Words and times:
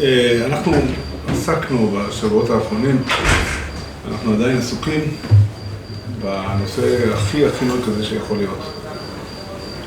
אה, 0.00 0.46
אנחנו 0.46 0.72
עסקנו 1.28 1.90
בשבועות 1.90 2.50
האחרונים, 2.50 3.02
אנחנו 4.10 4.32
עדיין 4.32 4.58
עסוקים 4.58 5.00
בנושא 6.22 7.12
הכי 7.14 7.46
הכי 7.46 7.64
מרכזי 7.64 8.04
שיכול 8.04 8.38
להיות. 8.38 8.72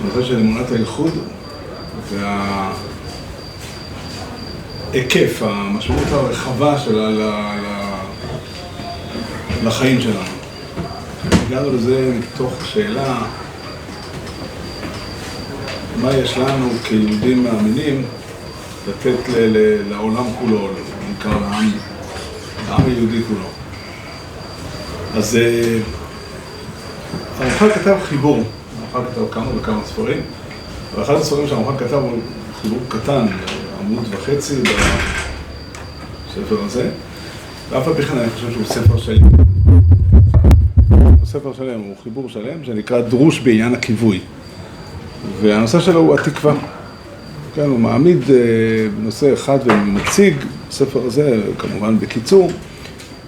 הנושא 0.01 0.23
של 0.23 0.35
אמונת 0.35 0.71
הייחוד 0.71 1.13
וההיקף, 4.93 5.41
המשמעות 5.41 6.07
הרחבה 6.11 6.79
שלה 6.79 7.09
לחיים 9.63 10.01
שלנו. 10.01 10.19
הגענו 11.47 11.73
לזה 11.73 12.13
מתוך 12.19 12.53
שאלה 12.65 13.21
מה 16.01 16.13
יש 16.13 16.37
לנו 16.37 16.69
כיהודים 16.83 17.43
מאמינים 17.43 18.05
לתת 18.87 19.29
לעולם 19.89 20.25
כולו, 20.39 20.69
נקרא 21.11 21.31
לעם, 21.31 21.71
לעם 22.69 22.81
היהודי 22.85 23.21
כולו. 23.27 23.49
אז 25.15 25.35
אה, 25.35 25.79
הרמח"ל 27.39 27.69
כתב 27.69 27.97
חיבור, 28.03 28.43
הרמח"ל 28.93 29.11
כתב 29.11 29.21
כמה 29.31 29.45
וכמה 29.57 29.79
ספרים, 29.85 30.21
ואחד 30.95 31.13
הספרים 31.13 31.47
שהרמח"ל 31.47 31.85
כתב 31.85 31.93
הוא 31.93 32.19
חיבור 32.61 32.79
קטן, 32.87 33.25
עמוד 33.81 34.05
וחצי 34.09 34.55
בספר 36.27 36.63
הזה, 36.65 36.89
ואף 37.69 37.87
על 37.87 37.93
פי 37.93 38.01
כן 38.01 38.17
אני 38.17 38.29
חושב 38.29 38.51
שהוא 38.51 38.65
ספר 38.65 38.97
שלם. 38.97 39.27
ספר 41.25 41.53
שלם 41.53 41.79
הוא 41.79 41.95
חיבור 42.03 42.29
שלם 42.29 42.63
שנקרא 42.63 43.01
דרוש 43.01 43.39
בעניין 43.39 43.73
הכיווי. 43.73 44.19
והנושא 45.41 45.79
שלו 45.79 45.99
הוא 45.99 46.13
התקווה. 46.13 46.53
כן, 47.57 47.69
הוא 47.69 47.79
מעמיד 47.79 48.17
אה, 48.29 48.35
נושא 49.03 49.33
אחד 49.33 49.57
ומציג 49.65 50.35
בספר 50.69 51.05
הזה, 51.05 51.41
כמובן 51.57 51.99
בקיצור, 51.99 52.51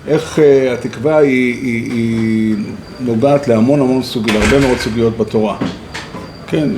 איך 0.07 0.39
אה, 0.39 0.73
התקווה 0.73 1.17
היא, 1.17 1.55
היא, 1.63 1.91
היא 1.91 2.55
נוגעת 2.99 3.47
להמון 3.47 3.79
המון 3.79 4.03
סוגיות, 4.03 4.37
להרבה 4.37 4.67
מאוד 4.67 4.77
סוגיות 4.77 5.17
בתורה. 5.17 5.57
כן, 6.47 6.69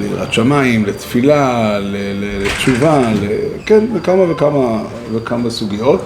ליראת 0.00 0.32
שמיים, 0.32 0.86
לתפילה, 0.86 1.78
לתשובה, 1.82 3.12
כן, 3.66 3.84
וכמה 3.94 4.32
וכמה 4.32 4.82
וכמה 5.12 5.50
סוגיות. 5.50 6.00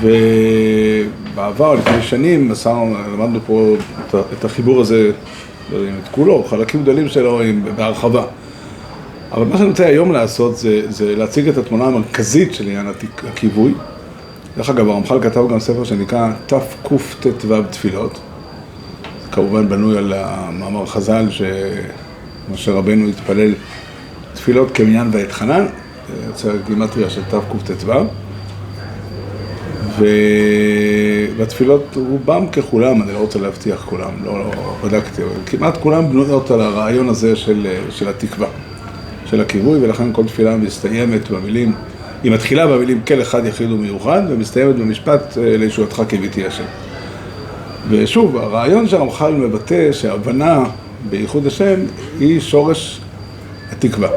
ובעבר, 0.00 1.74
לפני 1.74 2.02
שנים, 2.02 2.52
למדנו 3.12 3.40
פה 3.46 3.76
את 4.38 4.44
החיבור 4.44 4.80
הזה 4.80 5.10
לא 5.72 5.76
יודעים 5.76 5.96
את 6.02 6.08
כולו, 6.08 6.44
חלקים 6.44 6.82
גדולים 6.82 7.08
שלו 7.08 7.40
בהרחבה. 7.76 8.24
אבל 9.32 9.44
מה 9.44 9.58
שאני 9.58 9.68
רוצה 9.68 9.86
היום 9.86 10.12
לעשות 10.12 10.56
זה, 10.56 10.82
זה 10.88 11.16
להציג 11.16 11.48
את 11.48 11.58
התמונה 11.58 11.84
המרכזית 11.84 12.54
של 12.54 12.64
עניין 12.64 12.86
הכיווי. 13.28 13.74
דרך 14.56 14.70
אגב, 14.70 14.88
הרמח"ל 14.88 15.22
כתב 15.22 15.44
גם 15.50 15.60
ספר 15.60 15.84
שנקרא 15.84 16.30
תקט"ו 16.46 17.62
תפילות. 17.70 18.20
זה 19.22 19.28
כמובן 19.32 19.68
בנוי 19.68 19.98
על 19.98 20.12
המאמר 20.16 20.86
חז"ל 20.86 21.28
שמשה 21.30 22.72
רבנו 22.72 23.08
התפלל 23.08 23.54
תפילות 24.34 24.70
כמניין 24.70 25.08
ואתחנן, 25.12 25.66
זה 26.08 26.26
יוצא 26.26 26.52
גימטריה 26.66 27.10
של 27.10 27.22
תקט"ו. 27.24 27.92
והתפילות 31.36 31.96
רובם 31.96 32.46
ככולם, 32.46 33.02
אני 33.02 33.12
לא 33.12 33.18
רוצה 33.18 33.38
להבטיח 33.38 33.84
כולם, 33.84 34.10
לא, 34.24 34.38
לא 34.38 34.76
בדקתי, 34.84 35.22
אבל 35.22 35.32
כמעט 35.46 35.76
כולם 35.76 36.08
בנויות 36.08 36.50
על 36.50 36.60
הרעיון 36.60 37.08
הזה 37.08 37.36
של, 37.36 37.66
של 37.90 38.08
התקווה, 38.08 38.48
של 39.30 39.40
הכיווי, 39.40 39.78
ולכן 39.80 40.12
כל 40.12 40.24
תפילה 40.24 40.56
מסתיימת 40.56 41.30
במילים, 41.30 41.72
היא 42.22 42.32
מתחילה 42.32 42.66
במילים 42.66 43.00
כל 43.06 43.22
אחד 43.22 43.46
יחיד 43.46 43.70
ומיוחד, 43.70 44.22
ומסתיימת 44.28 44.76
במשפט 44.76 45.38
אה, 45.38 45.56
לישועתך 45.56 46.02
קיוויתי 46.08 46.46
השם. 46.46 46.64
ושוב, 47.88 48.36
הרעיון 48.36 48.88
שהרמח"ל 48.88 49.32
מבטא 49.32 49.92
שהבנה 49.92 50.64
בייחוד 51.10 51.46
השם 51.46 51.80
היא 52.20 52.40
שורש 52.40 53.00
התקווה. 53.72 54.08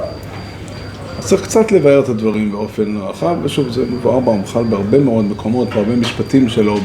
אז 1.20 1.26
צריך 1.26 1.44
קצת 1.44 1.72
לבאר 1.72 2.00
את 2.00 2.10
הדברים 2.10 2.52
באופן 2.52 2.98
רחב, 2.98 3.36
ושוב, 3.44 3.70
זה 3.70 3.86
מבואר 3.92 4.20
ברמח"ל 4.20 4.64
בהרבה 4.64 5.00
מאוד 5.00 5.26
מקומות, 5.26 5.70
בהרבה 5.70 5.96
משפטים 5.96 6.50
שלו 6.50 6.78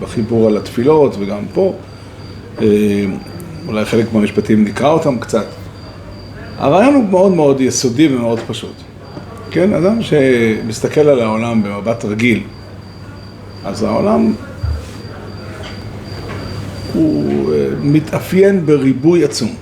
בחיבור 0.00 0.48
על 0.48 0.56
התפילות 0.56 1.16
וגם 1.18 1.44
פה. 1.54 1.74
אה, 2.62 2.66
אולי 3.66 3.84
חלק 3.84 4.12
מהמשפטים 4.12 4.64
נקרא 4.64 4.90
אותם 4.90 5.18
קצת. 5.18 5.46
הרעיון 6.58 6.94
הוא 6.94 7.04
מאוד 7.04 7.32
מאוד 7.32 7.60
יסודי 7.60 8.16
ומאוד 8.16 8.40
פשוט. 8.46 8.74
כן, 9.50 9.72
אדם 9.72 10.02
שמסתכל 10.02 11.00
על 11.00 11.20
העולם 11.20 11.62
במבט 11.62 12.04
רגיל, 12.04 12.42
אז 13.64 13.82
העולם 13.82 14.32
הוא 16.94 17.52
אה, 17.52 17.68
מתאפיין 17.82 18.66
בריבוי 18.66 19.24
עצום. 19.24 19.54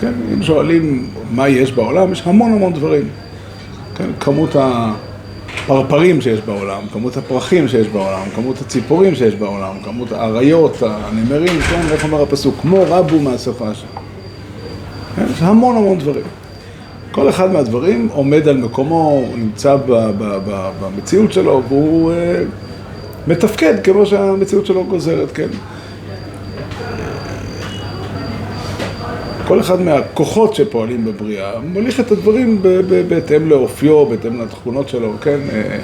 כן, 0.00 0.12
אם 0.34 0.42
שואלים 0.42 1.08
מה 1.30 1.48
יש 1.48 1.72
בעולם, 1.72 2.12
יש 2.12 2.22
המון 2.26 2.52
המון 2.52 2.72
דברים. 2.72 3.08
כן, 3.96 4.08
כמות 4.20 4.56
הפרפרים 4.56 6.20
שיש 6.20 6.40
בעולם, 6.40 6.82
כמות 6.92 7.16
הפרחים 7.16 7.68
שיש 7.68 7.88
בעולם, 7.88 8.22
כמות 8.34 8.60
הציפורים 8.60 9.14
שיש 9.14 9.34
בעולם, 9.34 9.74
כמות 9.84 10.12
האריות, 10.12 10.82
הנמרים, 10.82 11.60
כן, 11.60 11.80
איך 11.92 12.04
אומר 12.04 12.22
הפסוק? 12.22 12.54
כמו 12.62 12.84
רבו 12.88 13.20
מהשפה 13.20 13.74
שם. 13.74 14.11
המון 15.42 15.76
המון 15.76 15.98
דברים. 15.98 16.24
כל 17.12 17.28
אחד 17.28 17.52
מהדברים 17.52 18.08
עומד 18.12 18.48
על 18.48 18.56
מקומו, 18.56 19.24
נמצא 19.36 19.76
במציאות 20.80 21.32
שלו 21.32 21.62
והוא 21.68 22.12
אה, 22.12 22.42
מתפקד 23.26 23.74
כמו 23.84 24.06
שהמציאות 24.06 24.66
שלו 24.66 24.84
גוזרת, 24.84 25.32
כן. 25.32 25.48
כל 29.46 29.60
אחד 29.60 29.80
מהכוחות 29.80 30.54
שפועלים 30.54 31.04
בבריאה 31.04 31.52
מוליך 31.60 32.00
את 32.00 32.12
הדברים 32.12 32.62
בהתאם 33.08 33.48
לאופיו, 33.48 34.06
בהתאם 34.06 34.40
לתכונות 34.40 34.88
שלו, 34.88 35.12
כן? 35.20 35.40
אה, 35.52 35.78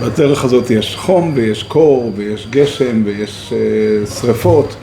בדרך 0.00 0.44
הזאת 0.44 0.70
יש 0.70 0.96
חום 0.96 1.32
ויש 1.34 1.62
קור 1.62 2.12
ויש 2.16 2.46
גשם 2.50 3.02
ויש 3.04 3.52
אה, 3.52 4.06
שריפות. 4.06 4.76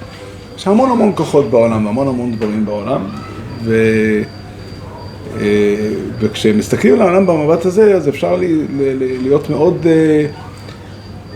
יש 0.59 0.68
המון 0.68 0.92
המון 0.92 1.12
כוחות 1.16 1.50
בעולם, 1.50 1.88
המון 1.88 2.08
המון 2.08 2.31
דברים 2.31 2.66
בעולם. 2.66 3.02
ו... 3.64 3.75
וכשמסתכלים 6.20 6.94
על 6.94 7.02
העולם 7.02 7.28
במבט 7.28 7.66
הזה, 7.66 7.96
אז 7.96 8.09
אפשר 8.09 8.38
להיות 9.22 9.50
מאוד 9.50 9.86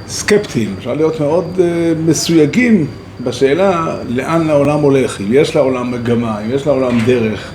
סקפטיים, 0.08 0.76
אפשר 0.78 0.94
להיות 0.94 1.20
מאוד 1.20 1.60
מסויגים 2.06 2.88
בשאלה 3.24 3.96
לאן 4.08 4.50
העולם 4.50 4.80
הולך, 4.80 5.22
אם 5.22 5.28
יש 5.30 5.56
לעולם 5.56 5.92
מגמה, 5.92 6.40
אם 6.40 6.52
יש 6.52 6.68
לעולם 6.68 7.00
דרך. 7.06 7.52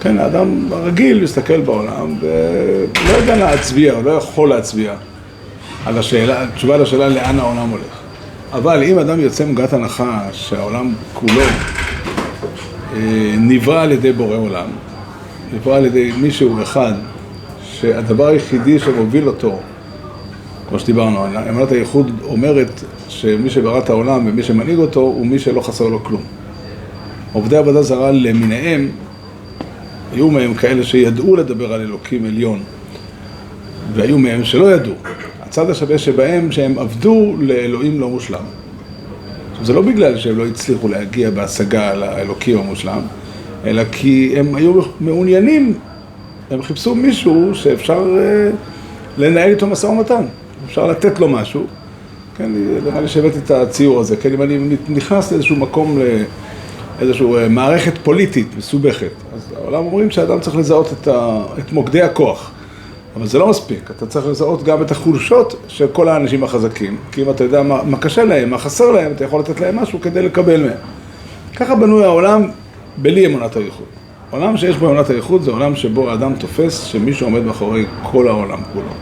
כן, 0.00 0.18
האדם 0.18 0.66
הרגיל 0.70 1.22
מסתכל 1.22 1.60
בעולם 1.60 2.14
ולא 2.20 3.16
יודע 3.16 3.36
להצביע, 3.36 3.94
לא 4.04 4.10
יכול 4.10 4.48
להצביע 4.48 4.94
על 5.86 5.98
השאלה, 5.98 6.46
תשובה 6.54 6.76
לשאלה 6.76 7.08
לאן 7.08 7.38
העולם 7.38 7.68
הולך. 7.68 8.02
אבל 8.52 8.82
אם 8.82 8.98
אדם 8.98 9.20
יוצא 9.20 9.44
מנקודת 9.44 9.72
הנחה 9.72 10.28
שהעולם 10.32 10.92
כולו 11.14 11.40
אה, 12.92 13.34
נברא 13.38 13.82
על 13.82 13.92
ידי 13.92 14.12
בורא 14.12 14.36
עולם, 14.36 14.66
נברא 15.54 15.76
על 15.76 15.86
ידי 15.86 16.12
מישהו 16.16 16.62
אחד, 16.62 16.92
שהדבר 17.62 18.26
היחידי 18.26 18.78
שמוביל 18.78 19.28
אותו 19.28 19.60
כמו 20.68 20.78
שדיברנו, 20.78 21.26
אמנת 21.26 21.72
הייחוד 21.72 22.10
אומרת 22.24 22.84
שמי 23.08 23.50
שברא 23.50 23.78
את 23.78 23.90
העולם 23.90 24.26
ומי 24.26 24.42
שמנהיג 24.42 24.78
אותו 24.78 25.00
הוא 25.00 25.26
מי 25.26 25.38
שלא 25.38 25.60
חסר 25.60 25.88
לו 25.88 26.04
כלום. 26.04 26.22
עובדי 27.32 27.56
עבודה 27.56 27.82
זרה 27.82 28.10
למיניהם, 28.10 28.88
היו 30.12 30.30
מהם 30.30 30.54
כאלה 30.54 30.82
שידעו 30.82 31.36
לדבר 31.36 31.72
על 31.72 31.80
אלוקים 31.80 32.24
עליון, 32.24 32.62
והיו 33.94 34.18
מהם 34.18 34.44
שלא 34.44 34.74
ידעו. 34.74 34.94
הצד 35.52 35.70
השווה 35.70 35.98
שבהם 35.98 36.52
שהם 36.52 36.78
עבדו 36.78 37.34
לאלוהים 37.38 38.00
לא 38.00 38.08
מושלם. 38.08 38.44
עכשיו, 39.50 39.64
זה 39.66 39.72
לא 39.72 39.82
בגלל 39.82 40.18
שהם 40.18 40.38
לא 40.38 40.46
הצליחו 40.46 40.88
להגיע 40.88 41.30
בהשגה 41.30 41.90
על 41.90 42.02
האלוקים 42.02 42.58
המושלם, 42.58 43.00
אלא 43.64 43.82
כי 43.92 44.34
הם 44.36 44.54
היו 44.54 44.80
מעוניינים, 45.00 45.74
הם 46.50 46.62
חיפשו 46.62 46.94
מישהו 46.94 47.54
שאפשר 47.54 48.18
אה, 48.18 48.50
לנהל 49.18 49.50
איתו 49.50 49.66
משא 49.66 49.86
ומתן. 49.86 50.24
אפשר 50.66 50.86
לתת 50.86 51.20
לו 51.20 51.28
משהו, 51.28 51.66
כן, 52.36 52.52
נראה 52.84 53.00
לי 53.00 53.08
שהבאתי 53.08 53.38
את 53.38 53.50
הציור 53.50 54.00
הזה, 54.00 54.16
כן, 54.16 54.32
אם 54.32 54.42
אני 54.42 54.76
נכנס 54.88 55.32
לאיזשהו 55.32 55.56
מקום, 55.56 55.98
לאיזושהי 56.98 57.26
אה, 57.36 57.48
מערכת 57.48 57.98
פוליטית 58.02 58.48
מסובכת, 58.58 59.12
אז 59.34 59.54
העולם 59.56 59.84
אומרים 59.84 60.10
שאדם 60.10 60.40
צריך 60.40 60.56
לזהות 60.56 60.92
את, 60.92 61.08
ה, 61.08 61.42
את 61.58 61.72
מוקדי 61.72 62.02
הכוח, 62.02 62.50
אבל 63.16 63.26
זה 63.26 63.38
לא 63.38 63.48
מספיק, 63.48 63.90
אתה 63.90 64.06
צריך 64.06 64.26
לזהות 64.26 64.62
גם 64.62 64.82
את 64.82 64.90
החולשות 64.90 65.56
של 65.68 65.86
כל 65.92 66.08
האנשים 66.08 66.44
החזקים, 66.44 66.96
כי 67.12 67.22
אם 67.22 67.30
אתה 67.30 67.44
יודע 67.44 67.62
מה, 67.62 67.82
מה 67.82 67.98
קשה 67.98 68.24
להם, 68.24 68.50
מה 68.50 68.58
חסר 68.58 68.90
להם, 68.90 69.12
אתה 69.12 69.24
יכול 69.24 69.40
לתת 69.40 69.60
להם 69.60 69.76
משהו 69.76 70.00
כדי 70.00 70.22
לקבל 70.22 70.60
מהם. 70.60 70.76
ככה 71.56 71.74
בנוי 71.74 72.04
העולם 72.04 72.48
בלי 72.96 73.26
אמונת 73.26 73.56
הייחוד. 73.56 73.86
עולם 74.30 74.56
שיש 74.56 74.76
בו 74.76 74.86
אמונת 74.86 75.10
הייחוד 75.10 75.42
זה 75.42 75.50
עולם 75.50 75.76
שבו 75.76 76.10
האדם 76.10 76.34
תופס 76.34 76.84
שמישהו 76.84 77.26
עומד 77.26 77.44
מאחורי 77.44 77.86
כל 78.02 78.28
העולם 78.28 78.58
כולו. 78.72 78.92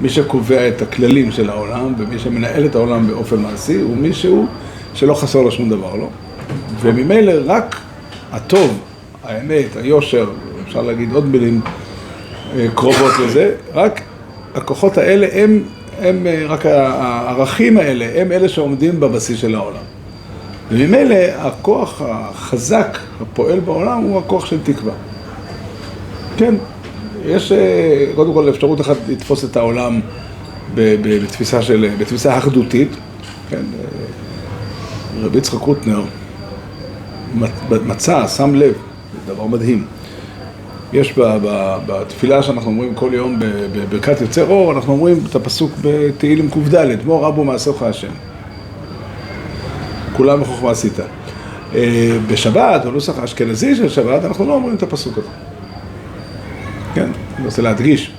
מי 0.00 0.08
שקובע 0.08 0.68
את 0.68 0.82
הכללים 0.82 1.32
של 1.32 1.50
העולם 1.50 1.94
ומי 1.98 2.18
שמנהל 2.18 2.66
את 2.66 2.74
העולם 2.74 3.06
באופן 3.06 3.36
מעשי 3.42 3.80
הוא 3.80 3.96
מישהו 3.96 4.46
שלא 4.94 5.14
חסר 5.14 5.42
לו 5.42 5.50
שום 5.50 5.70
דבר, 5.70 5.96
לא? 5.96 6.08
וממילא 6.80 7.32
רק 7.46 7.76
הטוב, 8.32 8.78
האמת, 9.24 9.76
היושר, 9.76 10.30
אפשר 10.66 10.82
להגיד 10.82 11.12
עוד 11.12 11.26
מילים 11.26 11.60
קרובות 12.74 13.12
לזה, 13.24 13.54
רק 13.74 14.00
הכוחות 14.54 14.98
האלה 14.98 15.26
הם, 15.32 15.62
הם 15.98 16.26
אה, 16.26 16.44
רק 16.48 16.66
הערכים 16.66 17.78
האלה, 17.78 18.20
הם 18.20 18.32
אלה 18.32 18.48
שעומדים 18.48 19.00
בבסיס 19.00 19.38
של 19.38 19.54
העולם. 19.54 19.82
וממילא 20.70 21.14
הכוח 21.38 22.02
החזק 22.04 22.98
הפועל 23.20 23.60
בעולם 23.60 24.02
הוא 24.02 24.18
הכוח 24.18 24.46
של 24.46 24.58
תקווה. 24.62 24.92
כן, 26.36 26.54
יש 27.26 27.52
אה, 27.52 28.06
קודם 28.14 28.34
כל 28.34 28.48
אפשרות 28.48 28.80
אחת 28.80 28.96
לתפוס 29.08 29.44
את 29.44 29.56
העולם 29.56 30.00
בתפיסה, 30.74 31.62
של, 31.62 31.90
בתפיסה 31.98 32.38
אחדותית, 32.38 32.88
כן, 33.50 33.62
רבי 35.20 35.38
יצחק 35.38 35.60
רוטנר 35.60 36.02
מצא, 37.70 38.26
שם 38.26 38.54
לב, 38.54 38.72
זה 39.26 39.34
דבר 39.34 39.46
מדהים. 39.46 39.84
יש 40.92 41.18
בתפילה 41.86 42.42
שאנחנו 42.42 42.70
אומרים 42.70 42.94
כל 42.94 43.10
יום 43.12 43.38
בברכת 43.72 44.20
יוצא 44.20 44.42
אור, 44.42 44.72
אנחנו 44.72 44.92
אומרים 44.92 45.20
את 45.30 45.34
הפסוק 45.34 45.72
בתהילים 45.82 46.50
קד, 46.50 47.04
מור 47.04 47.24
רבו 47.24 47.44
מעשיך 47.44 47.82
השם. 47.82 48.08
כולם 50.16 50.40
בחוכמה 50.40 50.70
עשית. 50.70 51.00
אה, 51.74 52.18
בשבת, 52.26 52.84
בנוסח 52.84 53.18
האשכנזי 53.18 53.76
של 53.76 53.88
שבת, 53.88 54.24
אנחנו 54.24 54.46
לא 54.46 54.54
אומרים 54.54 54.74
את 54.74 54.82
הפסוק 54.82 55.18
הזה. 55.18 55.28
כן, 56.94 57.08
אני 57.36 57.44
רוצה 57.44 57.62
להדגיש. 57.62 58.12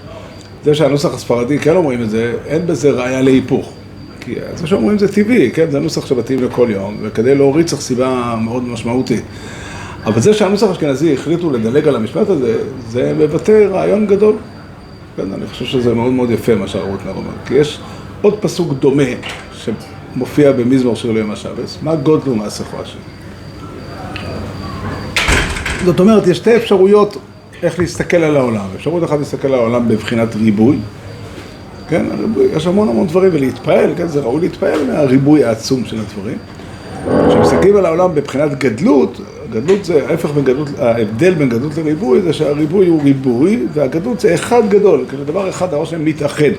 זה 0.63 0.75
שהנוסח 0.75 1.13
הספרדי 1.13 1.59
כן 1.59 1.75
אומרים 1.75 2.01
את 2.01 2.09
זה, 2.09 2.33
אין 2.45 2.67
בזה 2.67 2.91
ראיה 2.91 3.21
להיפוך. 3.21 3.71
כי 4.19 4.35
זה 4.55 4.67
שאומרים 4.67 4.97
זה 4.97 5.13
טבעי, 5.13 5.51
כן? 5.51 5.71
זה 5.71 5.79
נוסח 5.79 6.05
שמתאים 6.05 6.43
לכל 6.43 6.67
יום, 6.71 6.97
וכדי 7.01 7.35
להוריד 7.35 7.65
צריך 7.65 7.81
סיבה 7.81 8.35
מאוד 8.41 8.63
משמעותית. 8.63 9.23
אבל 10.05 10.21
זה 10.21 10.33
שהנוסח 10.33 10.67
האשכנזי 10.67 11.13
החליטו 11.13 11.51
לדלג 11.51 11.87
על 11.87 11.95
המשפט 11.95 12.29
הזה, 12.29 12.57
זה 12.89 13.13
מבטא 13.17 13.67
רעיון 13.71 14.05
גדול. 14.05 14.35
כן, 15.15 15.33
אני 15.33 15.47
חושב 15.47 15.65
שזה 15.65 15.93
מאוד 15.93 16.11
מאוד 16.11 16.31
יפה 16.31 16.55
מה 16.55 16.67
שהרוטנר 16.67 17.11
אומר. 17.11 17.31
כי 17.45 17.53
יש 17.53 17.79
עוד 18.21 18.37
פסוק 18.39 18.73
דומה 18.73 19.03
שמופיע 19.53 20.51
במזמור 20.51 20.95
של 20.95 21.17
יום 21.17 21.31
השבס, 21.31 21.77
מה 21.81 21.95
גודלו 21.95 22.35
מעשיכו 22.35 22.77
השם. 22.81 22.99
זאת 25.85 25.99
אומרת, 25.99 26.27
יש 26.27 26.37
שתי 26.37 26.55
אפשרויות 26.55 27.17
איך 27.63 27.79
להסתכל 27.79 28.17
על 28.17 28.37
העולם. 28.37 28.65
אפשרות 28.75 29.03
אחת 29.03 29.19
להסתכל 29.19 29.47
על 29.47 29.53
העולם 29.53 29.87
בבחינת 29.87 30.35
ריבוי, 30.35 30.77
כן, 31.89 32.05
הריבוי, 32.11 32.45
יש 32.55 32.67
המון 32.67 32.89
המון 32.89 33.07
דברים, 33.07 33.29
ולהתפעל, 33.33 33.93
כן, 33.97 34.07
זה 34.07 34.19
ראוי 34.19 34.41
להתפעל 34.41 34.87
מהריבוי 34.87 35.43
העצום 35.43 35.85
של 35.85 35.97
הדברים. 35.99 36.37
כשמסתכלים 37.29 37.75
על 37.75 37.85
העולם 37.85 38.15
בבחינת 38.15 38.59
גדלות, 38.59 39.21
גדלות 39.49 39.85
זה 39.85 40.07
ההפך 40.07 40.29
בין 40.29 40.43
גדלות, 40.43 40.69
ההבדל 40.79 41.33
בין 41.33 41.49
גדלות 41.49 41.77
לריבוי 41.77 42.21
זה 42.21 42.33
שהריבוי 42.33 42.87
הוא 42.87 43.03
ריבוי, 43.03 43.67
והגדלות 43.73 44.19
זה 44.19 44.33
אחד 44.33 44.69
גדול, 44.69 45.05
כאילו 45.09 45.23
דבר 45.23 45.49
אחד 45.49 45.73
העושר 45.73 45.97
מתאחד. 45.99 46.51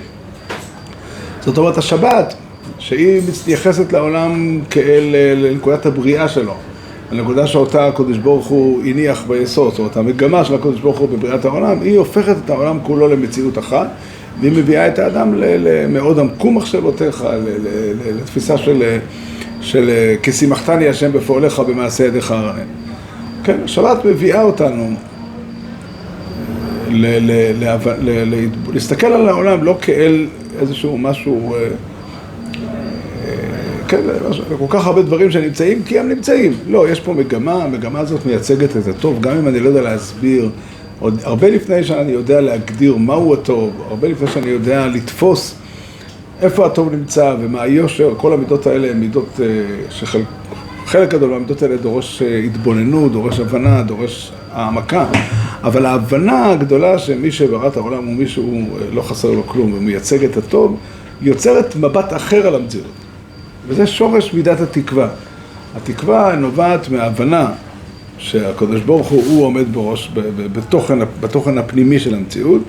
זאת 1.40 1.58
אומרת, 1.58 1.78
השבת, 1.78 2.34
שהיא 2.78 3.22
מתייחסת 3.28 3.92
לעולם 3.92 4.60
כאל 4.70 5.14
לנקודת 5.37 5.87
הבריאה 5.87 6.28
שלו, 6.28 6.54
הנקודה 7.10 7.46
שאותה 7.46 7.87
הקדוש 7.87 8.19
ברוך 8.19 8.46
הוא 8.46 8.82
הניח 8.84 9.25
ביסוד, 9.28 9.70
זאת 9.70 9.78
אומרת, 9.78 9.96
המגמה 9.96 10.44
של 10.44 10.54
הקדוש 10.54 10.81
ברוך 10.81 10.98
הוא 10.98 11.08
בבריאת 11.08 11.44
העולם, 11.44 11.81
היא 11.81 11.98
הופכת 11.98 12.37
את 12.44 12.50
העולם 12.50 12.78
כולו 12.82 13.08
למציאות 13.08 13.58
אחת. 13.58 13.88
והיא 14.40 14.52
מביאה 14.52 14.88
את 14.88 14.98
האדם 14.98 15.34
למאוד 15.37 16.19
עמקו 16.19 16.52
מחשבותיך, 16.52 17.25
לתפיסה 18.19 18.58
של, 18.58 18.98
של 19.61 19.91
כי 20.23 20.31
השם 20.89 21.12
בפועליך 21.12 21.59
במעשה 21.59 22.07
ידיך 22.07 22.31
הרעיון. 22.31 22.67
כן, 23.45 23.57
השבת 23.65 24.05
מביאה 24.05 24.43
אותנו 24.43 24.95
ל, 26.91 27.07
ל, 27.07 27.53
ל, 27.61 27.77
ל, 28.01 28.35
ל, 28.35 28.49
להסתכל 28.73 29.07
על 29.07 29.29
העולם 29.29 29.65
לא 29.65 29.79
כאל 29.81 30.27
איזשהו 30.61 30.99
משהו, 30.99 31.55
אה, 31.55 31.59
אה, 31.59 31.69
כן, 33.89 34.01
כל 34.59 34.67
כך 34.69 34.87
הרבה 34.87 35.03
דברים 35.03 35.31
שנמצאים 35.31 35.83
כי 35.83 35.99
הם 35.99 36.09
נמצאים. 36.09 36.53
לא, 36.69 36.89
יש 36.89 37.01
פה 37.01 37.15
מגמה, 37.15 37.65
המגמה 37.65 38.01
הזאת 38.01 38.27
מייצגת 38.27 38.77
את 38.77 38.89
הטוב, 38.89 39.21
גם 39.21 39.37
אם 39.37 39.49
אני 39.49 39.61
לא 39.61 39.69
יודע 39.69 39.83
להסביר 39.83 40.51
עוד 41.01 41.21
הרבה 41.23 41.51
לפני 41.51 41.85
שאני 41.85 42.12
יודע 42.12 42.41
להגדיר 42.41 42.97
מהו 42.97 43.35
הטוב, 43.35 43.73
הרבה 43.89 44.09
לפני 44.09 44.29
שאני 44.29 44.51
יודע 44.51 44.87
לתפוס 44.87 45.55
איפה 46.42 46.66
הטוב 46.66 46.94
נמצא 46.94 47.34
ומה 47.40 47.62
היושר, 47.62 48.14
כל 48.16 48.32
המידות 48.32 48.66
האלה 48.66 48.90
הן 48.90 48.96
מידות 48.96 49.40
אה, 49.42 49.46
שחלק 49.90 51.10
גדול 51.10 51.31
מהמידות 51.31 51.62
האלה 51.62 51.76
דורש 51.76 52.22
אה, 52.22 52.38
התבוננות, 52.38 53.12
דורש 53.12 53.40
הבנה, 53.40 53.82
דורש 53.82 54.32
העמקה, 54.52 55.06
אבל 55.62 55.87
ההבנה 55.87 56.50
הגדולה 56.50 56.98
שמי 56.98 57.32
שברא 57.32 57.69
את 57.69 57.76
העולם 57.76 58.06
הוא 58.06 58.14
מישהו 58.14 58.60
אה, 58.60 58.87
לא 58.92 59.02
חסר 59.02 59.31
לו 59.31 59.46
כלום 59.46 59.75
ומייצג 59.75 60.25
את 60.25 60.37
הטוב, 60.37 60.76
יוצרת 61.22 61.76
מבט 61.76 62.12
אחר 62.12 62.46
על 62.46 62.54
המציאות. 62.54 62.87
וזה 63.69 63.87
שורש 63.87 64.34
מידת 64.34 64.60
התקווה. 64.60 65.08
התקווה 65.76 66.37
נובעת 66.37 66.88
מההבנה 66.88 67.46
שהקדוש 68.19 68.81
ברוך 68.81 69.08
הוא, 69.08 69.25
הוא 69.26 69.44
עומד 69.44 69.72
בראש, 69.72 70.10
בתוכן, 70.52 70.98
בתוכן 71.20 71.58
הפנימי 71.58 71.98
של 71.98 72.14
המציאות 72.14 72.62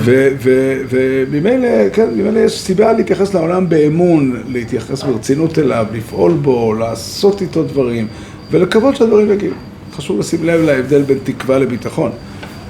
וממילא, 0.00 1.68
כן, 1.92 2.08
ממילא 2.16 2.38
יש 2.38 2.60
סיבה 2.60 2.92
להתייחס 2.92 3.34
לעולם 3.34 3.68
באמון, 3.68 4.42
להתייחס 4.48 5.02
ברצינות 5.02 5.58
אליו, 5.58 5.86
לפעול 5.92 6.32
בו, 6.32 6.74
לעשות 6.74 7.42
איתו 7.42 7.62
דברים 7.62 8.06
ולקוות 8.50 8.96
שהדברים 8.96 9.32
יגיעו. 9.32 9.54
חשוב 9.96 10.18
לשים 10.18 10.44
לב 10.44 10.60
להבדל 10.60 11.02
בין 11.02 11.18
תקווה 11.24 11.58
לביטחון. 11.58 12.10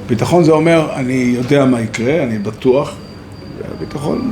ביטחון 0.08 0.44
זה 0.44 0.52
אומר, 0.52 0.88
אני 0.94 1.34
יודע 1.36 1.64
מה 1.64 1.80
יקרה, 1.80 2.22
אני 2.22 2.38
בטוח. 2.38 2.94
ביטחון, 3.78 4.30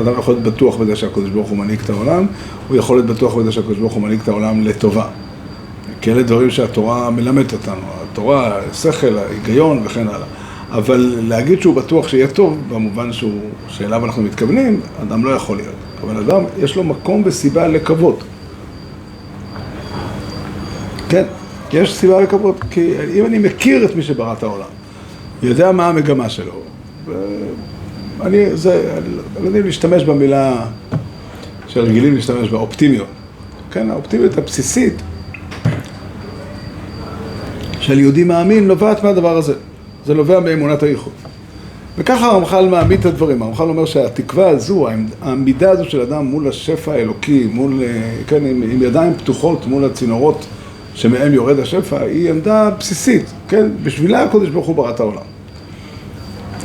אדם 0.00 0.12
יכול 0.18 0.34
להיות 0.34 0.54
בטוח 0.54 0.76
בזה 0.76 0.96
שהקדוש 0.96 1.30
ברוך 1.30 1.48
הוא 1.48 1.58
מנהיג 1.58 1.80
את 1.84 1.90
העולם, 1.90 2.26
הוא 2.68 2.76
יכול 2.76 2.96
להיות 2.96 3.06
בטוח 3.06 3.34
בזה 3.34 3.52
שהקדוש 3.52 3.78
ברוך 3.78 3.92
הוא 3.92 4.02
מנהיג 4.02 4.20
את 4.20 4.28
העולם 4.28 4.64
לטובה. 4.64 5.06
כי 6.00 6.12
אלה 6.12 6.22
דברים 6.22 6.50
שהתורה 6.50 7.10
מלמדת 7.10 7.52
אותנו, 7.52 7.80
התורה, 8.02 8.58
השכל, 8.70 9.18
ההיגיון 9.18 9.82
וכן 9.84 10.08
הלאה. 10.08 10.26
אבל 10.70 11.18
להגיד 11.22 11.60
שהוא 11.60 11.74
בטוח 11.74 12.08
שיהיה 12.08 12.28
טוב, 12.28 12.58
במובן 12.68 13.12
שהוא, 13.12 13.40
שאליו 13.68 14.04
אנחנו 14.04 14.22
מתכוונים, 14.22 14.80
אדם 15.02 15.24
לא 15.24 15.30
יכול 15.30 15.56
להיות. 15.56 15.74
אבל 16.02 16.16
אדם, 16.16 16.44
יש 16.58 16.76
לו 16.76 16.84
מקום 16.84 17.22
וסיבה 17.24 17.68
לקוות. 17.68 18.24
כן, 21.08 21.24
יש 21.72 21.94
סיבה 21.94 22.20
לקוות, 22.20 22.56
כי 22.70 22.92
אם 23.14 23.26
אני 23.26 23.38
מכיר 23.38 23.84
את 23.84 23.96
מי 23.96 24.02
שברא 24.02 24.32
את 24.32 24.42
העולם, 24.42 24.68
יודע 25.42 25.72
מה 25.72 25.88
המגמה 25.88 26.28
שלו, 26.28 26.52
ואני, 28.18 28.56
זה, 28.56 28.94
אני 28.96 29.14
לא 29.44 29.46
יודע 29.46 29.60
אם 29.60 29.66
להשתמש 29.66 30.04
במילה 30.04 30.66
שרגילים 31.68 32.14
להשתמש 32.14 32.48
בה, 32.48 32.58
אופטימיות. 32.58 33.06
כן, 33.70 33.90
האופטימיות 33.90 34.38
הבסיסית 34.38 35.02
של 37.80 37.98
יהודי 37.98 38.24
מאמין 38.24 38.68
נובעת 38.68 39.04
מהדבר 39.04 39.36
הזה. 39.36 39.54
זה 40.08 40.14
נובע 40.14 40.40
מאמונת 40.40 40.82
הייחוד. 40.82 41.12
וככה 41.98 42.26
הרמח"ל 42.26 42.68
מעמיד 42.68 43.00
את 43.00 43.06
הדברים. 43.06 43.42
הרמח"ל 43.42 43.62
אומר 43.62 43.84
שהתקווה 43.84 44.48
הזו, 44.48 44.88
העמידה 45.22 45.70
הזו 45.70 45.84
של 45.84 46.00
אדם 46.00 46.24
מול 46.24 46.48
השפע 46.48 46.92
האלוקי, 46.92 47.48
מול, 47.52 47.82
אה, 47.82 48.12
כן, 48.26 48.36
עם, 48.36 48.62
עם 48.62 48.82
ידיים 48.82 49.14
פתוחות 49.14 49.66
מול 49.66 49.84
הצינורות 49.84 50.46
שמהם 50.94 51.32
יורד 51.32 51.58
השפע, 51.58 52.00
היא 52.00 52.30
עמדה 52.30 52.70
בסיסית, 52.78 53.24
כן? 53.48 53.66
בשבילה 53.82 54.22
הקודש 54.22 54.48
ברוך 54.48 54.66
הוא 54.66 54.76
ברא 54.76 54.90
את 54.90 55.00
העולם. 55.00 55.22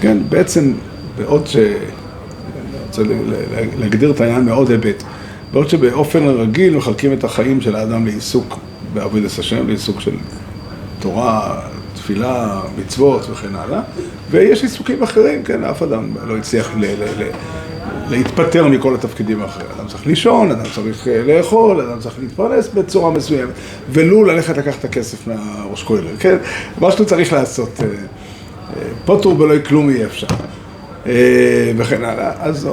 כן, 0.02 0.18
בעצם, 0.30 0.74
בעוד 1.18 1.48
ש... 1.48 1.56
אני 1.56 1.66
רוצה 2.88 3.02
להגדיר 3.80 4.12
את 4.12 4.22
העניין 4.22 4.46
מעוד 4.46 4.72
היבט. 4.72 5.04
בעוד 5.54 5.70
שבאופן 5.70 6.28
רגיל 6.28 6.78
מחלקים 6.78 7.14
את 7.14 7.24
החיים 7.24 7.62
של 7.62 7.76
האדם 7.76 8.06
לעיסוק 8.06 8.60
בעבודת 8.94 9.40
השם, 9.40 9.68
לעיסוק 9.68 10.00
של 10.00 10.16
תורה, 11.00 11.60
תפילה, 12.04 12.62
מצוות 12.78 13.30
וכן 13.30 13.56
הלאה, 13.56 13.82
ויש 14.32 14.64
עיסוקים 14.64 15.04
אחרים, 15.04 15.44
כן, 15.44 15.64
אף 15.64 15.84
אדם 15.84 16.10
לא 16.28 16.38
הצליח 16.38 16.72
ל- 16.78 16.86
ל- 16.86 17.24
ל- 17.24 17.32
להתפטר 18.10 18.68
מכל 18.68 18.96
התפקידים 18.96 19.42
האחרים. 19.42 19.68
אדם 19.78 19.88
צריך 19.88 20.08
לישון, 20.08 20.52
אדם 20.52 20.64
צריך 20.76 21.08
לאכול, 21.26 21.82
אדם 21.82 22.00
צריך 22.00 22.16
להתפרנס 22.20 22.68
בצורה 22.68 23.12
מסוימת, 23.12 23.54
ולו 23.90 24.24
ללכת 24.24 24.58
לקחת 24.58 24.80
את 24.80 24.86
הכסף 24.86 25.28
מהראש 25.28 25.84
כולל, 25.84 26.08
כן? 26.20 26.38
מה 26.82 26.92
שאתה 26.92 27.06
צריך 27.06 27.34
לעשות, 27.34 27.70
אה, 27.80 27.86
אה, 27.86 28.82
פוטור 29.06 29.36
בלא 29.36 29.56
כלום 29.60 29.90
אי 29.90 30.06
אפשר. 30.06 30.28
אה, 31.06 31.72
וכן 31.78 32.04
הלאה. 32.04 32.32
אז 32.40 32.68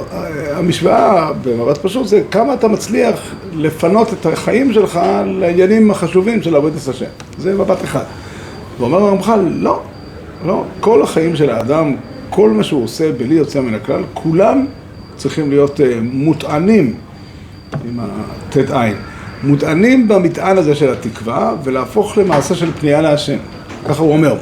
המשוואה 0.51 1.31
במבט 1.43 1.77
פשוט 1.77 2.07
זה 2.07 2.21
כמה 2.31 2.53
אתה 2.53 2.67
מצליח 2.67 3.19
לפנות 3.55 4.13
את 4.13 4.25
החיים 4.25 4.73
שלך 4.73 4.99
לעניינים 5.25 5.91
החשובים 5.91 6.43
של 6.43 6.55
עבודת 6.55 6.87
השם. 6.87 7.05
זה 7.37 7.53
מבט 7.53 7.83
אחד. 7.83 8.03
ואומר 8.79 8.97
הרמח"ל, 8.97 9.39
לא, 9.39 9.81
לא, 10.45 10.63
כל 10.79 11.01
החיים 11.01 11.35
של 11.35 11.49
האדם, 11.49 11.95
כל 12.29 12.49
מה 12.49 12.63
שהוא 12.63 12.83
עושה 12.83 13.11
בלי 13.11 13.35
יוצא 13.35 13.61
מן 13.61 13.73
הכלל, 13.73 14.01
כולם 14.13 14.65
צריכים 15.15 15.49
להיות 15.49 15.79
uh, 15.79 15.83
מוטענים 16.01 16.93
עם 17.89 17.99
הט' 17.99 18.57
עין, 18.57 18.95
מוטענים 19.43 20.07
במטען 20.07 20.57
הזה 20.57 20.75
של 20.75 20.91
התקווה 20.91 21.55
ולהפוך 21.63 22.17
למעשה 22.17 22.55
של 22.55 22.71
פנייה 22.71 23.01
להשם, 23.01 23.37
ככה 23.87 24.01
הוא 24.01 24.13
אומר. 24.13 24.35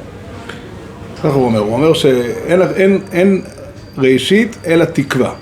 ככה 1.17 1.27
הוא 1.27 1.45
אומר, 1.45 1.59
הוא 1.59 1.73
אומר 1.73 1.93
שאין 1.93 2.61
אין, 2.61 2.99
אין 3.11 3.41
ראשית 3.97 4.57
אלא 4.67 4.85
תקווה, 4.85 5.33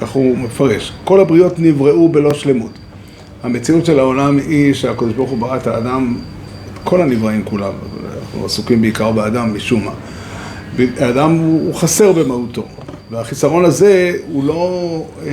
ככה 0.00 0.18
הוא 0.18 0.38
מפרש. 0.38 0.92
כל 1.04 1.20
הבריות 1.20 1.58
נבראו 1.58 2.08
בלא 2.08 2.34
שלמות. 2.34 2.70
המציאות 3.42 3.86
של 3.86 3.98
העולם 3.98 4.38
היא 4.38 4.74
שהקדוש 4.74 5.12
ברוך 5.12 5.30
הוא 5.30 5.38
ברא 5.38 5.56
את 5.56 5.66
האדם, 5.66 6.16
כל 6.84 7.00
הנבראים 7.00 7.42
כולם, 7.44 7.72
אנחנו 8.34 8.46
עסוקים 8.46 8.80
בעיקר 8.80 9.12
באדם 9.12 9.56
משום 9.56 9.84
מה. 9.84 9.92
האדם 10.98 11.38
הוא 11.38 11.74
חסר 11.74 12.12
במהותו, 12.12 12.64
והחיסרון 13.10 13.64
הזה 13.64 14.12
הוא 14.32 14.44
לא 14.44 15.02
אה, 15.26 15.32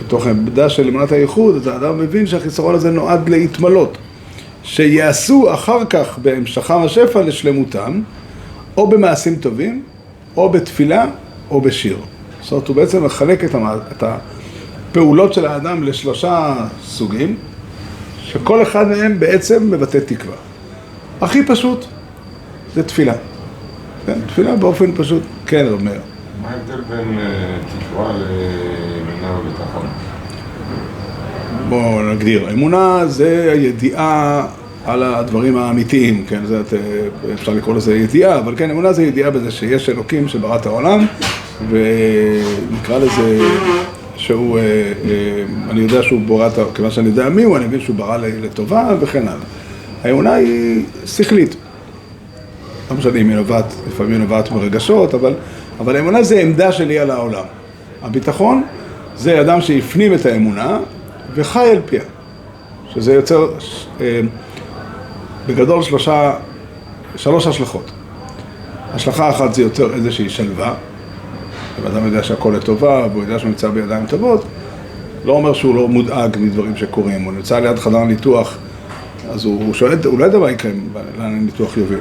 בתוך 0.00 0.26
העמדה 0.26 0.68
של 0.68 0.88
אמונת 0.88 1.12
הייחוד, 1.12 1.56
אז 1.56 1.66
האדם 1.66 1.98
מבין 1.98 2.26
שהחיסרון 2.26 2.74
הזה 2.74 2.90
נועד 2.90 3.28
להתמלות, 3.28 3.98
שיעשו 4.62 5.54
אחר 5.54 5.84
כך 5.90 6.18
בהמשכם 6.22 6.82
השפע 6.82 7.22
לשלמותם, 7.22 8.00
או 8.76 8.86
במעשים 8.86 9.36
טובים, 9.36 9.82
או 10.36 10.50
בתפילה, 10.50 11.06
או 11.50 11.60
בשיר. 11.60 11.96
זאת 12.42 12.52
אומרת, 12.52 12.68
הוא 12.68 12.76
בעצם 12.76 13.04
מחלק 13.04 13.44
את, 13.44 13.54
המע... 13.54 13.74
את 13.92 14.02
הפעולות 14.02 15.34
של 15.34 15.46
האדם 15.46 15.82
לשלושה 15.82 16.54
סוגים, 16.84 17.36
שכל 18.24 18.62
אחד 18.62 18.88
מהם 18.88 19.20
בעצם 19.20 19.70
מבטא 19.70 19.98
תקווה. 19.98 20.53
הכי 21.20 21.46
פשוט 21.46 21.84
זה 22.74 22.82
תפילה. 22.82 23.14
כן, 24.06 24.18
תפילה 24.26 24.56
באופן 24.56 24.92
פשוט, 24.96 25.22
כן, 25.46 25.66
אומר. 25.72 25.98
מה 26.42 26.48
ההבדל 26.48 26.80
בין 26.88 27.18
אה, 27.18 27.56
תקווה 27.78 28.12
לאמונה 28.12 29.38
וביטחון? 29.40 29.86
בואו 31.68 32.14
נגדיר. 32.14 32.50
אמונה 32.50 33.06
זה 33.06 33.52
הידיעה 33.52 34.46
על 34.84 35.02
הדברים 35.02 35.56
האמיתיים, 35.56 36.24
כן, 36.28 36.46
זה, 36.46 36.62
אפשר 37.34 37.52
לקרוא 37.52 37.74
לזה 37.74 37.96
ידיעה, 37.96 38.38
אבל 38.38 38.54
כן, 38.56 38.70
אמונה 38.70 38.92
זה 38.92 39.02
ידיעה 39.02 39.30
בזה 39.30 39.50
שיש 39.50 39.88
אלוקים 39.88 40.28
שברא 40.28 40.56
את 40.56 40.66
העולם, 40.66 41.06
ונקרא 41.70 42.98
לזה 42.98 43.38
שהוא, 44.16 44.58
אה, 44.58 44.62
אה, 44.62 45.44
אני 45.70 45.80
יודע 45.80 46.02
שהוא 46.02 46.20
ברא, 46.26 46.48
כיוון 46.74 46.90
שאני 46.90 47.08
יודע 47.08 47.28
מי 47.28 47.42
הוא, 47.42 47.56
אני 47.56 47.66
מבין 47.66 47.80
שהוא 47.80 47.96
ברא 47.96 48.16
לטובה 48.16 48.94
וכן 49.00 49.28
הלאה. 49.28 49.44
האמונה 50.04 50.34
היא 50.34 50.84
שכלית. 51.06 51.56
לא 52.90 52.96
משנה 52.96 53.18
אם 53.20 53.28
היא 53.28 53.36
נובעת, 53.36 53.74
לפעמים 53.88 54.12
היא 54.12 54.20
נובעת 54.20 54.52
מרגשות, 54.52 55.14
אבל, 55.14 55.34
אבל 55.80 55.96
האמונה 55.96 56.22
זה 56.22 56.40
עמדה 56.40 56.72
שלי 56.72 56.98
על 56.98 57.10
העולם. 57.10 57.44
הביטחון 58.02 58.62
זה 59.16 59.40
אדם 59.40 59.60
שהפנים 59.60 60.14
את 60.14 60.26
האמונה 60.26 60.78
וחי 61.34 61.70
על 61.70 61.80
פיה. 61.86 62.02
שזה 62.94 63.14
יוצר 63.14 63.48
אה, 64.00 64.20
בגדול 65.46 65.82
שלושה, 65.82 66.34
שלוש 67.16 67.46
השלכות. 67.46 67.90
השלכה 68.92 69.30
אחת 69.30 69.54
זה 69.54 69.62
יוצר 69.62 69.94
איזושהי 69.94 70.28
שלווה. 70.28 70.74
אם 71.80 71.86
אדם 71.86 72.06
יודע 72.06 72.22
שהכל 72.22 72.54
לטובה 72.56 73.06
והוא 73.12 73.22
יודע 73.22 73.38
שהוא 73.38 73.48
נמצא 73.48 73.68
בידיים 73.68 74.06
טובות, 74.06 74.44
לא 75.24 75.32
אומר 75.32 75.52
שהוא 75.52 75.74
לא 75.74 75.88
מודאג 75.88 76.36
מדברים 76.40 76.76
שקורים. 76.76 77.22
הוא 77.22 77.32
נמצא 77.32 77.58
ליד 77.58 77.78
חדר 77.78 78.04
ניתוח, 78.04 78.58
אז 79.34 79.44
הוא, 79.44 79.74
שואל, 79.74 79.98
הוא 80.04 80.18
לא 80.18 80.24
יודע 80.24 80.38
מה 80.38 80.50
יקרה, 80.50 80.70
לאן 81.18 81.34
הניתוח 81.34 81.76
יוביל. 81.76 82.00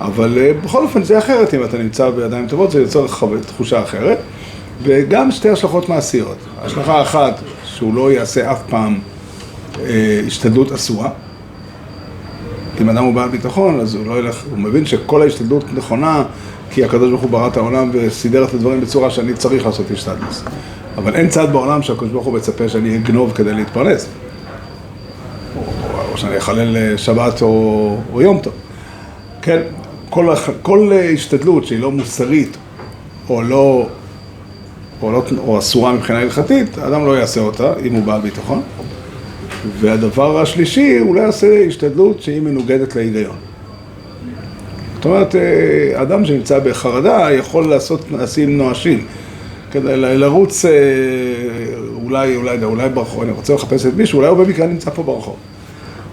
אבל 0.00 0.38
אה, 0.38 0.52
בכל 0.64 0.82
אופן 0.82 1.02
זה 1.02 1.18
אחרת 1.18 1.54
אם 1.54 1.64
אתה 1.64 1.78
נמצא 1.78 2.10
בידיים 2.10 2.46
טובות, 2.46 2.70
זה 2.70 2.80
יוצר 2.80 3.06
תחושה 3.46 3.82
אחרת. 3.82 4.18
וגם 4.82 5.30
שתי 5.30 5.48
השלכות 5.50 5.88
מעשיות. 5.88 6.36
השלכה 6.62 7.02
אחת, 7.02 7.40
שהוא 7.64 7.94
לא 7.94 8.12
יעשה 8.12 8.52
אף 8.52 8.62
פעם 8.68 8.98
אה, 9.80 10.20
השתדלות 10.26 10.72
אסורה. 10.72 11.10
אם 12.80 12.90
אדם 12.90 13.04
הוא 13.04 13.14
בעל 13.14 13.28
ביטחון, 13.28 13.80
אז 13.80 13.94
הוא 13.94 14.06
לא 14.06 14.18
ילך, 14.18 14.44
הוא 14.50 14.58
מבין 14.58 14.86
שכל 14.86 15.22
ההשתדלות 15.22 15.64
נכונה, 15.74 16.24
כי 16.70 16.84
הקדוש 16.84 17.10
ברוך 17.10 17.22
הוא 17.22 17.30
ברא 17.30 17.48
את 17.48 17.56
העולם 17.56 17.90
וסידר 17.92 18.44
את 18.44 18.54
הדברים 18.54 18.80
בצורה 18.80 19.10
שאני 19.10 19.34
צריך 19.34 19.66
לעשות 19.66 19.90
השתדלות. 19.90 20.42
אבל 20.96 21.14
אין 21.14 21.28
צד 21.28 21.52
בעולם 21.52 21.82
שהקדוש 21.82 22.10
ברוך 22.10 22.26
הוא 22.26 22.34
מצפה 22.34 22.68
שאני 22.68 22.96
אגנוב 22.96 23.32
כדי 23.32 23.52
להתפרנס. 23.52 24.06
שאני 26.20 26.38
אחלל 26.38 26.76
אה, 26.76 26.98
שבת 26.98 27.42
או, 27.42 27.96
או 28.12 28.22
יום 28.22 28.38
טוב. 28.42 28.52
כן, 29.42 29.62
כל, 30.10 30.34
כל 30.62 30.92
השתדלות 31.14 31.66
שהיא 31.66 31.80
לא 31.80 31.90
מוסרית 31.90 32.56
או 33.28 33.42
לא, 33.42 33.86
או, 35.02 35.12
לא, 35.12 35.22
או 35.38 35.58
אסורה 35.58 35.92
מבחינה 35.92 36.18
הלכתית, 36.18 36.78
האדם 36.78 37.06
לא 37.06 37.18
יעשה 37.18 37.40
אותה 37.40 37.72
אם 37.84 37.94
הוא 37.94 38.02
בעל 38.02 38.20
ביטחון. 38.20 38.62
והדבר 39.80 40.40
השלישי, 40.40 40.98
הוא 40.98 41.14
לא 41.14 41.20
יעשה 41.20 41.64
השתדלות 41.66 42.22
שהיא 42.22 42.40
מנוגדת 42.40 42.96
להיגיון. 42.96 43.36
זאת 44.94 45.04
אומרת, 45.04 45.34
אה, 45.34 46.02
אדם 46.02 46.24
שנמצא 46.24 46.58
בחרדה 46.58 47.28
יכול 47.32 47.70
לעשות 47.70 48.10
מעשים 48.10 48.58
נואשים. 48.58 49.06
כדי 49.72 49.96
לרוץ 49.96 50.64
אה, 50.64 50.70
אולי, 52.04 52.36
אולי, 52.36 52.64
אולי 52.64 52.88
ברחוב, 52.88 53.22
אני 53.22 53.32
רוצה 53.32 53.54
לחפש 53.54 53.86
את 53.86 53.94
מישהו, 53.94 54.18
אולי 54.18 54.28
הוא 54.28 54.44
במקרה 54.44 54.66
נמצא 54.66 54.90
פה 54.90 55.02
ברחוב. 55.02 55.36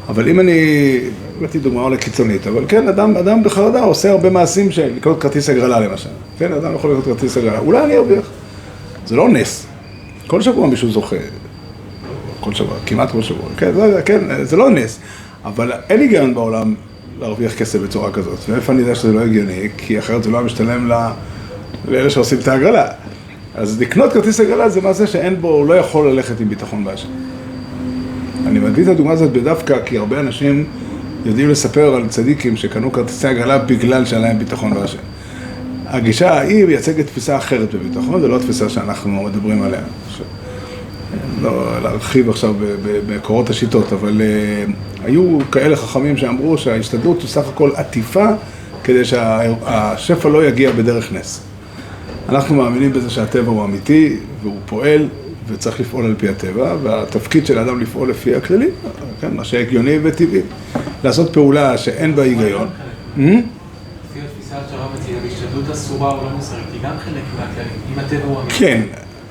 אבל 0.10 0.30
אם 0.30 0.40
אני, 0.40 1.00
הבאתי 1.38 1.60
דוגמא 1.60 1.80
אולי 1.80 1.98
קיצונית, 1.98 2.48
אבל 2.48 2.66
כן, 2.68 2.88
אדם, 2.88 3.18
אדם 3.18 3.44
בחרדה 3.44 3.84
עושה 3.84 4.12
הרבה 4.12 4.30
מעשים 4.30 4.72
של 4.72 4.92
לקנות 4.96 5.22
כרטיס 5.22 5.50
הגרלה 5.50 5.80
למשל. 5.80 6.10
כן, 6.40 6.54
אדם 6.54 6.76
יכול 6.76 6.92
לקנות 6.92 7.06
כרטיס 7.06 7.38
הגרלה, 7.38 7.60
אולי 7.60 7.84
אני 7.84 7.98
ארוויח. 7.98 8.30
זה 9.06 9.16
לא 9.16 9.30
נס. 9.30 9.68
כל 10.28 10.42
שבוע 10.42 10.68
מישהו 10.68 10.92
זוכה. 10.92 11.16
כל 12.40 12.54
שבוע, 12.54 12.76
כמעט 12.86 13.12
כל 13.12 13.22
שבוע. 13.22 13.46
כן, 13.58 13.74
זה, 13.74 14.02
כן, 14.06 14.44
זה 14.44 14.58
לא 14.58 14.70
נס. 14.70 15.00
אבל 15.46 15.72
אין 15.90 16.00
היגיון 16.00 16.36
בעולם 16.36 16.76
להרוויח 17.20 17.54
כסף 17.54 17.80
בצורה 17.80 18.12
כזאת. 18.12 18.40
ואיפה 18.50 18.74
אני 18.74 18.82
יודע 18.82 18.96
שזה 18.96 19.14
לא 19.14 19.22
הגיוני? 19.22 19.70
כי 19.78 20.00
אחרת 20.00 20.24
זה 20.24 20.32
לא 20.32 20.42
משתלם 20.42 20.92
לאלה 21.88 22.10
שעושים 22.10 22.40
את 22.40 22.48
ההגרלה. 22.48 22.88
אז 23.56 23.82
לקנות 23.82 24.14
כרטיס 24.14 24.40
הגרלה 24.40 24.70
זה 24.70 24.82
מעשה 24.82 25.08
שאין 25.08 25.42
בו, 25.42 25.50
הוא 25.50 25.68
לא 25.68 25.74
יכול 25.74 26.10
ללכת 26.12 26.40
עם 26.40 26.50
ביטחון 26.50 26.84
בהשם. 26.84 27.08
אני 28.58 28.70
מביא 28.70 28.84
את 28.84 28.88
הדוגמה 28.88 29.12
הזאת 29.12 29.32
בדווקא 29.32 29.78
כי 29.86 29.98
הרבה 29.98 30.20
אנשים 30.20 30.66
יודעים 31.26 31.50
לספר 31.50 31.96
על 31.96 32.08
צדיקים 32.08 32.58
שקנו 32.58 32.92
כרטיסי 32.92 33.28
הגרלה 33.28 33.58
בגלל 33.58 34.06
שהיה 34.06 34.22
להם 34.22 34.40
ביטחון 34.40 34.74
בהשם. 34.74 34.98
הגישה 35.86 36.34
ההיא 36.34 36.66
מייצגת 36.66 37.06
תפיסה 37.06 37.38
אחרת 37.38 37.74
בביטחון, 37.74 38.22
זו 38.22 38.28
לא 38.28 38.36
התפיסה 38.36 38.70
שאנחנו 38.70 39.24
מדברים 39.24 39.64
עליה. 39.64 39.82
לא 41.42 41.82
להרחיב 41.84 42.30
עכשיו 42.30 42.56
בקורות 43.08 43.50
השיטות, 43.50 43.94
אבל 43.94 44.22
uh, 44.22 44.72
היו 45.06 45.38
כאלה 45.52 45.76
חכמים 45.76 46.18
שאמרו 46.18 46.58
שההשתדלות 46.58 47.22
היא 47.22 47.28
סך 47.28 47.48
הכל 47.50 47.72
עטיפה 47.76 48.28
כדי 48.84 49.06
שהשפע 49.06 50.30
לא 50.30 50.48
יגיע 50.48 50.72
בדרך 50.72 51.14
נס. 51.14 51.42
אנחנו 52.30 52.56
מאמינים 52.56 52.94
בזה 52.94 53.10
שהטבע 53.10 53.52
הוא 53.52 53.66
אמיתי 53.66 54.16
והוא 54.42 54.60
פועל 54.66 55.08
וצריך 55.48 55.80
לפעול 55.80 56.06
על 56.06 56.16
פי 56.18 56.30
הטבע, 56.30 56.76
והתפקיד 56.84 57.46
של 57.46 57.58
האדם 57.58 57.80
לפעול 57.80 58.10
לפי 58.10 58.36
הכללים, 58.36 58.70
כן, 59.22 59.28
מה 59.34 59.44
שהגיוני 59.44 59.98
וטבעי. 60.04 60.42
לעשות 61.04 61.34
פעולה 61.34 61.78
שאין 61.78 62.16
בה 62.16 62.24
היגיון. 62.24 62.68
לפי 63.18 63.24
התפיסה 64.20 64.56
שהרב 64.70 64.90
מציע, 65.00 65.16
השתדלות 65.32 65.70
אסורה 65.72 66.12
או 66.12 66.24
לא 66.24 66.30
מוסרית, 66.36 66.64
היא 66.74 66.82
גם 66.84 66.98
חלק 67.06 67.24
מהכללים, 67.40 67.80
אם 67.94 68.00
הטבע 68.00 68.26
הוא. 68.26 68.38
כן, 68.58 68.82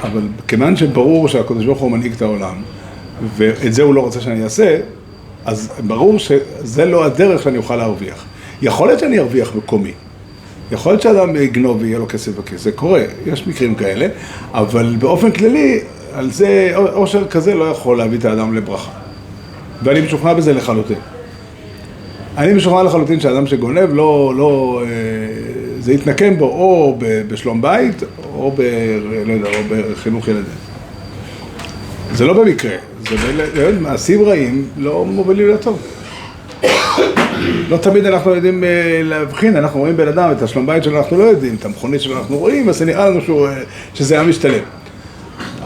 אבל 0.03 0.23
כיוון 0.49 0.77
שברור 0.77 1.29
שהקדוש 1.29 1.65
ברוך 1.65 1.79
הוא 1.79 1.91
מנהיג 1.91 2.13
את 2.13 2.23
העולם, 2.23 2.55
ואת 3.37 3.75
זה 3.75 3.83
הוא 3.83 3.95
לא 3.95 4.01
רוצה 4.01 4.21
שאני 4.21 4.45
אעשה, 4.45 4.79
אז 5.45 5.73
ברור 5.87 6.19
שזה 6.19 6.85
לא 6.85 7.05
הדרך 7.05 7.43
שאני 7.43 7.59
אוכל 7.59 7.77
להרוויח. 7.77 8.25
יכול 8.63 8.89
להיות 8.89 9.01
שאני 9.01 9.19
ארוויח 9.19 9.55
מקומי. 9.55 9.93
יכול 10.73 10.93
להיות 10.93 11.03
שאדם 11.03 11.37
יגנוב 11.37 11.79
ויהיה 11.81 11.99
לו 11.99 12.09
כסף 12.09 12.39
בכיס, 12.39 12.63
זה 12.63 12.73
קורה, 12.73 13.03
יש 13.27 13.47
מקרים 13.47 13.75
כאלה, 13.75 14.07
אבל 14.55 14.97
באופן 14.99 15.31
כללי, 15.31 15.81
על 16.17 16.31
זה, 16.31 16.73
עושר 16.75 17.29
כזה 17.29 17.55
לא 17.55 17.65
יכול 17.65 17.99
להביא 17.99 18.19
את 18.19 18.25
האדם 18.25 18.55
לברכה. 18.55 18.91
ואני 19.83 20.01
משוכנע 20.01 20.35
בזה 20.35 20.53
לחלוטין. 20.53 20.97
אני 22.39 22.55
משוכנע 22.55 22.83
לחלוטין 22.83 23.21
שאדם 23.21 23.47
שגונב 23.47 23.95
לא, 23.95 24.33
לא, 24.37 24.83
אה, 24.85 24.89
זה 25.81 25.93
יתנקם 25.93 26.37
בו 26.37 26.45
או 26.45 26.99
בשלום 27.01 27.63
בית 27.63 28.03
או, 28.35 28.53
ב, 28.57 28.61
לא 29.27 29.33
יודע, 29.33 29.49
או 29.49 29.63
בחינוך 29.69 30.29
ילדים. 30.29 30.45
זה 32.13 32.27
לא 32.27 32.33
במקרה, 32.33 32.77
זה 33.11 33.17
באמת 33.55 33.81
מעשים 33.81 34.23
רעים 34.23 34.69
לא 34.79 35.05
מובילים 35.05 35.49
לטוב. 35.49 35.79
לא 37.69 37.77
תמיד 37.77 38.07
אנחנו 38.07 38.35
יודעים 38.35 38.65
אה, 38.65 39.01
להבחין, 39.03 39.57
אנחנו 39.57 39.81
רואים 39.81 39.97
בן 39.97 40.09
אדם, 40.09 40.33
את 40.33 40.43
השלום 40.43 40.67
בית 40.67 40.85
שלו 40.85 40.99
אנחנו 40.99 41.19
לא 41.19 41.25
יודעים, 41.25 41.55
את 41.55 41.65
המכונית 41.65 42.01
שלו 42.01 42.19
אנחנו 42.19 42.39
רואים, 42.39 42.69
אז 42.69 42.79
זה 42.79 42.85
נראה 42.85 43.11
לנו 43.11 43.47
אה, 43.47 43.63
שזה 43.95 44.15
היה 44.15 44.25
משתלם. 44.25 44.76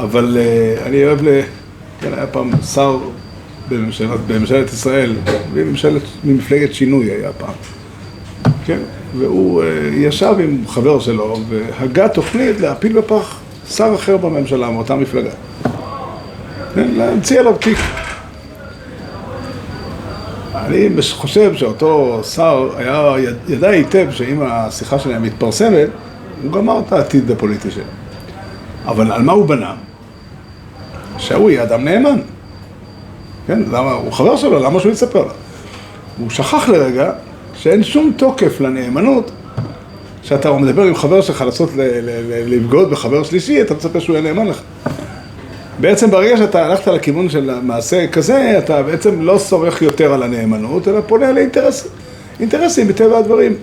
אבל 0.02 0.38
אני 0.87 1.04
אוהב 1.04 1.23
ל... 1.23 1.40
כן, 2.00 2.14
היה 2.14 2.26
פעם 2.26 2.50
שר 2.75 2.99
בממשלת, 3.69 4.21
בממשלת 4.26 4.73
ישראל, 4.73 5.12
מממשלת, 5.54 6.02
ממפלגת 6.25 6.75
שינוי 6.75 7.11
היה 7.11 7.33
פעם. 7.33 7.54
כן? 8.66 8.78
והוא 9.19 9.62
אה, 9.62 9.69
ישב 9.92 10.35
עם 10.38 10.62
חבר 10.66 11.00
שלו 11.00 11.38
והגה 11.49 12.09
תוכנית 12.09 12.61
להפיל 12.61 13.00
בפח 13.00 13.40
שר 13.69 13.95
אחר 13.95 14.16
בממשלה 14.16 14.71
מאותה 14.71 14.97
מפלגה. 14.97 15.30
כן? 16.75 16.90
להמציא 16.97 17.40
עליו 17.40 17.57
תיק. 17.57 17.78
אני 20.54 20.88
חושב 21.12 21.54
שאותו 21.54 22.21
שר 22.25 22.71
היה, 22.76 23.14
ידע 23.49 23.69
היטב 23.69 24.07
שאם 24.11 24.42
השיחה 24.42 24.99
שלהם 24.99 25.23
מתפרסמת, 25.23 25.88
הוא 26.42 26.52
גמר 26.52 26.80
את 26.87 26.92
העתיד 26.92 27.30
הפוליטי 27.30 27.71
שלו. 27.71 27.85
אבל 28.87 29.12
על 29.12 29.23
מה 29.23 29.33
הוא 29.33 29.47
בנה? 29.47 29.75
שהוא 31.30 31.50
יהיה 31.50 31.62
אדם 31.62 31.84
נאמן. 31.84 32.16
כן, 33.46 33.62
למה, 33.72 33.92
הוא 33.92 34.12
חבר 34.12 34.37
שלו, 34.37 34.58
למה 34.58 34.80
שהוא 34.80 34.92
יספר 34.92 35.22
לו? 35.22 35.32
הוא 36.18 36.30
שכח 36.30 36.68
לרגע 36.68 37.12
שאין 37.54 37.82
שום 37.82 38.12
תוקף 38.16 38.60
לנאמנות 38.60 39.30
שאתה 40.22 40.52
מדבר 40.52 40.82
עם 40.82 40.94
חבר 40.94 41.20
שלך 41.20 41.40
לעשות, 41.40 41.70
לבגוד 42.46 42.90
בחבר 42.90 43.22
שלישי, 43.22 43.60
אתה 43.60 43.75
מצפה 43.75 44.00
שהוא 44.00 44.16
יהיה 44.16 44.32
נאמן 44.32 44.46
לך. 44.46 44.60
בעצם 45.80 46.10
ברגע 46.10 46.37
שאתה 46.37 46.66
הלכת 46.66 46.87
לכיוון 46.87 47.28
של 47.28 47.50
מעשה 47.62 48.06
כזה, 48.06 48.58
אתה 48.58 48.82
בעצם 48.82 49.22
לא 49.22 49.38
סורך 49.38 49.82
יותר 49.82 50.12
על 50.12 50.22
הנאמנות, 50.22 50.88
אלא 50.88 51.00
פונה 51.06 51.32
לאינטרסים. 51.32 51.90
אינטרסים 52.40 52.88
מטבע 52.88 53.18
הדברים. 53.18 53.54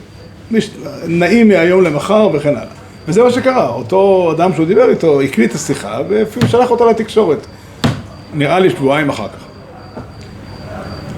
נעים 1.07 1.47
מהיום 1.47 1.83
למחר 1.83 2.29
וכן 2.33 2.49
הלאה. 2.49 2.76
וזה 3.07 3.23
מה 3.23 3.31
שקרה, 3.31 3.69
אותו 3.69 4.31
אדם 4.37 4.53
שהוא 4.53 4.65
דיבר 4.65 4.89
איתו 4.89 5.21
הקליט 5.21 5.51
את 5.51 5.55
השיחה 5.55 6.01
ואפילו 6.09 6.47
שלח 6.47 6.71
אותה 6.71 6.85
לתקשורת. 6.85 7.47
נראה 8.33 8.59
לי 8.59 8.69
שבועיים 8.69 9.09
אחר 9.09 9.27
כך. 9.27 9.47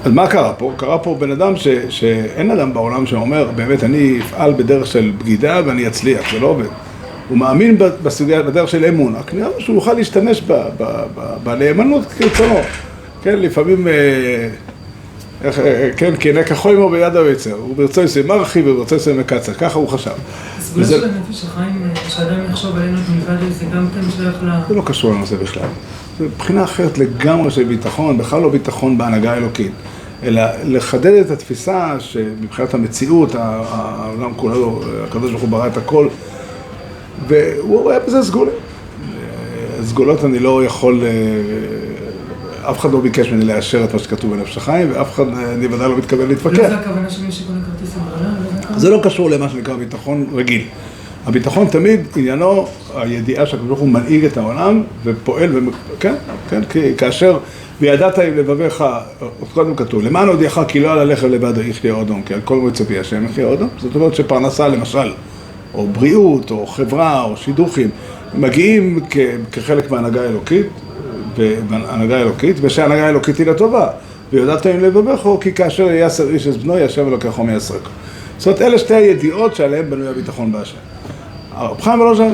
אז 0.06 0.12
מה 0.12 0.28
קרה 0.28 0.54
פה? 0.54 0.74
קרה 0.78 0.98
פה 0.98 1.16
בן 1.20 1.32
אדם 1.32 1.56
ש, 1.56 1.68
שאין 1.90 2.52
אדם 2.52 2.74
בעולם 2.74 3.06
שאומר, 3.06 3.50
באמת 3.56 3.84
אני 3.84 4.20
אפעל 4.22 4.54
בדרך 4.54 4.88
של 4.88 5.12
בגידה 5.18 5.62
ואני 5.66 5.88
אצליח, 5.88 6.34
זה 6.34 6.40
לא 6.40 6.48
עובד. 6.48 6.66
הוא 7.30 7.38
מאמין 7.38 7.78
בסוגיה, 8.04 8.44
בדרך 8.44 8.70
של 8.70 8.86
אמון, 8.86 9.16
רק 9.16 9.34
נראה 9.34 9.50
שהוא 9.60 9.76
יוכל 9.76 9.94
להשתמש 9.94 10.44
בנאמנות 11.44 12.06
כרצונו. 12.06 12.60
כן, 13.24 13.40
לפעמים, 13.40 13.88
אה, 13.88 13.94
איך, 15.44 15.60
אה, 15.60 15.90
כן, 15.98 16.14
כנה 16.20 16.44
כחוי 16.44 16.76
עמו 16.76 16.90
ביד 16.90 17.16
הוא 17.16 17.76
ברצו 17.76 18.02
יעשה 18.02 18.24
מרחי 18.24 18.62
וברצו 18.66 18.96
יעשה 18.96 19.14
מקצר, 19.14 19.54
ככה 19.54 19.80
הוא 19.80 19.88
חשב. 19.88 20.12
הסגולה 20.70 20.88
של 20.88 21.04
הנפש 21.04 21.44
החיים, 21.44 21.90
אה, 21.96 22.10
שאדם 22.10 22.46
יחשוב 22.50 22.78
עלינו 22.78 22.98
מלבד 23.16 23.52
זה 23.52 23.66
גם 23.66 23.88
כן 23.96 24.02
שייך 24.18 24.36
ל... 24.44 24.50
זה 24.68 24.76
לא 24.76 24.82
קשור 24.86 25.14
לנושא 25.14 25.36
בכלל. 25.36 25.68
זה 26.20 26.26
מבחינה 26.26 26.64
אחרת 26.64 26.98
לגמרי 26.98 27.52
של 27.52 27.64
ביטחון, 27.64 28.18
בכלל 28.18 28.42
לא 28.42 28.50
ביטחון 28.50 28.98
בהנהגה 28.98 29.34
האלוקית. 29.34 29.72
אלא 30.24 30.42
לחדד 30.64 31.14
את 31.14 31.32
התפיסה 31.32 32.00
שמבחינת 32.00 32.74
המציאות, 32.74 33.36
העולם 33.36 34.34
כולו, 34.36 34.82
הקדוש 35.08 35.32
ברוך 35.32 35.42
הוא 35.42 35.50
ברא 35.50 35.68
את 35.68 35.78
הכל, 35.78 36.08
והוא 37.28 37.84
רואה 37.84 38.00
בזה 38.00 38.24
סגולים. 38.24 38.54
סגולות 39.84 40.26
אני 40.26 40.40
לא 40.40 40.66
יכול, 40.66 41.04
אה, 41.04 42.70
אף 42.70 42.80
אחד 42.80 42.92
לא 42.92 43.00
ביקש 43.00 43.32
ממני 43.32 43.46
לאשר 43.46 43.84
את 43.84 43.94
מה 43.94 44.00
שכתוב 44.00 44.36
בנפש 44.36 44.58
החיים, 44.58 44.92
ואף 44.92 45.14
אחד, 45.14 45.24
אני 45.28 45.68
ודאי 45.68 45.90
לא 45.90 45.98
מתכוון 45.98 46.28
להתווכח. 46.28 46.60
לא 46.60 46.70
זה 46.70 46.76
הכוונה 46.76 47.10
של 47.10 47.26
מי 47.26 47.32
שקונה 47.32 47.60
כרטיס 47.66 47.96
הגרלה? 47.96 48.29
זה 48.80 48.90
לא 48.90 49.00
קשור 49.04 49.30
למה 49.30 49.50
שנקרא 49.50 49.76
ביטחון 49.76 50.26
רגיל. 50.34 50.62
הביטחון 51.26 51.68
תמיד 51.68 52.00
עניינו 52.16 52.68
הידיעה 52.96 53.46
שהקדוש 53.46 53.68
ברוך 53.68 53.80
הוא 53.80 53.90
מנהיג 53.90 54.26
את 54.26 54.38
העולם 54.38 54.84
ופועל, 55.04 55.60
כן, 56.00 56.16
כן, 56.50 56.62
כי 56.70 56.96
כאשר 56.98 57.38
וידעת 57.82 58.20
עם 58.20 58.38
לבביך, 58.38 58.84
קודם 59.54 59.76
כתוב, 59.76 60.02
למען 60.02 60.28
הודיעך 60.28 60.60
כי 60.68 60.80
לא 60.80 60.92
על 60.92 61.00
הלחם 61.00 61.30
לבד 61.30 61.58
יחיה 61.58 61.94
אודום, 61.94 62.22
כי 62.22 62.34
על 62.34 62.42
כל 62.44 62.56
מוצאי 62.56 63.00
השם 63.00 63.26
יחיה 63.26 63.46
אודום, 63.46 63.70
זאת 63.78 63.96
אומרת 63.96 64.16
שפרנסה 64.16 64.68
למשל, 64.68 65.12
או 65.74 65.88
בריאות, 65.88 66.52
או 66.52 66.68
חברה, 66.68 67.24
או 67.24 67.38
שידוכים, 67.38 67.90
מגיעים 68.34 69.00
כחלק 69.52 69.92
מהנהגה 69.92 70.22
אלוקית, 70.22 70.68
בהנהגה 71.70 72.22
אלוקית, 72.22 72.56
ושהנהגה 72.62 73.06
האלוקית 73.06 73.38
היא 73.38 73.48
לטובה. 73.48 73.88
ויודעת 74.34 74.66
עם 74.66 74.80
לבביך, 74.80 75.28
כי 75.42 75.54
כאשר 75.54 75.84
יעשר 75.84 76.30
איש 76.30 76.48
את 76.48 76.58
בנו, 76.58 76.78
ישב 76.78 77.08
אלוקיך 77.08 77.40
ומייסרק. 77.40 77.90
זאת 78.40 78.48
אומרת, 78.48 78.62
אלה 78.62 78.78
שתי 78.78 78.94
הידיעות 78.94 79.56
שעליהן 79.56 79.90
בנוי 79.90 80.08
הביטחון 80.08 80.52
בהשם. 80.52 80.78
הרב 81.52 81.82
חיים 81.82 82.02
ולוז'ן 82.02 82.32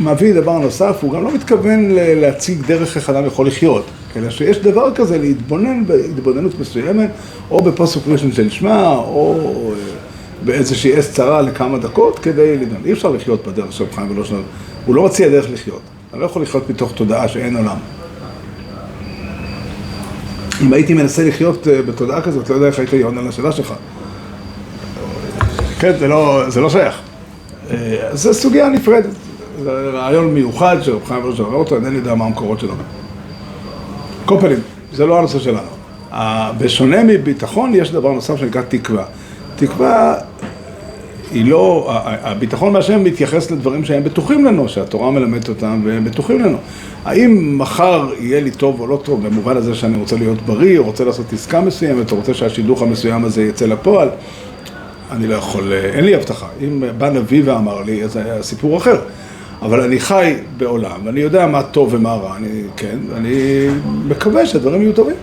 מביא 0.00 0.34
דבר 0.34 0.58
נוסף, 0.58 0.98
הוא 1.00 1.12
גם 1.12 1.24
לא 1.24 1.34
מתכוון 1.34 1.90
להציג 1.94 2.66
דרך 2.66 2.96
איך 2.96 3.10
אדם 3.10 3.26
יכול 3.26 3.46
לחיות. 3.46 3.84
אלא 4.16 4.30
שיש 4.30 4.58
דבר 4.58 4.94
כזה 4.94 5.18
להתבונן 5.18 5.86
בהתבוננות 5.86 6.60
מסוימת, 6.60 7.10
או 7.50 7.62
בפוסק 7.62 8.00
ראשון 8.06 8.32
של 8.32 8.50
שמע, 8.50 8.88
או 8.88 9.36
אה, 9.72 9.76
באיזושהי 10.44 10.96
עץ 10.96 11.10
צרה 11.10 11.42
לכמה 11.42 11.78
דקות, 11.78 12.18
כדי 12.18 12.56
לדון. 12.56 12.78
אי 12.84 12.92
אפשר 12.92 13.10
לחיות 13.10 13.46
בדרך 13.46 13.72
של 13.72 13.84
חיים 13.94 14.10
ולא 14.10 14.24
שלנו. 14.24 14.42
הוא 14.86 14.94
לא 14.94 15.04
מציע 15.04 15.28
דרך 15.28 15.46
לחיות. 15.52 15.80
אתה 16.10 16.18
לא 16.18 16.24
יכול 16.24 16.42
לחיות 16.42 16.70
מתוך 16.70 16.92
תודעה 16.92 17.28
שאין 17.28 17.56
עולם. 17.56 17.76
אם 20.62 20.72
הייתי 20.72 20.94
מנסה 20.94 21.24
לחיות 21.24 21.68
אה, 21.68 21.82
בתודעה 21.82 22.22
כזאת, 22.22 22.50
לא 22.50 22.54
יודע 22.54 22.66
איך 22.66 22.78
הייתי 22.78 23.02
עונה 23.02 23.22
לשאלה 23.22 23.52
שלך. 23.52 23.74
כן, 25.80 25.92
זה 25.98 26.08
לא, 26.08 26.42
זה 26.48 26.60
לא 26.60 26.70
שייך. 26.70 27.00
אה, 27.70 27.76
זו 28.12 28.34
סוגיה 28.34 28.68
נפרדת. 28.68 29.10
זה 29.62 29.70
רעיון 29.92 30.34
מיוחד 30.34 30.76
שרב 30.82 31.04
חיים 31.04 31.24
ולא 31.24 31.36
שומע 31.36 31.56
אותו, 31.56 31.76
אינני 31.76 31.96
יודע 31.96 32.14
מה 32.14 32.24
המקורות 32.24 32.60
שלו. 32.60 32.74
כל 34.24 34.36
זה 34.92 35.06
לא 35.06 35.18
הנושא 35.18 35.38
שלנו. 35.38 35.68
בשונה 36.58 37.04
מביטחון, 37.04 37.74
יש 37.74 37.92
דבר 37.92 38.12
נוסף 38.12 38.36
שנקרא 38.36 38.62
תקווה. 38.68 39.04
תקווה 39.56 40.14
היא 41.32 41.44
לא, 41.50 41.86
הביטחון 42.04 42.72
בהשם 42.72 43.04
מתייחס 43.04 43.50
לדברים 43.50 43.84
שהם 43.84 44.04
בטוחים 44.04 44.44
לנו, 44.44 44.68
שהתורה 44.68 45.10
מלמדת 45.10 45.48
אותם 45.48 45.82
והם 45.84 46.04
בטוחים 46.04 46.40
לנו. 46.40 46.58
האם 47.04 47.58
מחר 47.58 48.08
יהיה 48.18 48.40
לי 48.40 48.50
טוב 48.50 48.80
או 48.80 48.86
לא 48.86 49.00
טוב, 49.04 49.26
במובן 49.26 49.56
הזה 49.56 49.74
שאני 49.74 49.98
רוצה 49.98 50.16
להיות 50.16 50.42
בריא, 50.42 50.78
או 50.78 50.84
רוצה 50.84 51.04
לעשות 51.04 51.32
עסקה 51.32 51.60
מסוימת, 51.60 52.12
או 52.12 52.16
רוצה 52.16 52.34
שהשידוך 52.34 52.82
המסוים 52.82 53.24
הזה 53.24 53.42
יצא 53.42 53.66
לפועל, 53.66 54.08
אני 55.12 55.26
לא 55.26 55.34
יכול, 55.34 55.72
אין 55.72 56.04
לי 56.04 56.14
הבטחה. 56.14 56.46
אם 56.60 56.82
בא 56.98 57.10
נביא 57.10 57.42
ואמר 57.44 57.82
לי, 57.82 58.04
אז 58.04 58.16
היה 58.16 58.42
סיפור 58.42 58.76
אחר. 58.76 59.00
אבל 59.62 59.80
אני 59.80 60.00
חי 60.00 60.34
בעולם, 60.56 61.00
ואני 61.04 61.20
יודע 61.20 61.46
מה 61.46 61.62
טוב 61.62 61.94
ומה 61.94 62.14
רע, 62.14 62.36
אני, 62.36 62.62
כן, 62.76 62.98
אני 63.16 63.66
מקווה 64.04 64.46
שהדברים 64.46 64.82
יהיו 64.82 64.92
טובים. 64.92 65.16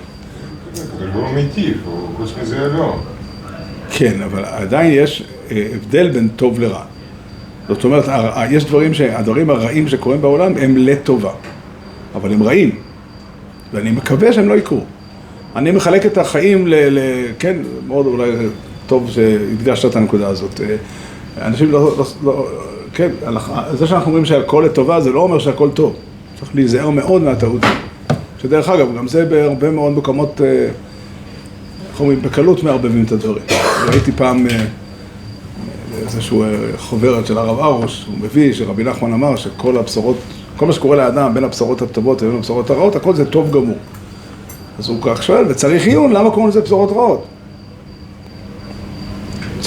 לא 1.16 1.32
מיטיב, 1.36 1.78
חוץ 2.18 2.34
מזה 2.42 2.68
לא. 2.68 3.00
כן, 3.92 4.22
אבל 4.22 4.46
עדיין 4.46 4.92
יש 4.94 5.24
אה, 5.52 5.68
הבדל 5.76 6.12
בין 6.12 6.28
טוב 6.36 6.60
לרע. 6.60 6.84
זאת 7.68 7.84
אומרת, 7.84 8.06
יש 8.50 8.66
דברים, 8.66 8.92
הדברים 9.12 9.50
הרעים 9.50 9.88
שקורים 9.88 10.22
בעולם 10.22 10.54
הם 10.58 10.78
לטובה, 10.78 11.32
אבל 12.16 12.34
הם 12.34 12.44
רעים, 12.44 12.76
ואני 13.74 13.92
מקווה 13.92 14.34
שהם 14.34 14.50
לא 14.50 14.54
יקרו. 14.54 14.84
אני 15.56 15.72
מחלק 15.72 16.06
את 16.06 16.18
החיים 16.18 16.68
ל... 16.68 16.76
ל 16.76 17.00
כן, 17.40 17.58
מאוד 17.88 18.06
אולי 18.06 18.32
טוב 18.88 19.10
שהדגשת 19.10 19.86
את 19.86 19.96
הנקודה 19.96 20.28
הזאת. 20.28 20.62
אה, 20.62 20.76
אנשים 21.48 21.72
לא, 21.72 21.98
לא, 21.98 22.06
לא 22.24 22.48
כן, 22.94 23.10
זה 23.74 23.88
שאנחנו 23.88 24.08
אומרים 24.08 24.26
שהכל 24.26 24.64
לטובה 24.66 25.02
זה 25.02 25.12
לא 25.12 25.20
אומר 25.20 25.40
שהכל 25.40 25.70
טוב. 25.74 25.96
צריך 26.40 26.56
להיזהר 26.56 26.90
מאוד 26.90 27.22
מהטעות. 27.22 27.62
שדרך 28.42 28.70
אגב, 28.70 28.88
גם 28.98 29.08
זה 29.08 29.26
בהרבה 29.26 29.72
מאוד 29.72 29.92
מקומות, 29.92 30.42
אה, 30.42 30.70
איך 31.92 32.00
אומרים, 32.00 32.22
בקלות 32.22 32.64
מערבבים 32.64 33.04
את 33.04 33.12
הדברים. 33.12 33.44
ראיתי 33.88 34.12
פעם 34.12 34.48
אה, 34.48 34.66
איזשהו 36.02 36.44
אה, 36.44 36.48
חוברת 36.78 37.26
של 37.28 37.38
הרב 37.38 37.60
ארוש, 37.60 38.06
הוא 38.08 38.18
מביא 38.22 38.54
שרבי 38.54 38.84
נחמן 38.84 39.14
אמר 39.14 39.36
שכל 39.36 39.78
הבשורות, 39.78 40.18
כל 40.58 40.66
מה 40.66 40.74
שקורה 40.74 40.98
לאדם 40.98 41.34
בין 41.34 41.44
הבשורות 41.44 41.82
הטובות 41.82 42.22
לבין 42.22 42.38
הבשורות 42.38 42.70
הרעות, 42.70 42.96
הכל 42.96 43.16
זה 43.16 43.26
טוב 43.26 43.52
גמור. 43.52 43.78
אז 44.80 44.90
הוא 44.90 44.98
כך 45.02 45.24
שואל, 45.24 45.46
וצריך 45.50 45.88
עיון, 45.88 46.14
למה 46.14 46.30
קוראים 46.30 46.50
לזה 46.50 46.62
בשורות 46.62 46.92
רעות? 46.92 47.26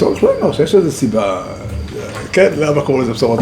צורך 0.01 0.23
לא 0.23 0.31
לומר 0.39 0.51
שיש 0.51 0.75
איזו 0.75 0.91
סיבה 0.91 1.43
כן, 2.33 2.51
למה 2.57 2.81
קוראים 2.81 3.03
לזה 3.03 3.13
בשורות? 3.13 3.39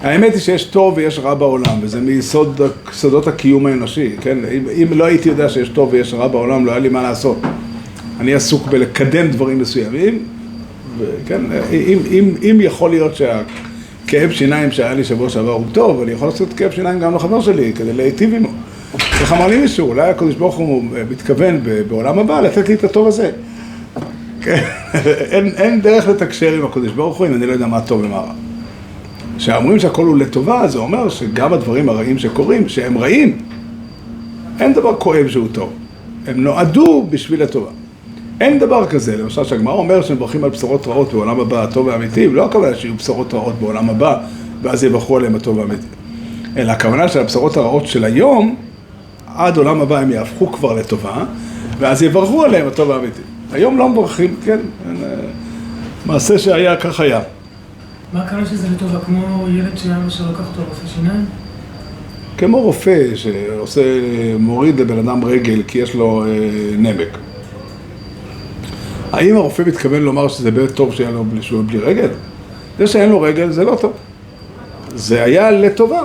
האמת 0.00 0.32
היא 0.32 0.40
שיש 0.40 0.64
טוב 0.64 0.94
ויש 0.96 1.18
רע 1.18 1.34
בעולם, 1.34 1.78
וזה 1.82 2.00
מיסודות 2.00 3.26
הקיום 3.26 3.66
האנושי, 3.66 4.16
כן? 4.20 4.38
אם, 4.52 4.64
אם 4.82 4.98
לא 4.98 5.04
הייתי 5.04 5.28
יודע 5.28 5.48
שיש 5.48 5.68
טוב 5.68 5.88
ויש 5.92 6.14
רע 6.14 6.28
בעולם, 6.28 6.66
לא 6.66 6.70
היה 6.70 6.80
לי 6.80 6.88
מה 6.88 7.02
לעשות. 7.02 7.38
אני 8.20 8.34
עסוק 8.34 8.66
בלקדם 8.66 9.30
דברים 9.30 9.58
מסוימים, 9.58 10.22
וכן, 10.98 11.40
אם, 11.72 11.98
אם, 12.10 12.34
אם 12.42 12.56
יכול 12.60 12.90
להיות 12.90 13.12
שהכאב 13.16 14.30
שיניים 14.30 14.70
שהיה 14.70 14.94
לי 14.94 15.04
שבוע 15.04 15.28
שעבר 15.28 15.52
הוא 15.52 15.66
טוב, 15.72 16.02
אני 16.02 16.12
יכול 16.12 16.28
לעשות 16.28 16.52
כאב 16.52 16.70
שיניים 16.70 17.00
גם 17.00 17.14
לחבר 17.14 17.40
שלי, 17.40 17.72
כדי 17.72 17.92
להיטיב 17.92 18.34
עמו. 18.34 18.50
איך 19.20 19.32
אמר 19.32 19.46
לי 19.46 19.58
מישהו, 19.58 19.88
אולי 19.88 20.10
הקדוש 20.10 20.34
ברוך 20.34 20.56
הוא 20.56 20.84
מתכוון 21.10 21.60
בעולם 21.88 22.18
הבא 22.18 22.40
לתת 22.40 22.68
לי 22.68 22.74
את 22.74 22.84
הטוב 22.84 23.06
הזה. 23.06 23.30
אין, 25.30 25.46
אין 25.46 25.80
דרך 25.80 26.08
לתקשר 26.08 26.52
עם 26.52 26.64
הקודש 26.64 26.90
ברוך 26.90 27.16
הוא 27.16 27.26
אם 27.26 27.34
אני 27.34 27.46
לא 27.46 27.52
יודע 27.52 27.66
מה 27.66 27.80
טוב 27.80 28.04
ומה 28.04 28.16
רע. 28.16 28.32
כשאומרים 29.38 29.78
שהכל 29.78 30.06
הוא 30.06 30.18
לטובה, 30.18 30.68
זה 30.68 30.78
אומר 30.78 31.08
שגם 31.08 31.52
הדברים 31.52 31.88
הרעים 31.88 32.18
שקורים, 32.18 32.68
שהם 32.68 32.98
רעים, 32.98 33.38
אין 34.60 34.72
דבר 34.72 34.96
כואב 34.96 35.28
שהוא 35.28 35.48
טוב. 35.52 35.72
הם 36.26 36.44
נועדו 36.44 37.06
בשביל 37.10 37.42
הטובה. 37.42 37.70
אין 38.40 38.58
דבר 38.58 38.86
כזה, 38.86 39.16
למשל 39.16 39.44
שהגמרא 39.44 39.74
אומר 39.74 40.02
שמברכים 40.02 40.44
על 40.44 40.50
בשורות 40.50 40.86
רעות 40.86 41.12
בעולם 41.12 41.40
הבא, 41.40 41.62
הטוב 41.62 41.86
והאמיתי, 41.86 42.28
ולא 42.28 42.44
הכוונה 42.44 42.76
שיהיו 42.76 42.94
בשורות 42.94 43.34
רעות 43.34 43.54
בעולם 43.60 43.90
הבא, 43.90 44.18
ואז 44.62 44.84
יברכו 44.84 45.16
עליהם 45.16 45.34
הטוב 45.34 45.56
והאמיתי. 45.56 45.86
אלא 46.56 46.72
הכוונה 46.72 47.08
של 47.08 47.18
הבשורות 47.18 47.56
הרעות 47.56 47.86
של 47.86 48.04
היום, 48.04 48.56
עד 49.26 49.56
עולם 49.56 49.80
הבא 49.80 49.98
הם 49.98 50.10
יהפכו 50.10 50.52
כבר 50.52 50.74
לטובה, 50.74 51.24
ואז 51.78 52.02
יברכו 52.02 52.44
עליהם 52.44 52.66
הטוב 52.66 52.88
והאמיתי. 52.88 53.22
היום 53.52 53.78
לא 53.78 53.88
מברכים, 53.88 54.36
כן, 54.44 54.58
אה, 54.86 54.92
מעשה 56.06 56.38
שהיה, 56.38 56.76
כך 56.76 57.00
היה. 57.00 57.20
מה 58.12 58.22
הכוונה 58.22 58.46
שזה 58.46 58.68
לטובה? 58.68 58.98
כמו 58.98 59.46
ילד 59.48 59.78
שאבא 59.78 60.08
שלו 60.08 60.26
לקח 60.32 60.40
אותו 60.40 60.60
רופא 60.68 60.86
שיניים? 60.94 61.24
כמו 62.38 62.60
רופא 62.60 63.14
שעושה, 63.14 63.82
מוריד 64.38 64.80
לבן 64.80 64.98
אדם 64.98 65.24
רגל 65.24 65.62
כי 65.66 65.78
יש 65.78 65.94
לו 65.94 66.24
אה, 66.24 66.28
נמק. 66.78 67.18
האם 69.12 69.36
הרופא 69.36 69.62
מתכוון 69.66 70.02
לומר 70.02 70.28
שזה 70.28 70.50
באמת 70.50 70.70
טוב 70.70 70.94
שהיה 70.94 71.10
לו 71.10 71.24
בלי, 71.24 71.42
שהוא 71.42 71.64
בלי 71.66 71.78
רגל? 71.78 72.08
זה 72.78 72.86
שאין 72.86 73.08
לו 73.08 73.20
רגל 73.20 73.50
זה 73.50 73.64
לא 73.64 73.78
טוב. 73.80 73.92
זה 74.94 75.24
היה 75.24 75.50
לטובה, 75.50 76.00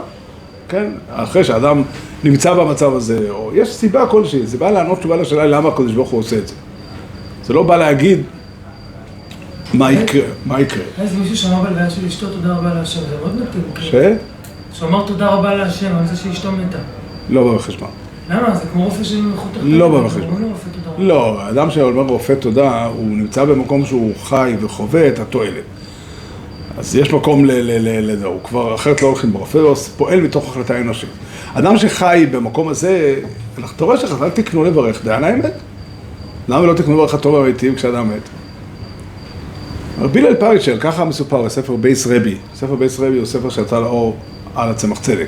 כן? 0.69 0.85
אחרי 1.09 1.43
שאדם 1.43 1.83
נמצא 2.23 2.53
במצב 2.53 2.95
הזה, 2.95 3.29
או 3.29 3.51
יש 3.53 3.75
סיבה 3.75 4.07
כלשהי, 4.07 4.47
זה 4.47 4.57
בא 4.57 4.71
לענות 4.71 4.99
תשובה 4.99 5.15
לשאלה 5.15 5.45
למה 5.45 5.69
הקדוש 5.69 5.91
ברוך 5.91 6.09
הוא 6.09 6.19
עושה 6.19 6.37
את 6.37 6.47
זה. 6.47 6.53
זה 7.45 7.53
לא 7.53 7.63
בא 7.63 7.77
להגיד 7.77 8.19
מה 9.73 9.91
יקרה, 9.91 10.25
מה 10.45 10.61
יקרה. 10.61 10.83
אז 10.97 11.15
מישהו 11.15 11.37
שאמר 11.37 11.61
בלוויה 11.61 11.89
של 11.89 12.05
אשתו 12.05 12.29
תודה 12.29 12.53
רבה 12.53 12.73
להשם, 12.73 12.99
זה 12.99 13.15
מאוד 13.21 13.41
מתאים. 13.41 13.63
ש? 13.79 13.95
שאמר 14.79 15.07
תודה 15.07 15.27
רבה 15.27 15.55
להשם 15.55 15.95
על 15.95 16.07
זה 16.07 16.15
שאשתו 16.15 16.51
מתה. 16.51 16.77
לא 17.29 17.43
בא 17.43 17.55
בחשבון. 17.57 17.89
למה? 18.29 18.55
זה 18.55 18.65
כמו 18.73 18.83
רופא 18.83 19.03
של 19.03 19.21
נכות 19.33 19.51
לא 19.63 19.89
בא 19.89 20.01
בחשבון. 20.01 20.51
לא, 20.97 21.49
אדם 21.49 21.71
שאומר 21.71 22.01
רופא 22.01 22.33
תודה, 22.33 22.85
הוא 22.85 23.07
נמצא 23.07 23.45
במקום 23.45 23.85
שהוא 23.85 24.13
חי 24.23 24.55
וחווה 24.61 25.07
את 25.07 25.19
התועלת. 25.19 25.63
אז 26.77 26.95
יש 26.95 27.13
מקום 27.13 27.45
לזה, 27.45 28.25
הוא 28.25 28.39
כבר, 28.43 28.75
אחרת 28.75 29.01
לא 29.01 29.07
הולכים 29.07 29.33
לרופא, 29.33 29.57
הוא 29.57 29.75
פועל 29.75 30.21
מתוך 30.21 30.49
החלטה 30.49 30.81
אנושית. 30.81 31.09
אדם 31.53 31.77
שחי 31.77 32.25
במקום 32.31 32.67
הזה, 32.67 33.15
אתה 33.75 33.85
רואה 33.85 33.97
שחז"ל 33.97 34.29
תקנו 34.29 34.63
לברך 34.63 35.05
דיין 35.05 35.23
האמת. 35.23 35.53
למה 36.49 36.65
לא 36.65 36.73
תקנו 36.73 37.05
הטוב 37.05 37.35
והמיטיב 37.35 37.75
כשאדם 37.75 38.09
מת? 38.09 38.29
רבי 40.01 40.19
הלל 40.19 40.35
פריצ'ר, 40.35 40.77
ככה 40.79 41.05
מסופר 41.05 41.41
בספר 41.41 41.75
בייס 41.75 42.07
רבי. 42.07 42.35
ספר 42.55 42.75
בייס 42.75 42.99
רבי 42.99 43.17
הוא 43.17 43.25
ספר 43.25 43.49
שיצא 43.49 43.79
לאור 43.79 44.17
על 44.55 44.69
הצמח 44.69 44.99
צדק. 44.99 45.27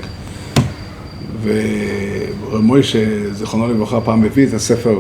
ורב 1.44 2.62
מוישה, 2.62 3.06
זיכרונו 3.32 3.68
לברכה, 3.68 4.02
פעם 4.02 4.24
הביא 4.24 4.48
את 4.48 4.54
הספר 4.54 5.00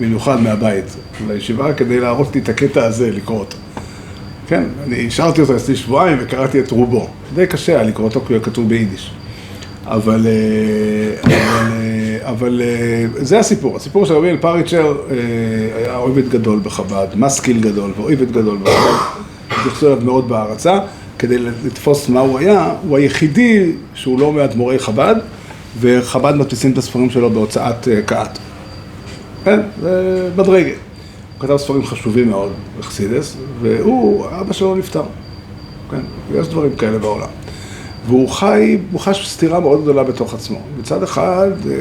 במיוחד 0.00 0.40
מהבית 0.40 0.96
לישיבה 1.28 1.74
כדי 1.74 2.00
להראות 2.00 2.34
לי 2.34 2.40
את 2.40 2.48
הקטע 2.48 2.84
הזה, 2.84 3.10
לקרוא 3.10 3.38
אותו. 3.38 3.56
כן, 4.48 4.64
אני 4.86 5.06
השארתי 5.06 5.40
אותו 5.40 5.56
אצלי 5.56 5.76
שבועיים 5.76 6.18
וקראתי 6.20 6.60
את 6.60 6.70
רובו. 6.70 7.08
די 7.34 7.46
קשה 7.46 7.72
היה 7.72 7.82
לקרוא 7.82 8.08
אותו 8.08 8.20
כי 8.20 8.26
הוא 8.26 8.34
היה 8.34 8.44
כתוב 8.44 8.68
ביידיש. 8.68 9.10
אבל, 9.84 10.26
אה, 10.26 11.20
אבל, 11.24 11.72
אה, 11.72 11.85
אבל 12.26 12.62
אה, 12.64 13.06
זה 13.24 13.38
הסיפור. 13.38 13.76
הסיפור 13.76 14.06
של 14.06 14.14
רבי 14.14 14.30
אל 14.30 14.36
פריצ'ר 14.36 14.96
היה 15.76 15.96
אוהבת 15.96 16.28
גדול 16.28 16.60
בחב"ד, 16.62 17.06
משכיל 17.16 17.60
גדול 17.60 17.90
ואוהבת 17.96 18.30
גדול 18.30 18.58
בחב"ד. 18.62 19.22
התייחסו 19.50 19.86
אליו 19.86 19.98
מאוד 20.04 20.28
בהערצה. 20.28 20.78
כדי 21.18 21.38
לתפוס 21.38 22.08
מה 22.08 22.20
הוא 22.20 22.38
היה, 22.38 22.74
הוא 22.88 22.96
היחידי 22.96 23.72
שהוא 23.94 24.20
לא 24.20 24.32
מאדמו"רי 24.32 24.78
חב"ד, 24.78 25.14
וחב"ד 25.80 26.34
מדפיסים 26.34 26.72
את 26.72 26.78
הספרים 26.78 27.10
שלו 27.10 27.30
בהוצאת 27.30 27.88
אה, 27.88 28.02
קהת. 28.02 28.38
כן, 29.44 29.60
זה 29.80 30.28
מדרגה. 30.36 30.70
הוא 30.70 31.40
כתב 31.40 31.56
ספרים 31.56 31.84
חשובים 31.84 32.28
מאוד 32.28 32.52
בחסידס, 32.78 33.36
והוא, 33.60 34.26
אבא 34.40 34.52
שלו 34.52 34.74
נפטר. 34.74 35.02
כן, 35.90 36.00
יש 36.34 36.48
דברים 36.48 36.76
כאלה 36.76 36.98
בעולם. 36.98 37.28
והוא 38.06 38.28
חי, 38.28 38.78
הוא 38.92 39.00
חש 39.00 39.28
סתירה 39.28 39.60
מאוד 39.60 39.82
גדולה 39.82 40.04
בתוך 40.04 40.34
עצמו. 40.34 40.58
מצד 40.80 41.02
אחד, 41.02 41.50
אה, 41.70 41.74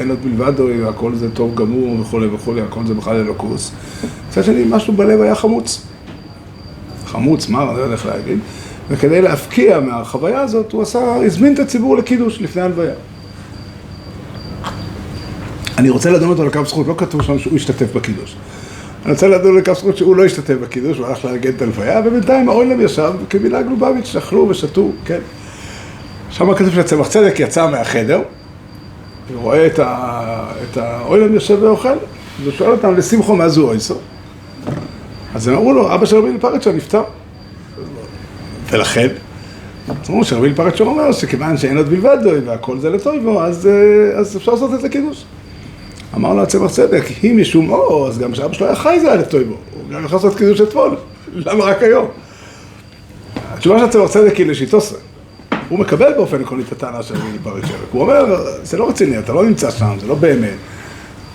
אין 0.00 0.10
עוד 0.10 0.18
מלבדו, 0.24 0.68
הכל 0.88 1.14
זה 1.14 1.30
טוב 1.30 1.54
גמור 1.54 2.00
וכולי 2.00 2.26
וכולי, 2.26 2.60
הכל 2.60 2.86
זה 2.86 2.94
בכלל 2.94 3.16
אלוקוס. 3.16 3.72
מצד 4.28 4.44
שני, 4.44 4.64
משהו 4.68 4.92
בלב 4.92 5.20
היה 5.20 5.34
חמוץ. 5.34 5.82
חמוץ, 7.06 7.48
מה, 7.48 7.62
אני 7.62 7.76
לא 7.76 7.82
יודע 7.82 7.94
איך 7.94 8.06
להגיד. 8.06 8.38
וכדי 8.88 9.22
להפקיע 9.22 9.80
מהחוויה 9.80 10.40
הזאת, 10.40 10.72
הוא 10.72 10.82
עשה, 10.82 11.16
הזמין 11.16 11.54
את 11.54 11.58
הציבור 11.58 11.96
לקידוש 11.96 12.40
לפני 12.40 12.62
הלוויה. 12.62 12.94
אני 15.78 15.90
רוצה 15.90 16.10
לדון 16.10 16.28
אותו 16.28 16.44
לקו 16.44 16.64
זכות, 16.64 16.86
לא 16.86 16.94
כתוב 16.98 17.22
שם 17.22 17.38
שהוא 17.38 17.56
השתתף 17.56 17.94
בקידוש. 17.94 18.36
אני 19.04 19.12
רוצה 19.12 19.28
לדון 19.28 19.56
לקו 19.56 19.74
זכות 19.74 19.96
שהוא 19.96 20.16
לא 20.16 20.24
השתתף 20.24 20.54
בקידוש, 20.62 20.98
הוא 20.98 21.06
הלך 21.06 21.24
לארגן 21.24 21.50
את 21.50 21.62
הלוויה, 21.62 22.00
ובינתיים 22.04 22.48
האוילם 22.48 22.80
ישב 22.80 23.12
כמנהג 23.30 23.66
לובביץ', 23.70 24.16
אכלו 24.16 24.48
ושתו, 24.48 24.90
כן. 25.04 25.20
שם 26.32 26.54
כתוב 26.54 26.74
שצמח 26.74 27.08
צדק 27.08 27.40
יצא 27.40 27.70
מהחדר, 27.70 28.20
ורואה 29.32 29.66
את, 29.66 29.78
ה... 29.78 30.52
את 30.62 30.76
האוילם 30.76 31.34
יושב 31.34 31.58
ואוכל, 31.62 31.96
ושואל 32.44 32.70
אותם, 32.70 32.96
לשמחו 32.96 33.36
מה 33.36 33.48
זו 33.48 33.68
אויסו? 33.68 33.94
אז 35.34 35.48
הם 35.48 35.54
אמרו 35.54 35.72
לו, 35.72 35.94
אבא 35.94 36.06
של 36.06 36.16
רבי 36.16 36.38
פרצ'ה 36.40 36.72
נפטר. 36.72 37.02
ולכן, 38.70 39.08
אז 39.88 40.10
אמרו 40.10 40.24
שרבי 40.24 40.54
פרצ'ה 40.54 40.84
אומר 40.84 41.12
שכיוון 41.12 41.56
שאין 41.56 41.76
עוד 41.76 41.88
בלבד 41.88 42.18
דוי 42.22 42.40
והכל 42.40 42.78
זה 42.78 42.90
לטויבו, 42.90 43.42
אז, 43.42 43.66
אה, 43.66 44.18
אז 44.18 44.36
אפשר 44.36 44.52
לעשות 44.52 44.74
את 44.74 44.80
זה 44.80 44.88
קידוש. 44.88 45.24
אמר 46.14 46.34
לו 46.34 46.42
הצמח 46.42 46.70
צדק, 46.70 47.04
אם 47.24 47.38
משום 47.40 47.70
או, 47.70 48.08
אז 48.08 48.18
גם 48.18 48.32
כשאבא 48.32 48.52
שלו 48.52 48.66
היה 48.66 48.76
חי 48.76 48.98
זה 49.00 49.12
היה 49.12 49.16
לטויבו. 49.16 49.54
הוא 49.54 49.90
גם 49.90 50.04
יכול 50.04 50.16
לעשות 50.16 50.36
קידוש 50.36 50.60
אתמול, 50.60 50.96
למה 51.46 51.64
רק 51.64 51.82
היום? 51.82 52.06
התשובה 53.52 53.78
של 53.78 53.84
הצמח 53.84 54.10
צדק 54.10 54.36
היא 54.36 54.46
לשיטוסה. 54.46 54.96
הוא 55.68 55.78
מקבל 55.78 56.12
באופן 56.12 56.40
עקרוני 56.40 56.62
את 56.62 56.72
הטענה 56.72 57.02
של 57.02 57.14
רבי 57.14 57.38
פרצ'ה. 57.42 57.74
הוא 57.92 58.02
אומר, 58.02 58.44
זה 58.62 58.76
לא 58.76 58.88
רציני, 58.88 59.18
אתה 59.18 59.32
לא 59.32 59.44
נמצא 59.44 59.70
שם, 59.70 59.94
זה 60.00 60.06
לא 60.06 60.14
באמת. 60.14 60.56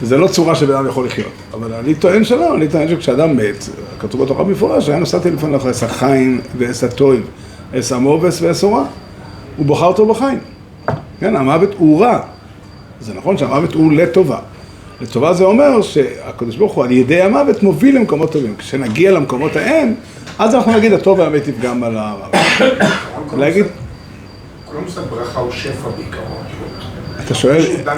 וזה 0.02 0.18
לא 0.18 0.28
צורה 0.28 0.56
שבן 0.56 0.76
אדם 0.76 0.88
יכול 0.88 1.06
לחיות. 1.06 1.32
אבל 1.54 1.74
אני 1.74 1.96
טוען 1.96 2.24
שלא, 2.24 2.56
אני 2.56 2.68
טוען 2.68 2.88
שכשאדם 2.88 3.38
מת, 3.38 3.70
כתוב 4.00 4.24
בתורה 4.24 4.44
במפורש, 4.44 4.90
היה 4.90 5.00
נוסעתי 5.00 5.32
לפניך 5.32 5.66
אס 5.66 5.84
החיים 5.84 6.42
ואס 6.58 6.84
הטויב, 6.84 7.28
אס 7.80 7.92
המובס 7.92 8.42
ואס 8.42 8.63
הורע. 8.63 8.84
הוא 9.58 9.66
בוחר 9.66 9.86
אותו 9.86 10.06
בחיים. 10.06 10.40
כן, 11.20 11.36
המוות 11.36 11.70
הוא 11.78 12.02
רע. 12.02 12.20
זה 13.00 13.13
נכון 13.13 13.38
שהמוות 13.38 13.74
הוא 13.74 13.94
לטובה. 13.94 14.40
לטובה 15.02 15.34
זה 15.34 15.44
אומר 15.44 15.82
שהקדוש 15.82 16.56
ברוך 16.56 16.74
הוא 16.74 16.84
על 16.84 16.92
ידי 16.92 17.22
המוות 17.22 17.63
מוביל 17.63 17.96
למקומות 17.96 18.32
טובים. 18.32 18.56
כשנגיע 18.58 19.12
למקומות 19.12 19.56
ההם, 19.56 19.94
אז 20.40 20.56
אנחנו 20.56 20.72
נגיד 20.72 20.94
הטוב 20.94 21.20
והמת 21.20 21.48
יפגם 21.48 21.84
על 21.84 21.98
המוות. 21.98 22.36
להגיד, 23.38 23.66
כל 24.78 24.82
המושג 24.82 25.02
ברכה 25.10 25.40
הוא 25.40 25.52
שפע 25.52 25.90
בעיקרון. 25.90 26.44
אתה 27.26 27.36
שואל... 27.36 27.58
לא. 27.58 27.94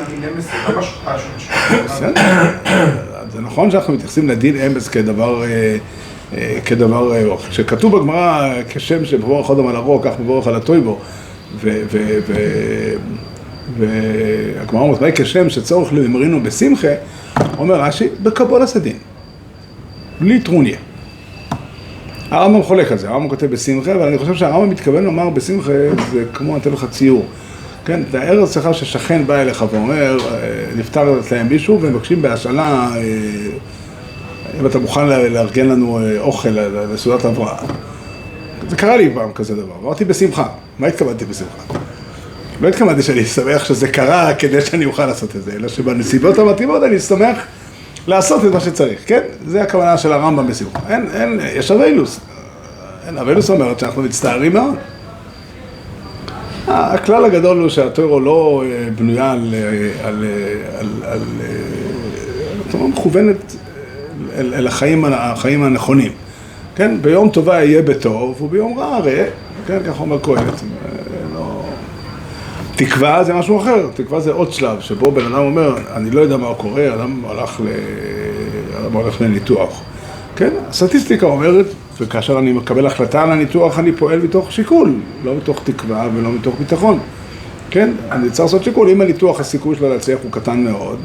זה 3.31 3.41
נכון 3.41 3.71
שאנחנו 3.71 3.93
מתייחסים 3.93 4.29
לדין 4.29 4.57
אמס 4.57 4.87
כדבר, 4.87 5.43
אה, 5.43 5.77
אה, 6.33 6.59
כדבר, 6.65 7.15
אה, 7.15 7.37
כשכתוב 7.49 7.97
בגמרא 7.97 8.53
כשם 8.69 9.05
שבבורך 9.05 9.51
אדם 9.51 9.67
על 9.67 9.75
הרוע, 9.75 10.03
כך 10.03 10.19
בבורך 10.19 10.47
על 10.47 10.55
הטויבו, 10.55 10.99
והגמרא 13.77 14.81
אומרת, 14.81 15.01
מהי 15.01 15.11
כשם 15.15 15.49
שצורך 15.49 15.93
לממרינו 15.93 16.43
בשמחה, 16.43 16.87
אומר 17.57 17.81
רש"י, 17.81 18.07
בקבול 18.23 18.61
הסדין, 18.61 18.97
בלי 20.21 20.39
טרוניה. 20.39 20.77
הרמב"ם 22.31 22.63
חולק 22.63 22.91
על 22.91 22.97
זה, 22.97 23.09
הרמב"ם 23.09 23.29
כותב 23.29 23.45
בשמחה, 23.45 23.95
אבל 23.95 24.07
אני 24.07 24.17
חושב 24.17 24.35
שהרמב"ם 24.35 24.69
מתכוון 24.69 25.03
לומר 25.03 25.29
בשמחה, 25.29 25.71
זה 26.11 26.23
כמו, 26.33 26.51
אני 26.51 26.61
אתן 26.61 26.71
לך 26.71 26.85
ציור. 26.91 27.25
כן, 27.85 28.01
תאר 28.11 28.39
לעצמך 28.39 28.69
ששכן 28.71 29.27
בא 29.27 29.35
אליך 29.41 29.65
ואומר, 29.71 30.17
נפטר 30.75 31.19
אצלם 31.19 31.47
מישהו 31.49 31.81
ומבקשים 31.81 32.21
בהשאלה, 32.21 32.89
אם 34.59 34.65
אתה 34.65 34.79
מוכן 34.79 35.07
לארגן 35.07 35.65
לנו 35.65 35.99
אוכל 36.19 36.49
לסעודת 36.93 37.25
הבראה. 37.25 37.57
זה 38.69 38.75
קרה 38.75 38.97
לי 38.97 39.11
פעם 39.13 39.31
כזה 39.35 39.55
דבר, 39.55 39.73
אמרתי 39.83 40.05
בשמחה, 40.05 40.47
מה 40.79 40.87
התכוונתי 40.87 41.25
בשמחה? 41.25 41.63
לא 42.61 42.67
התכוונתי 42.67 43.01
שאני 43.01 43.25
שמח 43.25 43.65
שזה 43.65 43.87
קרה 43.87 44.33
כדי 44.33 44.61
שאני 44.61 44.85
אוכל 44.85 45.05
לעשות 45.05 45.35
את 45.35 45.43
זה, 45.43 45.51
אלא 45.55 45.67
שבנסיבות 45.67 46.39
המתאימות 46.39 46.83
אני 46.83 46.99
שמח 46.99 47.37
לעשות 48.07 48.45
את 48.45 48.53
מה 48.53 48.59
שצריך, 48.59 48.99
כן? 49.05 49.21
זה 49.47 49.61
הכוונה 49.63 49.97
של 49.97 50.13
הרמב"ם 50.13 50.47
בשמחה. 50.47 50.79
אין, 50.89 51.07
אין, 51.13 51.39
יש 51.55 51.71
אבילוס. 51.71 52.19
אין, 53.07 53.17
אבילוס 53.17 53.49
אומרת 53.49 53.79
שאנחנו 53.79 54.01
מצטערים 54.01 54.53
מאוד. 54.53 54.75
הכלל 56.67 57.25
הגדול 57.25 57.59
הוא 57.59 57.69
שהטוירו 57.69 58.19
לא 58.19 58.63
בנויה 58.95 59.31
על, 59.31 59.55
על, 60.03 60.25
על, 60.77 60.87
על, 61.03 61.21
על 62.73 62.87
מכוונת 62.87 63.55
אל, 64.35 64.53
אל 64.53 64.67
החיים, 64.67 65.05
החיים 65.05 65.63
הנכונים. 65.63 66.11
כן, 66.75 67.01
ביום 67.01 67.29
טובה 67.29 67.63
יהיה 67.63 67.81
בטוב, 67.81 68.41
וביום 68.41 68.79
רע 68.79 68.99
ראה, 68.99 69.25
כן, 69.67 69.79
ככה 69.87 69.99
אומר 69.99 70.19
קהלת. 70.19 70.61
תקווה 72.79 73.23
זה 73.23 73.33
משהו 73.33 73.59
אחר, 73.59 73.87
תקווה 73.93 74.19
זה 74.19 74.31
עוד 74.31 74.53
שלב, 74.53 74.79
שבו 74.79 75.11
בן 75.11 75.25
אדם 75.25 75.39
אומר, 75.39 75.75
אני 75.93 76.11
לא 76.11 76.21
יודע 76.21 76.37
מה 76.37 76.53
קורה, 76.53 76.93
אדם 76.93 77.21
הלך 77.25 77.61
ל... 77.61 77.67
אדם 78.79 78.93
הולך 78.93 79.21
לניתוח. 79.21 79.81
כן, 80.35 80.49
הסטטיסטיקה 80.69 81.25
אומרת, 81.25 81.65
וכאשר 81.99 82.39
אני 82.39 82.51
מקבל 82.51 82.85
החלטה 82.85 83.23
על 83.23 83.31
הניתוח, 83.31 83.79
אני 83.79 83.91
פועל 83.91 84.19
מתוך 84.19 84.51
שיקול, 84.51 84.93
לא 85.23 85.35
מתוך 85.35 85.61
תקווה 85.63 86.07
ולא 86.15 86.29
מתוך 86.31 86.55
ביטחון. 86.59 86.99
כן, 87.69 87.91
אני 88.11 88.29
צריך 88.29 88.39
לעשות 88.39 88.63
שיקול, 88.63 88.89
אם 88.89 89.01
הניתוח 89.01 89.39
הסיכוי 89.39 89.75
שלו 89.75 89.89
להצליח 89.89 90.19
הוא 90.23 90.31
קטן 90.31 90.63
מאוד, 90.63 90.99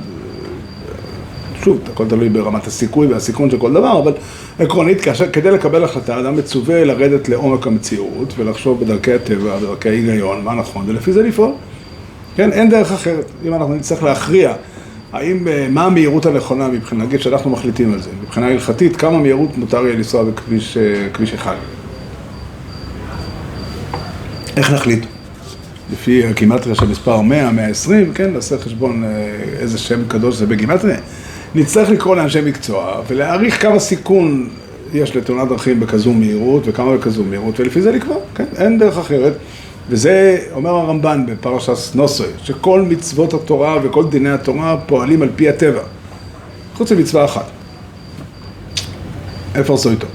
שוב, 1.64 1.80
הכל 1.92 2.08
תלוי 2.08 2.28
ברמת 2.28 2.66
הסיכוי 2.66 3.06
והסיכון 3.06 3.50
של 3.50 3.58
כל 3.58 3.72
דבר, 3.72 3.98
אבל 3.98 4.12
עקרונית, 4.58 5.00
כאשר, 5.00 5.30
כדי 5.32 5.50
לקבל 5.50 5.84
החלטה, 5.84 6.20
אדם 6.20 6.36
מצווה 6.36 6.84
לרדת 6.84 7.28
לעומק 7.28 7.66
המציאות 7.66 8.34
ולחשוב 8.36 8.80
בדרכי 8.80 9.12
הטבע, 9.12 9.56
בדרכי 9.56 9.88
ההיגיון, 9.88 10.44
מה 10.44 10.54
נכון, 10.54 10.84
ולפי 10.88 11.12
זה 11.12 11.22
לפעול. 11.22 11.52
כן, 12.36 12.52
אין 12.52 12.70
דרך 12.70 12.92
אחרת. 12.92 13.24
אם 13.44 13.54
אנחנו 13.54 13.74
נצטרך 13.74 14.02
להכריע 14.02 14.54
האם, 15.12 15.48
אה, 15.48 15.66
מה 15.70 15.84
המהירות 15.84 16.26
הנכונה 16.26 16.68
מבחינה, 16.68 17.04
נגיד 17.04 17.20
שאנחנו 17.20 17.50
מחליטים 17.50 17.92
על 17.92 18.00
זה, 18.00 18.10
מבחינה 18.22 18.46
הלכתית, 18.46 18.96
כמה 18.96 19.18
מהירות 19.18 19.58
מותר 19.58 19.84
יהיה 19.86 19.96
לנסוע 19.96 20.24
בכביש 20.24 20.76
אה, 20.76 21.34
אחד. 21.34 21.56
איך 24.56 24.72
נחליט? 24.72 25.04
לפי 25.92 26.26
הגימטריה 26.26 26.74
של 26.74 26.86
מספר 26.88 27.20
100, 27.20 27.50
120, 27.50 28.14
כן, 28.14 28.32
נעשה 28.32 28.58
חשבון 28.58 29.04
אה, 29.04 29.08
איזה 29.60 29.78
שם 29.78 30.08
קדוש 30.08 30.36
זה 30.36 30.46
בגימטריה. 30.46 30.98
נצטרך 31.54 31.90
לקרוא 31.90 32.16
לאנשי 32.16 32.40
מקצוע 32.40 33.00
ולהעריך 33.08 33.62
כמה 33.62 33.78
סיכון 33.78 34.48
יש 34.92 35.16
לתאונת 35.16 35.48
דרכים 35.48 35.80
בכזו 35.80 36.12
מהירות 36.12 36.62
וכמה 36.66 36.96
בכזו 36.96 37.24
מהירות, 37.24 37.60
ולפי 37.60 37.80
זה 37.82 37.92
לקבוע, 37.92 38.16
כן, 38.34 38.44
אין 38.56 38.78
דרך 38.78 38.98
אחרת. 38.98 39.32
וזה 39.88 40.38
אומר 40.52 40.70
הרמב"ן 40.70 41.26
בפרשת 41.26 41.94
נוסוי, 41.94 42.26
שכל 42.42 42.82
מצוות 42.82 43.34
התורה 43.34 43.78
וכל 43.82 44.08
דיני 44.08 44.30
התורה 44.30 44.76
פועלים 44.86 45.22
על 45.22 45.28
פי 45.36 45.48
הטבע, 45.48 45.82
חוץ 46.74 46.92
ממצווה 46.92 47.24
אחת. 47.24 47.44
איפה 49.54 49.74
עשו 49.74 49.90
איתו? 49.90 50.06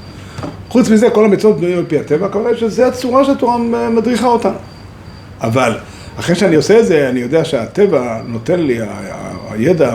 חוץ 0.68 0.88
מזה, 0.88 1.10
כל 1.10 1.24
המצוות 1.24 1.56
בנויים 1.56 1.78
על 1.78 1.84
פי 1.88 1.98
הטבע, 1.98 2.28
כמובן 2.28 2.56
שזו 2.56 2.82
הצורה 2.82 3.24
שהתורה 3.24 3.58
מדריכה 3.90 4.26
אותנו. 4.26 4.56
אבל 5.40 5.78
אחרי 6.16 6.34
שאני 6.34 6.56
עושה 6.56 6.80
את 6.80 6.86
זה, 6.86 7.08
אני 7.08 7.20
יודע 7.20 7.44
שהטבע 7.44 8.20
נותן 8.26 8.60
לי, 8.60 8.78
הידע 9.50 9.94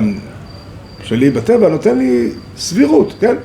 שלי 1.06 1.30
בטבע 1.30 1.70
נותן 1.70 1.98
לי 1.98 2.30
סבירות, 2.58 3.13
כן? 3.20 3.36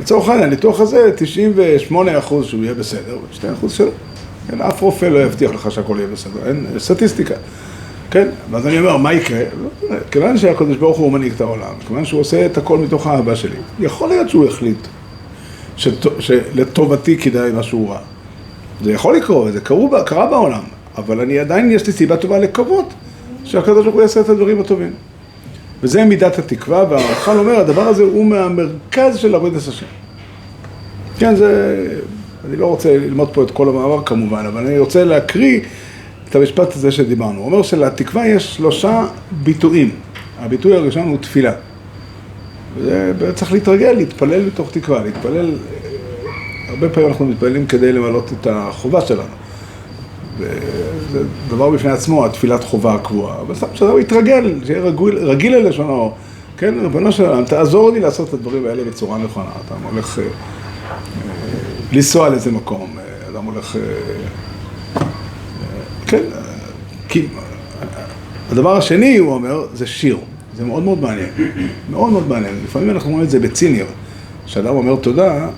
לצורך 0.00 0.28
העניין, 0.28 0.48
הניתוח 0.48 0.80
הזה, 0.80 1.10
98 1.16 2.18
אחוז 2.18 2.46
שהוא 2.46 2.64
יהיה 2.64 2.74
בסדר, 2.74 3.16
2 3.32 3.52
אחוז 3.52 3.72
שלא. 3.72 3.90
כן, 4.50 4.60
אף 4.60 4.82
רופא 4.82 5.06
לא 5.06 5.18
יבטיח 5.18 5.50
לך 5.50 5.70
שהכל 5.70 5.96
יהיה 5.98 6.08
בסדר, 6.12 6.46
אין 6.46 6.66
סטטיסטיקה. 6.78 7.34
כן, 8.10 8.28
ואז 8.50 8.66
אני 8.66 8.78
אומר, 8.78 8.96
מה 8.96 9.12
יקרה? 9.12 9.40
כיוון 10.10 10.38
שהקדוש 10.38 10.76
ברוך 10.76 10.98
הוא 10.98 11.12
מנהיג 11.12 11.32
את 11.32 11.40
העולם, 11.40 11.74
כיוון 11.86 12.04
שהוא 12.04 12.20
עושה 12.20 12.46
את 12.46 12.58
הכל 12.58 12.78
מתוך 12.78 13.06
האהבה 13.06 13.36
שלי, 13.36 13.56
יכול 13.80 14.08
להיות 14.08 14.28
שהוא 14.28 14.46
החליט 14.46 14.86
שלטובתי 15.76 17.18
כדאי 17.18 17.50
משהו 17.54 17.88
רע. 17.88 17.98
זה 18.82 18.92
יכול 18.92 19.16
לקרות, 19.16 19.52
זה 19.52 19.60
קרה 20.04 20.26
בעולם, 20.26 20.62
אבל 20.98 21.20
אני 21.20 21.38
עדיין, 21.38 21.70
יש 21.70 21.86
לי 21.86 21.92
סיבה 21.92 22.16
טובה 22.16 22.38
לקוות 22.38 22.94
שהקדוש 23.44 23.82
ברוך 23.84 23.94
הוא 23.94 24.02
יעשה 24.02 24.20
את 24.20 24.28
הדברים 24.28 24.60
הטובים. 24.60 24.92
וזה 25.82 26.04
מידת 26.04 26.38
התקווה, 26.38 26.84
והרמח"ל 26.90 27.38
אומר, 27.38 27.60
הדבר 27.60 27.82
הזה 27.82 28.02
הוא 28.02 28.26
מהמרכז 28.26 29.16
של 29.16 29.34
עבודת 29.34 29.68
השם. 29.68 29.86
כן, 31.18 31.36
זה... 31.36 31.86
אני 32.48 32.56
לא 32.56 32.66
רוצה 32.66 32.98
ללמוד 32.98 33.28
פה 33.32 33.42
את 33.42 33.50
כל 33.50 33.68
המאמר 33.68 34.02
כמובן, 34.04 34.46
אבל 34.46 34.66
אני 34.66 34.78
רוצה 34.78 35.04
להקריא 35.04 35.60
את 36.28 36.36
המשפט 36.36 36.76
הזה 36.76 36.92
שדיברנו. 36.92 37.38
הוא 37.38 37.46
אומר 37.46 37.62
שלתקווה 37.62 38.26
יש 38.26 38.56
שלושה 38.56 39.06
ביטויים. 39.42 39.90
הביטוי 40.38 40.76
הראשון 40.76 41.08
הוא 41.08 41.18
תפילה. 41.18 41.52
וצריך 43.18 43.52
להתרגל, 43.52 43.92
להתפלל 43.92 44.46
מתוך 44.46 44.70
תקווה, 44.72 45.04
להתפלל... 45.04 45.54
הרבה 46.68 46.88
פעמים 46.88 47.08
אנחנו 47.08 47.26
מתפללים 47.26 47.66
כדי 47.66 47.92
למלות 47.92 48.32
את 48.40 48.46
החובה 48.50 49.00
שלנו. 49.00 49.22
וזה 51.08 51.24
דבר 51.48 51.70
בפני 51.70 51.90
עצמו, 51.90 52.26
התפילת 52.26 52.64
חובה 52.64 52.94
הקבועה. 52.94 53.40
אבל 53.40 53.54
סתם 53.54 53.66
שאדם 53.74 53.98
יתרגל, 53.98 54.60
שיהיה 54.64 54.80
רגיל, 54.80 55.18
רגיל 55.18 55.56
ללשונו. 55.56 56.12
כן, 56.56 56.74
ריבונו 56.82 57.12
של 57.12 57.26
עולם, 57.26 57.44
תעזור 57.44 57.90
לי 57.90 58.00
לעשות 58.00 58.28
את 58.28 58.34
הדברים 58.34 58.66
האלה 58.66 58.84
בצורה 58.84 59.18
נכונה. 59.18 59.50
אתה 59.66 59.74
הולך... 59.90 60.20
לנסוע 61.92 62.28
לאיזה 62.28 62.50
מקום, 62.50 62.96
אדם 63.30 63.44
הולך... 63.44 63.76
כן, 66.06 66.22
כי 67.08 67.26
הדבר 68.50 68.76
השני, 68.76 69.16
הוא 69.16 69.32
אומר, 69.32 69.66
זה 69.74 69.86
שיר. 69.86 70.18
זה 70.56 70.64
מאוד 70.64 70.82
מאוד 70.82 71.00
מעניין. 71.00 71.28
מאוד 71.90 72.12
מאוד 72.12 72.28
מעניין. 72.28 72.54
לפעמים 72.64 72.90
אנחנו 72.90 73.10
רואים 73.10 73.24
את 73.24 73.30
זה 73.30 73.40
בציניות. 73.40 73.88
כשאדם 74.46 74.74
אומר 74.74 74.96
תודה, 74.96 75.48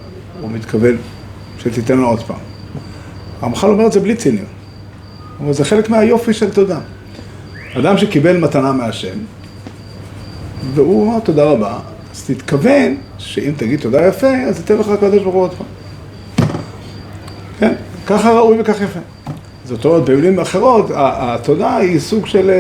הוא 0.41 0.51
מתכוון 0.51 0.97
שתיתן 1.59 1.99
לו 1.99 2.09
עוד 2.09 2.23
פעם. 2.23 2.37
הרמח"ל 3.41 3.71
אומר 3.71 3.87
את 3.87 3.93
זה 3.93 4.01
בלי 4.01 4.17
ציניות. 4.17 4.47
אבל 5.41 5.53
זה 5.53 5.65
חלק 5.65 5.91
מהיופי 5.91 6.33
של 6.33 6.51
תודה. 6.51 6.79
אדם 7.79 7.99
שקיבל 7.99 8.37
מתנה 8.37 8.73
מהשם, 8.73 9.19
והוא 10.75 11.07
אמר 11.07 11.21
תודה 11.21 11.45
רבה, 11.45 11.79
אז 12.13 12.25
תתכוון 12.27 12.97
שאם 13.19 13.53
תגיד 13.57 13.81
תודה 13.81 14.07
יפה, 14.07 14.37
אז 14.49 14.59
ייתן 14.59 14.77
לך 14.77 14.89
הקדוש 14.89 15.23
ברוך 15.23 15.35
הוא 15.35 15.43
עוד 15.43 15.55
פעם. 15.55 15.67
כן, 17.59 17.73
ככה 18.07 18.33
ראוי 18.33 18.61
וכך 18.61 18.81
יפה. 18.81 19.01
זאת 19.65 19.85
אומרת, 19.85 20.05
במילים 20.05 20.41
אחרות, 20.41 20.91
התודה 20.95 21.77
היא 21.77 21.99
סוג 21.99 22.27
של 22.27 22.51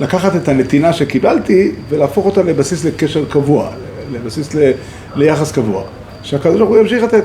לקחת 0.00 0.36
את 0.36 0.48
הנתינה 0.48 0.92
שקיבלתי 0.92 1.72
ולהפוך 1.88 2.26
אותה 2.26 2.42
לבסיס 2.42 2.84
לקשר 2.84 3.24
קבוע, 3.24 3.70
לבסיס 4.12 4.54
ל... 4.54 4.70
ליחס 5.16 5.52
קבוע, 5.52 5.82
שהקדוש 6.22 6.58
ברוך 6.58 6.70
הוא 6.70 6.78
ימשיך 6.78 7.02
לתת. 7.02 7.24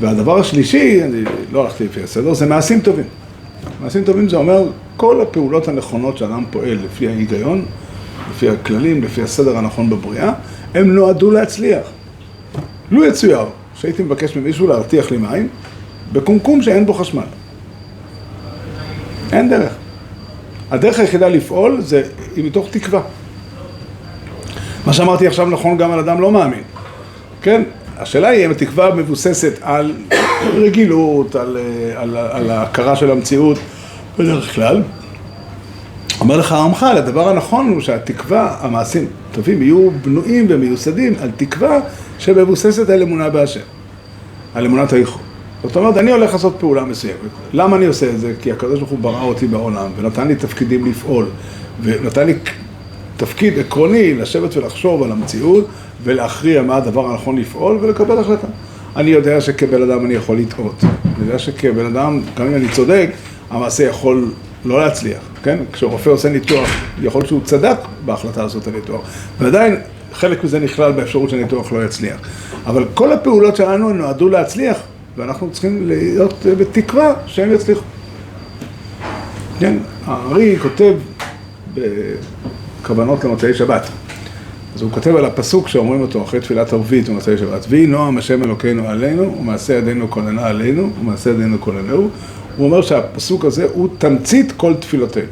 והדבר 0.00 0.38
השלישי, 0.38 1.04
אני 1.04 1.22
לא 1.52 1.64
הלכתי 1.64 1.84
לפי 1.84 2.02
הסדר, 2.02 2.34
זה 2.34 2.46
מעשים 2.46 2.80
טובים. 2.80 3.04
מעשים 3.80 4.04
טובים 4.04 4.28
זה 4.28 4.36
אומר 4.36 4.62
כל 4.96 5.20
הפעולות 5.20 5.68
הנכונות 5.68 6.18
שאדם 6.18 6.44
פועל 6.50 6.78
לפי 6.84 7.08
ההיגיון, 7.08 7.64
לפי 8.30 8.48
הכללים, 8.48 9.02
לפי 9.02 9.22
הסדר 9.22 9.56
הנכון 9.56 9.90
בבריאה, 9.90 10.32
הם 10.74 10.94
נועדו 10.94 11.30
להצליח. 11.30 11.86
לו 12.90 13.04
יצויר 13.04 13.44
שהייתי 13.74 14.02
מבקש 14.02 14.36
ממישהו 14.36 14.66
להרתיח 14.66 15.10
לי 15.10 15.16
מים 15.16 15.48
בקומקום 16.12 16.62
שאין 16.62 16.86
בו 16.86 16.94
חשמל. 16.94 17.22
אין 19.32 19.48
דרך. 19.48 19.72
הדרך 20.70 20.98
היחידה 20.98 21.28
לפעול 21.28 21.80
זה 21.80 22.02
היא 22.36 22.44
מתוך 22.44 22.68
תקווה. 22.70 23.00
מה 24.86 24.92
שאמרתי 24.92 25.26
עכשיו 25.26 25.46
נכון 25.46 25.76
גם 25.76 25.92
על 25.92 25.98
אדם 25.98 26.20
לא 26.20 26.32
מאמין. 26.32 26.62
כן? 27.42 27.62
השאלה 27.98 28.28
היא 28.28 28.46
אם 28.46 28.50
התקווה 28.50 28.94
מבוססת 28.94 29.52
על 29.62 29.94
רגילות, 30.54 31.36
על, 31.36 31.56
על, 31.96 32.16
על 32.16 32.50
ההכרה 32.50 32.96
של 32.96 33.10
המציאות 33.10 33.58
בדרך 34.18 34.54
כלל. 34.54 34.82
אומר 36.20 36.36
לך 36.36 36.52
הרמח"ל, 36.52 36.96
הדבר 36.96 37.28
הנכון 37.28 37.68
הוא 37.68 37.80
שהתקווה, 37.80 38.56
המעשים 38.60 39.06
טובים 39.32 39.62
יהיו 39.62 39.90
בנויים 39.90 40.46
ומיוסדים 40.48 41.14
על 41.20 41.30
תקווה 41.36 41.80
שמבוססת 42.18 42.90
על 42.90 43.02
אמונה 43.02 43.30
בהשם, 43.30 43.60
על 44.54 44.66
אמונת 44.66 44.92
האיחוד. 44.92 45.22
זאת 45.62 45.76
אומרת, 45.76 45.96
אני 45.96 46.12
הולך 46.12 46.32
לעשות 46.32 46.56
פעולה 46.58 46.84
מסוימת. 46.84 47.30
למה 47.52 47.76
אני 47.76 47.86
עושה 47.86 48.10
את 48.10 48.20
זה? 48.20 48.32
כי 48.42 48.52
הקדוש 48.52 48.78
ברוך 48.78 48.90
הוא 48.90 48.98
ברא 48.98 49.22
אותי 49.22 49.46
בעולם 49.46 49.90
ונתן 49.96 50.28
לי 50.28 50.34
תפקידים 50.34 50.86
לפעול 50.86 51.26
ונתן 51.82 52.26
לי 52.26 52.34
תפקיד 53.16 53.58
עקרוני 53.58 54.14
לשבת 54.14 54.56
ולחשוב 54.56 55.02
על 55.02 55.12
המציאות 55.12 55.66
ולהכריע 56.04 56.62
מה 56.62 56.76
הדבר 56.76 57.10
הנכון 57.10 57.38
לפעול 57.38 57.78
ולקבל 57.80 58.18
החלטה. 58.18 58.46
אני 58.96 59.10
יודע 59.10 59.40
שכבן 59.40 59.82
אדם 59.82 60.06
אני 60.06 60.14
יכול 60.14 60.38
לטעות. 60.38 60.84
אני 60.84 61.26
יודע 61.26 61.38
שכבן 61.38 61.86
אדם, 61.86 62.20
גם 62.36 62.46
אם 62.46 62.54
אני 62.54 62.68
צודק, 62.68 63.10
המעשה 63.50 63.84
יכול 63.84 64.30
לא 64.64 64.80
להצליח, 64.80 65.22
כן? 65.42 65.58
כשרופא 65.72 66.10
עושה 66.10 66.28
ניתוח, 66.28 66.68
יכול 67.02 67.26
שהוא 67.26 67.40
צדק 67.44 67.76
בהחלטה 68.04 68.42
לעשות 68.42 68.62
את 68.62 68.68
הניתוח, 68.68 69.00
ועדיין 69.38 69.76
חלק 70.12 70.44
מזה 70.44 70.60
נכלל 70.60 70.92
באפשרות 70.92 71.30
שהניתוח 71.30 71.72
לא 71.72 71.84
יצליח. 71.84 72.20
אבל 72.66 72.84
כל 72.94 73.12
הפעולות 73.12 73.56
שלנו 73.56 73.92
נועדו 73.92 74.28
להצליח, 74.28 74.76
ואנחנו 75.16 75.50
צריכים 75.50 75.88
להיות 75.88 76.46
בתקווה 76.58 77.14
שהם 77.26 77.52
יצליחו. 77.52 77.82
כן, 79.58 79.76
הארי 80.04 80.58
כותב 80.62 80.94
בכוונות 81.74 83.24
למוצאי 83.24 83.54
שבת. 83.54 83.88
אז 84.74 84.82
הוא 84.82 84.90
כותב 84.90 85.16
על 85.16 85.24
הפסוק 85.24 85.68
שאומרים 85.68 86.00
אותו 86.00 86.22
אחרי 86.22 86.40
תפילת 86.40 86.72
ערבית 86.72 87.08
במוצאי 87.08 87.38
שבת. 87.38 87.66
ויהי 87.68 87.86
נועם 87.86 88.18
השם 88.18 88.42
אלוקינו 88.42 88.88
עלינו, 88.88 89.36
ומעשה 89.40 89.74
ידינו 89.74 90.10
כוננה 90.10 90.46
עלינו, 90.46 90.90
ומעשה 91.00 91.30
ידינו 91.30 91.60
כוננהו. 91.60 92.10
הוא 92.58 92.66
אומר 92.66 92.82
שהפסוק 92.82 93.44
הזה 93.44 93.66
הוא 93.72 93.88
תמצית 93.98 94.52
כל 94.52 94.74
תפילותינו. 94.74 95.26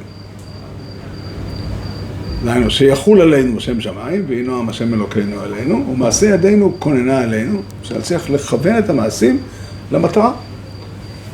דהיינו, 2.44 2.70
שיחול 2.70 3.20
עלינו 3.20 3.60
שם 3.60 3.80
שמיים, 3.80 4.24
ויהי 4.28 4.42
נועם 4.42 4.68
השם 4.68 4.94
אלוקינו 4.94 5.40
עלינו, 5.40 5.84
ומעשה 5.92 6.26
ידינו 6.26 6.74
כוננה 6.78 7.18
עלינו, 7.18 7.62
שנצליח 7.82 8.30
לכוון 8.30 8.78
את 8.78 8.90
המעשים 8.90 9.38
למטרה. 9.92 10.32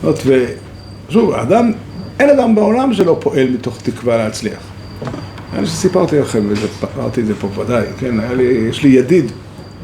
זאת 0.02 0.26
אומרת, 0.26 0.48
ושוב, 1.08 1.32
האדם, 1.32 1.72
אין 2.20 2.30
אדם 2.30 2.54
בעולם 2.54 2.94
שלא 2.94 3.16
פועל 3.20 3.50
מתוך 3.50 3.78
תקווה 3.82 4.16
להצליח. 4.16 4.62
אני 5.52 5.66
שסיפרתי 5.66 6.18
לכם, 6.18 6.42
וסיפרתי 6.48 7.20
את 7.20 7.26
זה 7.26 7.34
פה 7.34 7.60
ודאי, 7.60 7.86
כן, 7.98 8.20
היה 8.20 8.34
לי, 8.34 8.44
יש 8.44 8.82
לי 8.82 8.90
ידיד 8.90 9.32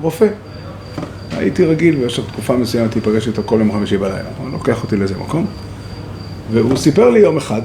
רופא. 0.00 0.28
הייתי 1.36 1.64
רגיל 1.64 1.94
במשך 1.94 2.22
תקופה 2.32 2.56
מסוימת 2.56 2.94
להיפגש 2.94 3.28
איתו 3.28 3.42
כל 3.44 3.56
יום 3.58 3.72
חמישי 3.72 3.96
בלילה. 3.96 4.28
הוא 4.38 4.50
לוקח 4.52 4.82
אותי 4.82 4.96
לאיזה 4.96 5.14
מקום, 5.18 5.46
והוא 6.52 6.76
סיפר 6.76 7.10
לי 7.10 7.18
יום 7.18 7.36
אחד, 7.36 7.62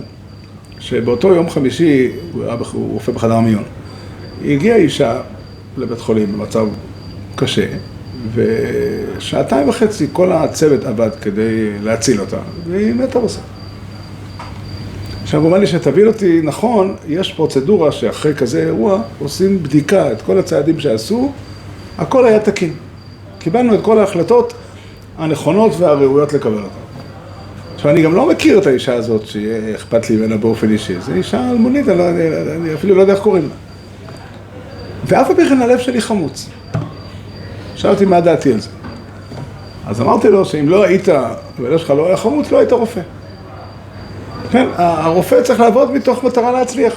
שבאותו 0.79 1.35
יום 1.35 1.49
חמישי, 1.49 2.11
הוא 2.33 2.43
היה 2.43 2.55
רופא 2.73 3.11
בחדר 3.11 3.39
מיון, 3.39 3.63
הגיעה 4.45 4.77
אישה 4.77 5.21
לבית 5.77 5.99
חולים 5.99 6.33
במצב 6.33 6.67
קשה, 7.35 7.65
ושעתיים 8.33 9.69
וחצי 9.69 10.07
כל 10.13 10.31
הצוות 10.31 10.83
עבד 10.83 11.09
כדי 11.21 11.69
להציל 11.83 12.21
אותה, 12.21 12.37
והיא 12.67 12.93
מתה 12.93 13.19
בסוף. 13.19 13.43
עכשיו 15.23 15.39
הוא 15.39 15.47
אומר 15.47 15.57
לי 15.57 15.67
שתבין 15.67 16.07
אותי 16.07 16.41
נכון, 16.43 16.95
יש 17.07 17.33
פרוצדורה 17.33 17.91
שאחרי 17.91 18.35
כזה 18.35 18.63
אירוע 18.63 19.01
עושים 19.19 19.63
בדיקה, 19.63 20.11
את 20.11 20.21
כל 20.21 20.39
הצעדים 20.39 20.79
שעשו, 20.79 21.31
הכל 21.97 22.25
היה 22.25 22.39
תקין. 22.39 22.73
קיבלנו 23.39 23.75
את 23.75 23.79
כל 23.81 23.99
ההחלטות 23.99 24.53
הנכונות 25.17 25.71
והראויות 25.79 26.33
לקבל 26.33 26.53
אותן. 26.63 26.82
עכשיו 27.83 27.91
אני 27.91 28.01
גם 28.01 28.15
לא 28.15 28.29
מכיר 28.29 28.59
את 28.59 28.67
האישה 28.67 28.93
הזאת 28.93 29.27
שיהיה 29.27 29.75
אכפת 29.75 30.09
לי 30.09 30.15
ממנה 30.15 30.37
באופן 30.37 30.69
אישי, 30.69 30.99
זו 30.99 31.13
אישה 31.13 31.49
אלמונית, 31.51 31.89
אני, 31.89 31.97
לא, 31.97 32.09
אני, 32.09 32.27
אני 32.55 32.73
אפילו 32.73 32.95
לא 32.95 33.01
יודע 33.01 33.13
איך 33.13 33.21
קוראים 33.21 33.43
לה. 33.43 33.55
ואף 35.05 35.31
פי 35.35 35.49
כן 35.49 35.61
הלב 35.61 35.79
שלי 35.79 36.01
חמוץ. 36.01 36.49
שאלתי 37.75 38.05
מה 38.05 38.21
דעתי 38.21 38.53
על 38.53 38.59
זה. 38.59 38.69
אז 39.87 40.01
אמרתי 40.01 40.29
לו 40.29 40.45
שאם 40.45 40.69
לא 40.69 40.83
היית, 40.83 41.07
והלב 41.59 41.77
שלך 41.77 41.89
לא 41.89 42.07
היה 42.07 42.17
חמוץ, 42.17 42.51
לא 42.51 42.59
היית 42.59 42.71
רופא. 42.71 43.01
כן, 44.51 44.67
הרופא 44.75 45.41
צריך 45.41 45.59
לעבוד 45.59 45.91
מתוך 45.91 46.23
מטרה 46.23 46.51
להצליח. 46.51 46.93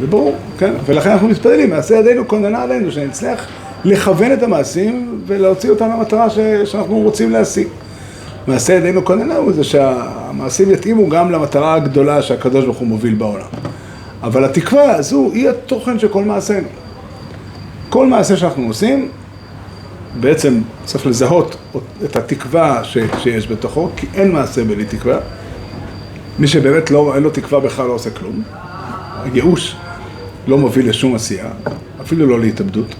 זה 0.00 0.06
ברור, 0.06 0.36
כן? 0.58 0.72
ולכן 0.86 1.10
אנחנו 1.10 1.28
מתפללים, 1.28 1.70
מעשה 1.70 1.94
ידינו 1.94 2.28
כוננה 2.28 2.62
עלינו, 2.62 2.92
שנצליח 2.92 3.46
לכוון 3.84 4.32
את 4.32 4.42
המעשים 4.42 5.20
ולהוציא 5.26 5.70
אותם 5.70 5.90
למטרה 5.90 6.30
ש... 6.30 6.38
שאנחנו 6.64 6.98
רוצים 6.98 7.30
להשיג. 7.30 7.68
מעשה 8.46 8.72
ידינו 8.72 9.04
כוננה 9.04 9.36
הוא 9.36 9.52
זה 9.52 9.64
שהמעשים 9.64 10.70
יתאימו 10.70 11.08
גם 11.08 11.30
למטרה 11.30 11.74
הגדולה 11.74 12.22
שהקדוש 12.22 12.64
ברוך 12.64 12.78
הוא 12.78 12.88
מוביל 12.88 13.14
בעולם. 13.14 13.46
אבל 14.22 14.44
התקווה 14.44 14.96
הזו 14.96 15.30
היא 15.32 15.48
התוכן 15.48 15.98
של 15.98 16.08
כל 16.08 16.24
מעשינו. 16.24 16.68
כל 17.88 18.06
מעשה 18.06 18.36
שאנחנו 18.36 18.66
עושים, 18.66 19.08
בעצם 20.20 20.60
צריך 20.84 21.06
לזהות 21.06 21.56
את 22.04 22.16
התקווה 22.16 22.84
ש... 22.84 22.98
שיש 23.18 23.50
בתוכו, 23.50 23.88
כי 23.96 24.06
אין 24.14 24.32
מעשה 24.32 24.64
בלי 24.64 24.84
תקווה. 24.84 25.18
מי 26.38 26.46
שבאמת 26.46 26.90
לא, 26.90 27.14
אין 27.14 27.22
לו 27.22 27.30
תקווה 27.30 27.60
בכלל 27.60 27.86
לא 27.86 27.92
עושה 27.92 28.10
כלום. 28.10 28.42
הייאוש 29.24 29.76
לא 30.46 30.58
מוביל 30.58 30.88
לשום 30.88 31.14
עשייה, 31.14 31.48
אפילו 32.00 32.26
לא 32.26 32.40
להתאבדות. 32.40 32.94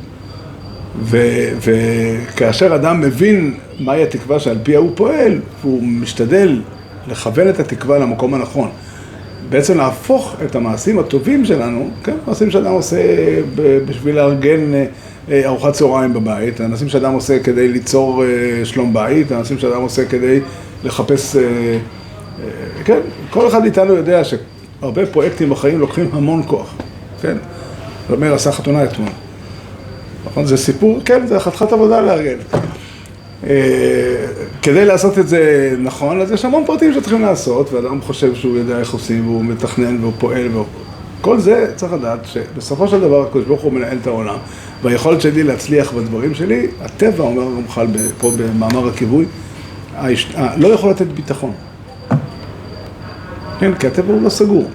וכאשר 1.04 2.74
אדם 2.74 3.00
מבין 3.00 3.54
מהי 3.80 4.02
התקווה 4.02 4.40
שעל 4.40 4.58
פיה 4.62 4.78
הוא 4.78 4.90
פועל, 4.94 5.38
והוא 5.60 5.82
משתדל 5.82 6.60
לכוון 7.08 7.48
את 7.48 7.60
התקווה 7.60 7.98
למקום 7.98 8.34
הנכון. 8.34 8.68
בעצם 9.48 9.78
להפוך 9.78 10.36
את 10.44 10.54
המעשים 10.54 10.98
הטובים 10.98 11.44
שלנו, 11.44 11.90
כן, 12.04 12.14
מעשים 12.26 12.50
שאדם 12.50 12.72
עושה 12.72 12.96
בשביל 13.86 14.14
לארגן 14.14 14.74
אה, 14.74 14.84
אה, 15.30 15.46
ארוחת 15.46 15.72
צהריים 15.72 16.12
בבית, 16.12 16.60
המעשים 16.60 16.88
שאדם 16.88 17.12
עושה 17.12 17.38
כדי 17.38 17.68
ליצור 17.68 18.24
אה, 18.24 18.64
שלום 18.64 18.94
בית, 18.94 19.32
המעשים 19.32 19.58
שאדם 19.58 19.82
עושה 19.82 20.04
כדי 20.04 20.40
לחפש, 20.84 21.36
כן, 22.84 22.98
כל 23.30 23.48
אחד 23.48 23.62
מאיתנו 23.62 23.94
יודע 23.94 24.22
שהרבה 24.24 25.06
פרויקטים 25.06 25.50
בחיים 25.50 25.80
לוקחים 25.80 26.10
המון 26.12 26.42
כוח, 26.46 26.74
כן? 27.22 27.36
אומר 28.10 28.34
עשה 28.34 28.52
חתונה 28.52 28.84
אתמול. 28.84 29.08
נכון? 30.26 30.46
זה 30.46 30.56
סיפור, 30.56 31.00
כן, 31.04 31.26
זה 31.26 31.40
חתיכת 31.40 31.72
עבודה 31.72 32.00
לארגן. 32.00 32.38
אה, 33.46 34.26
כדי 34.62 34.84
לעשות 34.84 35.18
את 35.18 35.28
זה 35.28 35.74
נכון, 35.78 36.20
אז 36.20 36.32
יש 36.32 36.44
המון 36.44 36.62
פרטים 36.66 36.94
שצריכים 36.94 37.22
לעשות, 37.22 37.72
ואדם 37.72 38.00
חושב 38.00 38.34
שהוא 38.34 38.56
יודע 38.56 38.78
איך 38.78 38.92
עושים, 38.92 39.28
והוא 39.28 39.44
מתכנן 39.44 40.00
והוא 40.00 40.12
פועל, 40.18 40.48
והוא... 40.52 40.64
כל 41.20 41.38
זה 41.38 41.72
צריך 41.76 41.92
לדעת 41.92 42.18
שבסופו 42.24 42.88
של 42.88 43.00
דבר 43.00 43.26
הקדוש 43.26 43.44
ברוך 43.44 43.62
הוא 43.62 43.72
מנהל 43.72 43.98
את 44.02 44.06
העולם, 44.06 44.36
והיכולת 44.82 45.20
שלי 45.20 45.42
להצליח 45.42 45.92
בדברים 45.92 46.34
שלי, 46.34 46.66
הטבע, 46.80 47.24
אומר 47.24 47.42
הרמח"ל 47.42 47.86
פה 48.18 48.30
במאמר 48.36 48.88
הכיבוי, 48.88 49.26
היש... 49.96 50.34
לא 50.56 50.68
יכול 50.68 50.90
לתת 50.90 51.06
ביטחון. 51.06 51.52
כן, 53.58 53.74
כי 53.74 53.86
הטבע 53.86 54.12
הוא 54.12 54.22
לא 54.22 54.28
סגור. 54.28 54.70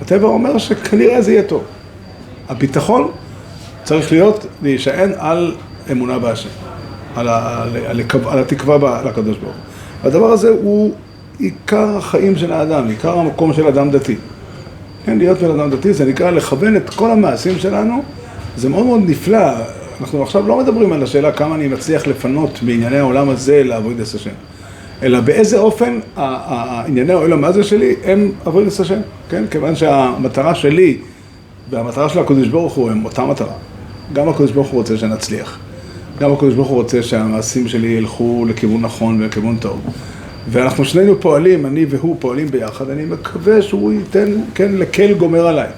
הטבע 0.00 0.28
אומר 0.28 0.58
שכנראה 0.58 1.22
זה 1.22 1.32
יהיה 1.32 1.42
טוב. 1.42 1.62
הביטחון 2.48 3.10
צריך 3.84 4.12
להיות, 4.12 4.46
להישען 4.62 5.10
על 5.18 5.54
אמונה 5.90 6.18
בהשם, 6.18 6.48
על, 7.16 7.28
ה, 7.28 7.62
על, 7.62 7.76
על, 7.86 8.00
על 8.30 8.38
התקווה 8.38 9.02
לקדוש 9.04 9.36
ברוך 9.36 9.54
הוא. 9.54 9.62
והדבר 10.04 10.32
הזה 10.32 10.48
הוא 10.48 10.94
עיקר 11.38 11.96
החיים 11.96 12.36
של 12.36 12.52
האדם, 12.52 12.88
עיקר 12.88 13.18
המקום 13.18 13.52
של 13.52 13.66
אדם 13.66 13.90
דתי. 13.90 14.16
כן, 15.04 15.18
להיות 15.18 15.38
בן 15.38 15.60
אדם 15.60 15.70
דתי 15.70 15.92
זה 15.92 16.04
נקרא 16.04 16.30
לכוון 16.30 16.76
את 16.76 16.90
כל 16.90 17.10
המעשים 17.10 17.58
שלנו, 17.58 18.02
זה 18.56 18.68
מאוד 18.68 18.86
מאוד 18.86 19.00
נפלא. 19.06 19.52
אנחנו 20.00 20.22
עכשיו 20.22 20.48
לא 20.48 20.58
מדברים 20.58 20.92
על 20.92 21.02
השאלה 21.02 21.32
כמה 21.32 21.54
אני 21.54 21.68
מצליח 21.68 22.06
לפנות 22.06 22.58
בענייני 22.62 22.98
העולם 22.98 23.28
הזה 23.28 23.62
לעבוד 23.64 24.00
את 24.00 24.14
השם, 24.14 24.30
אלא 25.02 25.20
באיזה 25.20 25.58
אופן 25.58 25.98
ענייני 26.86 27.12
העולם 27.12 27.44
הזה 27.44 27.64
שלי 27.64 27.94
הם 28.04 28.32
עבוד 28.44 28.66
את 28.66 28.80
השם, 28.80 29.00
כן? 29.30 29.44
כיוון 29.50 29.76
שהמטרה 29.76 30.54
שלי 30.54 30.98
והמטרה 31.70 32.08
של 32.08 32.18
הקדוש 32.18 32.48
ברוך 32.48 32.74
הוא 32.74 32.90
הם 32.90 33.04
אותה 33.04 33.24
מטרה. 33.24 33.54
גם 34.12 34.28
הקדוש 34.28 34.50
ברוך 34.50 34.68
הוא 34.68 34.78
רוצה 34.78 34.96
שנצליח. 34.96 35.58
גם 36.20 36.32
הקדוש 36.32 36.54
ברוך 36.54 36.68
הוא 36.68 36.76
רוצה 36.76 37.02
שהמעשים 37.02 37.68
שלי 37.68 37.88
ילכו 37.88 38.44
לכיוון 38.48 38.80
נכון 38.80 39.22
ולכיוון 39.22 39.56
טוב. 39.56 39.80
ואנחנו 40.48 40.84
שנינו 40.84 41.20
פועלים, 41.20 41.66
אני 41.66 41.86
והוא 41.88 42.16
פועלים 42.18 42.46
ביחד, 42.48 42.90
אני 42.90 43.04
מקווה 43.04 43.62
שהוא 43.62 43.92
ייתן, 43.92 44.30
כן, 44.54 44.72
לקל 44.72 45.14
גומר 45.14 45.46
עליי. 45.46 45.68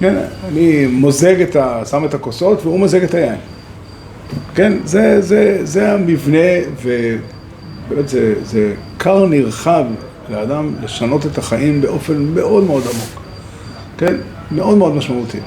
כן, 0.00 0.14
אני 0.48 0.86
מוזג 0.86 1.40
את 1.40 1.56
ה... 1.56 1.82
שם 1.90 2.04
את 2.04 2.14
הכוסות 2.14 2.60
והוא 2.62 2.78
מוזג 2.78 3.02
את 3.02 3.14
היין. 3.14 3.38
כן, 4.54 4.72
זה, 4.84 5.20
זה, 5.20 5.60
זה 5.62 5.92
המבנה, 5.92 6.48
ובאמת 6.82 8.08
זה, 8.08 8.34
זה 8.44 8.74
כר 8.98 9.26
נרחב 9.26 9.84
לאדם 10.30 10.72
לשנות 10.82 11.26
את 11.26 11.38
החיים 11.38 11.80
באופן 11.80 12.22
מאוד 12.34 12.64
מאוד 12.64 12.82
עמוק. 12.82 13.22
כן, 13.98 14.14
מאוד 14.50 14.78
מאוד 14.78 14.94
משמעותי. 14.94 15.38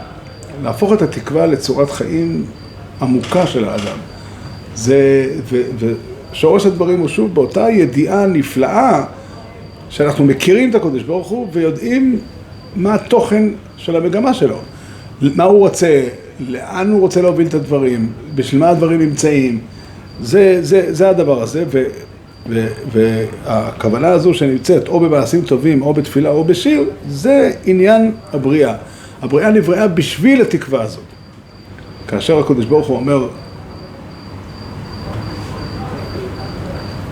להפוך 0.63 0.93
את 0.93 1.01
התקווה 1.01 1.45
לצורת 1.45 1.91
חיים 1.91 2.45
עמוקה 3.01 3.47
של 3.47 3.65
האדם. 3.65 3.97
זה, 4.75 5.27
ו, 5.43 5.61
ושורש 6.31 6.65
הדברים 6.65 6.99
הוא 6.99 7.07
שוב 7.07 7.33
באותה 7.33 7.69
ידיעה 7.69 8.25
נפלאה 8.25 9.03
שאנחנו 9.89 10.25
מכירים 10.25 10.69
את 10.69 10.75
הקדוש 10.75 11.03
ברוך 11.03 11.27
הוא 11.27 11.47
ויודעים 11.53 12.19
מה 12.75 12.93
התוכן 12.93 13.43
של 13.77 13.95
המגמה 13.95 14.33
שלו. 14.33 14.57
מה 15.21 15.43
הוא 15.43 15.59
רוצה, 15.59 16.07
לאן 16.39 16.91
הוא 16.91 17.01
רוצה 17.01 17.21
להוביל 17.21 17.47
את 17.47 17.53
הדברים, 17.53 18.11
בשביל 18.35 18.61
מה 18.61 18.69
הדברים 18.69 18.99
נמצאים. 18.99 19.59
זה, 20.21 20.57
זה, 20.61 20.93
זה 20.93 21.09
הדבר 21.09 21.41
הזה, 21.41 21.63
ו, 21.67 21.83
ו, 22.49 22.67
והכוונה 22.91 24.07
הזו 24.07 24.33
שנמצאת 24.33 24.87
או 24.87 24.99
במעשים 24.99 25.41
טובים, 25.41 25.81
או 25.81 25.93
בתפילה, 25.93 26.29
או 26.29 26.43
בשיר, 26.43 26.83
זה 27.09 27.51
עניין 27.65 28.11
הבריאה. 28.33 28.75
הבריאה 29.21 29.51
נבראה 29.51 29.87
בשביל 29.87 30.41
התקווה 30.41 30.81
הזאת. 30.83 31.03
כאשר 32.07 32.39
הקדוש 32.39 32.65
ברוך 32.65 32.87
הוא 32.87 32.97
אומר, 32.97 33.27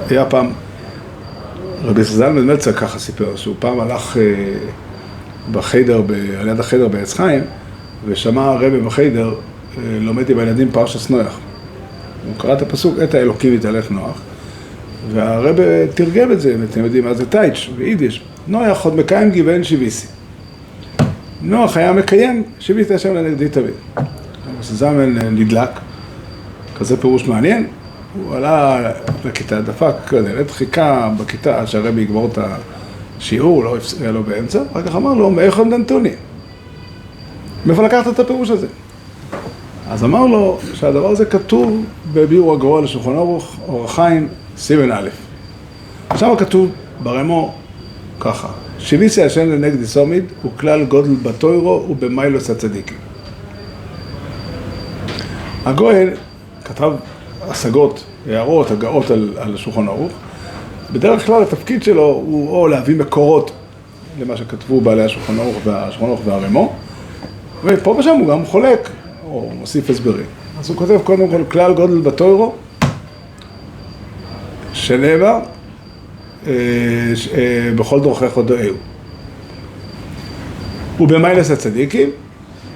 היה 0.09 0.25
פעם, 0.25 0.49
רבי 1.84 2.03
זלמן 2.03 2.45
מלצר 2.45 2.73
ככה 2.73 2.99
סיפר, 2.99 3.36
שהוא 3.36 3.55
פעם 3.59 3.79
הלך 3.79 4.17
בחיידר, 5.51 6.01
על 6.39 6.47
יד 6.47 6.59
החיידר 6.59 6.88
בעץ 6.88 7.13
חיים, 7.13 7.43
ושמע 8.05 8.45
הרבי 8.45 8.81
בחיידר 8.81 9.36
לומד 9.84 10.29
עם 10.29 10.39
הילדים 10.39 10.71
פרשס 10.71 11.09
נוח. 11.09 11.39
הוא 12.25 12.34
קרא 12.38 12.53
את 12.53 12.61
הפסוק, 12.61 12.95
את 13.03 13.13
האלוקים 13.13 13.53
יתהלך 13.53 13.91
נוח, 13.91 14.21
והרבי 15.11 15.63
תרגם 15.95 16.31
את 16.31 16.41
זה, 16.41 16.55
אתם 16.71 16.84
יודעים 16.84 17.05
מה 17.05 17.13
זה 17.13 17.25
טייץ' 17.25 17.69
ביידיש, 17.77 18.23
נוח 18.47 18.86
עוד 18.86 18.95
מקיים 18.95 19.31
גיוון 19.31 19.63
שיביסי. 19.63 20.07
נוח 21.41 21.77
היה 21.77 21.93
מקיים, 21.93 22.43
שיביתי 22.59 22.93
השם 22.93 23.15
לנגדי 23.15 23.49
תמיד. 23.49 23.73
זלמן 24.61 25.17
נדלק, 25.17 25.69
כזה 26.79 27.01
פירוש 27.01 27.27
מעניין, 27.27 27.67
הוא 28.23 28.35
עלה 28.35 28.91
לכיתה, 29.25 29.61
דפק 29.61 29.93
כדלת, 30.07 30.51
חיכה 30.51 31.09
בכיתה 31.19 31.59
עד 31.59 31.67
שהרבי 31.67 32.01
יגמור 32.01 32.29
את 32.31 32.39
השיעור, 33.17 33.63
לא 33.63 33.77
הפסיע 33.77 34.11
לו 34.11 34.23
באמצע, 34.23 34.61
אחר 34.71 34.81
כך 34.81 34.95
אמר 34.95 35.13
לו, 35.13 35.29
מאיפה 35.29 35.63
נתוני? 35.63 36.13
מאיפה 37.65 37.83
לקחת 37.83 38.07
את 38.13 38.19
הפירוש 38.19 38.49
הזה? 38.49 38.67
אז 39.89 40.03
אמר 40.03 40.25
לו 40.25 40.59
שהדבר 40.73 41.11
הזה 41.11 41.25
כתוב 41.25 41.85
בביאור 42.13 42.53
הגרוע 42.53 42.81
לשולחן 42.81 43.09
אורח, 43.15 43.57
אורח 43.67 43.95
חיים, 43.95 44.27
סימן 44.57 44.91
א'. 44.91 45.09
שם 46.15 46.33
כתוב 46.38 46.71
ברמו 47.03 47.55
ככה, 48.19 48.47
שיביסי 48.80 49.23
השם 49.23 49.51
לנגדי 49.51 49.86
סומיד 49.86 50.23
הוא 50.41 50.51
כלל 50.57 50.86
גודל 50.86 51.15
בתוירו 51.23 51.86
ובמיילוס 51.89 52.49
הצדיקים. 52.49 52.97
הגויין 55.65 56.13
כתב 56.65 56.91
השגות, 57.41 58.03
הערות, 58.30 58.71
הגאות 58.71 59.11
על, 59.11 59.34
על 59.38 59.55
השולחן 59.55 59.88
ערוך. 59.88 60.11
בדרך 60.91 61.25
כלל 61.25 61.43
התפקיד 61.43 61.84
שלו 61.84 62.03
הוא 62.03 62.49
או 62.49 62.67
להביא 62.67 62.95
מקורות 62.95 63.51
למה 64.19 64.38
שכתבו 64.38 64.82
בעלי 64.82 65.03
השולחן 65.03 65.39
ערוך 65.39 65.55
והשולחן 65.63 66.05
ערוך 66.05 66.21
והרמו, 66.25 66.73
ופה 67.63 67.95
ושם 67.99 68.17
הוא 68.19 68.28
גם 68.28 68.45
חולק, 68.45 68.89
או 69.25 69.49
מוסיף 69.59 69.89
הסברים. 69.89 70.25
אז 70.59 70.69
הוא 70.69 70.78
כותב 70.78 70.99
קודם 71.03 71.28
כל 71.28 71.43
כלל 71.51 71.73
גודל 71.73 71.99
בתוירו, 71.99 72.55
שנאמר, 74.73 75.39
בכל 77.75 77.99
דרכיך 77.99 78.33
הודאהו. 78.33 78.75
ובמיילס 80.99 81.51
הצדיקים, 81.51 82.09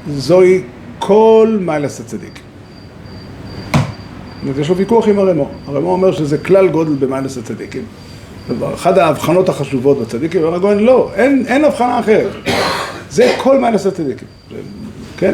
זוהי 0.09 0.61
כל 0.99 1.57
מיילס 1.61 1.99
הצדיקים. 1.99 2.43
יש 4.59 4.69
לו 4.69 4.78
ויכוח 4.78 5.07
עם 5.07 5.19
הרמו. 5.19 5.49
הרמו 5.67 5.91
אומר 5.91 6.11
שזה 6.11 6.38
כלל 6.38 6.67
גודל 6.67 6.93
במיילס 6.93 7.38
הצדיקים. 7.38 7.84
אחת 8.74 8.97
ההבחנות 8.97 9.49
החשובות 9.49 9.99
בצדיקים, 9.99 10.43
אומר 10.43 10.55
הגויין, 10.55 10.80
לא, 10.80 11.11
אין, 11.15 11.43
אין 11.47 11.65
הבחנה 11.65 11.99
אחרת. 11.99 12.32
זה 13.09 13.36
כל 13.38 13.59
מיילס 13.59 13.86
הצדיקים. 13.86 14.28
כן? 15.17 15.34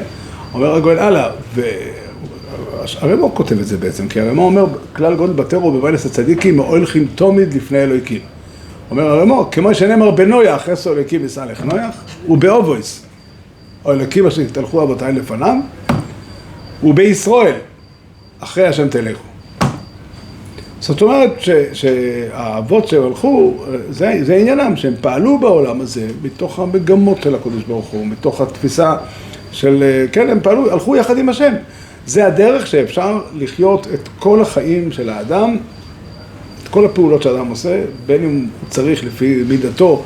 אומר 0.53 0.75
הגויין, 0.75 0.99
הלאה, 0.99 1.29
והרמו 2.95 3.35
כותב 3.35 3.59
את 3.59 3.67
זה 3.67 3.77
בעצם, 3.77 4.07
כי 4.07 4.19
הרמו 4.19 4.45
אומר, 4.45 4.65
כלל 4.93 5.15
גודל 5.15 5.33
בטרו 5.33 5.71
במיילס 5.71 6.05
הצדיקים, 6.05 6.57
מאוילכים 6.57 7.07
תומיד 7.15 7.53
לפני 7.53 7.83
אלוהיקים. 7.83 8.19
אומר 8.91 9.03
הרמו, 9.03 9.49
כמו 9.51 9.73
שנאמר 9.73 10.11
בנויח, 10.11 10.69
עשר 10.69 10.91
אלוהיקים 10.91 11.21
יישא 11.21 11.39
לך 11.39 11.65
נויח, 11.65 11.95
ובאובויס, 12.29 13.05
או 13.85 13.91
אלוהיקים 13.91 14.27
אשר 14.27 14.41
תלכו 14.51 14.83
אבותיי 14.83 15.13
לפניו, 15.13 15.55
ובישראל, 16.83 17.55
אחרי 18.39 18.67
השם 18.67 18.87
תלכו. 18.87 19.23
זאת 20.79 21.01
אומרת 21.01 21.31
ש, 21.39 21.49
שהאבות 21.73 22.87
שהם 22.87 23.03
הלכו, 23.03 23.53
זה, 23.89 24.19
זה 24.21 24.35
עניינם, 24.35 24.75
שהם 24.75 24.93
פעלו 25.01 25.39
בעולם 25.39 25.81
הזה 25.81 26.07
מתוך 26.21 26.59
המגמות 26.59 27.21
של 27.21 27.35
הקדוש 27.35 27.63
ברוך 27.63 27.85
הוא, 27.85 28.05
מתוך 28.07 28.41
התפיסה 28.41 28.95
של, 29.51 30.05
כן, 30.11 30.29
הם 30.29 30.39
פעלו, 30.43 30.71
הלכו 30.71 30.95
יחד 30.95 31.17
עם 31.17 31.29
השם. 31.29 31.53
זה 32.07 32.27
הדרך 32.27 32.67
שאפשר 32.67 33.21
לחיות 33.35 33.87
את 33.93 34.09
כל 34.19 34.41
החיים 34.41 34.91
של 34.91 35.09
האדם, 35.09 35.57
את 36.63 36.67
כל 36.67 36.85
הפעולות 36.85 37.23
שאדם 37.23 37.47
עושה, 37.47 37.83
בין 38.05 38.23
אם 38.23 38.47
הוא 38.61 38.69
צריך 38.69 39.03
לפי 39.03 39.43
מידתו 39.47 40.03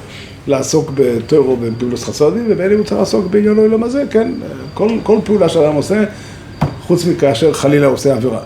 לעסוק 0.48 0.92
בטרו 0.96 1.58
ובפעולות 1.62 2.00
חסודים, 2.00 2.46
ובין 2.50 2.72
אם 2.72 2.78
הוא 2.78 2.86
צריך 2.86 3.00
לעסוק 3.00 3.26
בעניין 3.26 3.58
העולם 3.58 3.84
הזה, 3.84 4.04
כן, 4.10 4.32
כל, 4.74 4.90
כל 5.04 5.20
פעולה 5.24 5.50
שאדם 5.50 5.76
עושה, 5.76 6.04
חוץ 6.82 7.06
מכאשר 7.06 7.54
חלילה 7.54 7.88
עושה 7.88 8.14
עבירה. 8.14 8.40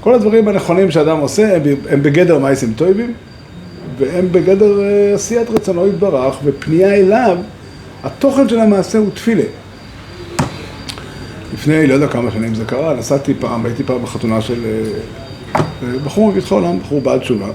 כל 0.00 0.14
הדברים 0.14 0.48
הנכונים 0.48 0.90
שאדם 0.90 1.18
עושה 1.18 1.56
הם, 1.56 1.62
הם 1.88 2.02
בגדר 2.02 2.38
מייסים 2.38 2.72
טויבים, 2.76 3.12
והם 3.98 4.28
בגדר 4.32 4.80
אה, 4.80 5.14
עשיית 5.14 5.50
רצונו 5.50 5.86
יתברך, 5.88 6.36
ופנייה 6.44 6.94
אליו, 6.94 7.36
התוכן 8.04 8.48
של 8.48 8.60
המעשה 8.60 8.98
הוא 8.98 9.10
תפילה. 9.14 9.44
לפני, 11.56 11.86
לא 11.86 11.94
יודע 11.94 12.06
כמה 12.06 12.30
שנים 12.30 12.54
זה 12.54 12.64
קרה, 12.64 12.94
נסעתי 12.94 13.34
פעם, 13.34 13.66
הייתי 13.66 13.84
פעם 13.84 14.02
בחתונה 14.02 14.40
של 14.40 14.64
אה, 14.64 15.60
אה, 15.82 15.98
בחור 16.04 16.30
מביטחי 16.30 16.54
עולם, 16.54 16.78
בחור 16.80 17.00
בעל 17.00 17.18
תשובה, 17.18 17.46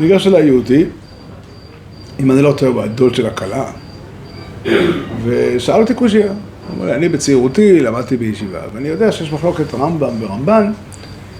ניגש 0.00 0.26
אליי 0.26 0.46
יהודי, 0.46 0.84
אם 2.20 2.30
אני 2.30 2.42
לא 2.42 2.52
טועה, 2.52 2.72
הוא 2.72 2.82
הדוד 2.82 3.14
של 3.14 3.26
הכלה, 3.26 3.64
ושאל 5.24 5.80
אותי 5.80 5.94
קושייה. 5.94 6.32
אומר 6.76 6.86
לי, 6.86 6.94
אני 6.94 7.08
בצעירותי 7.08 7.80
למדתי 7.80 8.16
בישיבה, 8.16 8.58
ואני 8.74 8.88
יודע 8.88 9.12
שיש 9.12 9.32
מחלוקת 9.32 9.74
רמב"ם 9.74 10.14
ורמב"ן, 10.20 10.72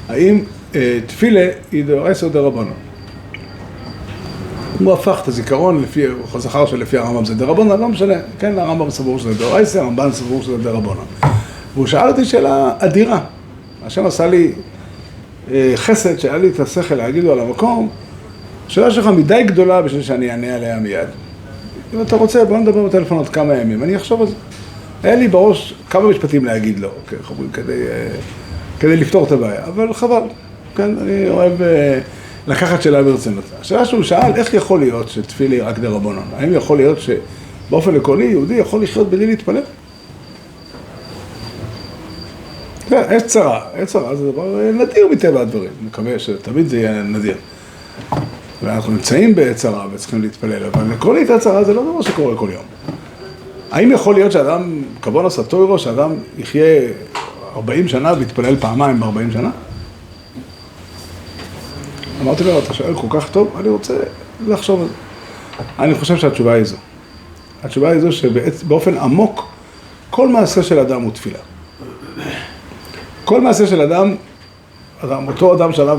האם 0.08 0.40
אה, 0.74 0.98
תפילה 1.06 1.48
היא 1.72 1.84
דאורייתא 1.84 2.24
או 2.24 2.30
דרבנן. 2.30 2.70
הוא 4.78 4.92
הפך 4.92 5.20
את 5.22 5.28
הזיכרון 5.28 5.82
לפי, 5.82 6.06
הוא 6.06 6.40
זכר 6.40 6.66
שלפי 6.66 6.98
הרמב"ם 6.98 7.24
זה 7.24 7.34
דרבנן, 7.34 7.80
לא 7.80 7.88
משנה, 7.88 8.14
כן, 8.38 8.58
הרמב"ם 8.58 8.90
סבור 8.90 9.18
שזה 9.18 9.34
דאורייתא, 9.34 9.78
הרמב"ן 9.78 10.12
סבור 10.12 10.42
שזה 10.42 10.58
דרבנן. 10.58 11.34
והוא 11.74 11.86
שאל 11.86 12.08
אותי 12.08 12.24
שאלה 12.24 12.72
אדירה. 12.78 13.20
השם 13.86 14.06
עשה 14.06 14.26
לי 14.26 14.52
אה, 15.52 15.72
חסד, 15.76 16.18
שהיה 16.18 16.38
לי 16.38 16.48
את 16.48 16.60
השכל 16.60 16.94
להגיד 16.94 17.24
לו 17.24 17.32
על 17.32 17.40
המקום, 17.40 17.88
השאלה 18.66 18.90
שלך 18.90 19.06
מדי 19.06 19.42
גדולה 19.46 19.82
בשביל 19.82 20.02
שאני 20.02 20.30
אענה 20.30 20.54
עליה 20.54 20.76
מיד. 20.76 21.08
אם 21.94 22.02
אתה 22.02 22.16
רוצה, 22.16 22.44
בוא 22.44 22.58
נדבר 22.58 22.84
בטלפון 22.86 23.18
עוד 23.18 23.28
כמה 23.28 23.54
ימים, 23.54 23.82
אני 23.82 23.96
אחשוב 23.96 24.20
על 24.20 24.26
זה. 24.26 24.34
היה 25.02 25.16
לי 25.16 25.28
בראש 25.28 25.74
כמה 25.90 26.08
משפטים 26.08 26.44
להגיד 26.44 26.78
לו, 26.78 26.88
כן, 27.08 27.16
איך 27.20 27.30
אומרים, 27.30 27.50
כדי, 27.52 27.72
אה, 27.72 28.08
כדי 28.80 28.96
לפתור 28.96 29.26
את 29.26 29.32
הבעיה, 29.32 29.64
אבל 29.64 29.92
חבל, 29.92 30.22
כן, 30.76 30.98
אני 30.98 31.28
אוהב 31.28 31.62
אה, 31.62 31.98
לקחת 32.46 32.82
שאלה 32.82 33.02
ברצינות. 33.02 33.44
השאלה 33.60 33.84
שהוא 33.84 34.02
שאל, 34.02 34.32
איך 34.36 34.54
יכול 34.54 34.80
להיות 34.80 35.08
שתפילי 35.08 35.60
רק 35.60 35.78
דרבנן? 35.78 36.18
האם 36.36 36.54
יכול 36.54 36.76
להיות 36.76 36.98
שבאופן 37.00 37.96
עקרוני 37.96 38.24
יהודי 38.24 38.54
יכול 38.54 38.82
לחיות 38.82 39.10
בלי 39.10 39.26
להתפלל? 39.26 39.62
כן, 42.83 42.83
עת 42.98 43.26
צרה, 43.26 43.60
עת 43.74 43.86
צרה 43.88 44.16
זה 44.16 44.32
דבר 44.32 44.60
אה, 44.60 44.72
נדיר 44.72 45.08
מטבע 45.10 45.40
הדברים, 45.40 45.70
מקווה 45.86 46.18
שתמיד 46.18 46.68
זה 46.68 46.78
יהיה 46.78 47.02
נדיר. 47.02 47.36
ואנחנו 48.62 48.92
נמצאים 48.92 49.34
בעת 49.34 49.56
צרה 49.56 49.86
וצריכים 49.92 50.22
להתפלל, 50.22 50.64
אבל 50.64 50.92
עקרונית 50.92 51.30
עת 51.30 51.40
צרה 51.40 51.64
זה 51.64 51.74
לא 51.74 51.82
דבר 51.82 52.02
שקורה 52.02 52.36
כל 52.36 52.48
יום. 52.52 52.64
האם 53.70 53.92
יכול 53.92 54.14
להיות 54.14 54.32
שאדם, 54.32 54.82
כבון 55.02 55.26
עשה 55.26 55.42
טוירו, 55.42 55.78
שאדם 55.78 56.14
יחיה 56.38 56.80
40 57.56 57.88
שנה 57.88 58.12
ויתפלל 58.18 58.56
פעמיים 58.56 59.00
ב-40 59.00 59.32
שנה? 59.32 59.50
אמרתי 62.22 62.44
לו, 62.44 62.58
אתה 62.58 62.74
שואל 62.74 62.94
כל 62.94 63.06
כך 63.10 63.30
טוב, 63.30 63.56
אני 63.60 63.68
רוצה 63.68 63.94
לחשוב 64.46 64.80
על 64.80 64.86
זה. 64.88 64.94
אני 65.78 65.94
חושב 65.94 66.16
שהתשובה 66.16 66.52
היא 66.52 66.64
זו. 66.64 66.76
התשובה 67.62 67.90
היא 67.90 68.00
זו 68.00 68.12
שבאופן 68.12 68.98
עמוק, 68.98 69.46
כל 70.10 70.28
מעשה 70.28 70.62
של 70.62 70.78
אדם 70.78 71.02
הוא 71.02 71.12
תפילה. 71.12 71.38
כל 73.24 73.40
מעשה 73.40 73.66
של 73.66 73.80
אדם, 73.80 74.14
אדם, 75.04 75.28
אותו 75.28 75.54
אדם 75.54 75.72
שעליו 75.72 75.98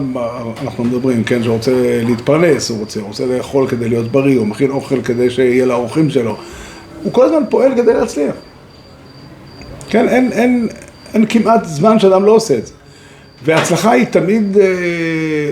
אנחנו 0.61 0.83
מדברים, 0.83 1.23
כן, 1.23 1.43
שרוצה 1.43 2.01
להתפרנס, 2.07 2.69
הוא 2.69 2.79
רוצה, 2.79 3.01
רוצה 3.01 3.25
לאכול 3.25 3.67
כדי 3.67 3.89
להיות 3.89 4.11
בריא, 4.11 4.37
הוא 4.37 4.47
מכין 4.47 4.71
אוכל 4.71 5.01
כדי 5.01 5.29
שיהיה 5.29 5.65
לאורחים 5.65 6.09
שלו, 6.09 6.37
הוא 7.03 7.13
כל 7.13 7.25
הזמן 7.25 7.43
פועל 7.49 7.71
כדי 7.75 7.93
להצליח. 7.93 8.35
כן, 9.89 10.07
אין, 10.09 10.31
אין, 10.31 10.67
אין 11.13 11.25
כמעט 11.25 11.65
זמן 11.65 11.99
שאדם 11.99 12.25
לא 12.25 12.31
עושה 12.31 12.57
את 12.57 12.67
זה. 12.67 12.73
וההצלחה 13.43 13.91
היא 13.91 14.05
תמיד, 14.05 14.57
אה, 14.57 14.65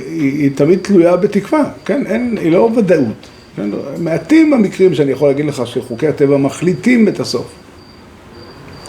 היא, 0.08 0.44
היא 0.44 0.52
תמיד 0.56 0.80
תלויה 0.82 1.16
בתקווה, 1.16 1.64
כן, 1.86 2.04
אין, 2.06 2.38
היא 2.42 2.52
לא 2.52 2.70
ודאות. 2.76 3.28
כן? 3.56 3.70
מעטים 3.98 4.54
המקרים 4.54 4.94
שאני 4.94 5.12
יכול 5.12 5.28
להגיד 5.28 5.46
לך 5.46 5.68
שחוקי 5.68 6.08
הטבע 6.08 6.38
מחליטים 6.38 7.08
את 7.08 7.20
הסוף. 7.20 7.48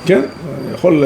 כן, 0.06 0.20
אני 0.20 0.74
יכול... 0.74 1.04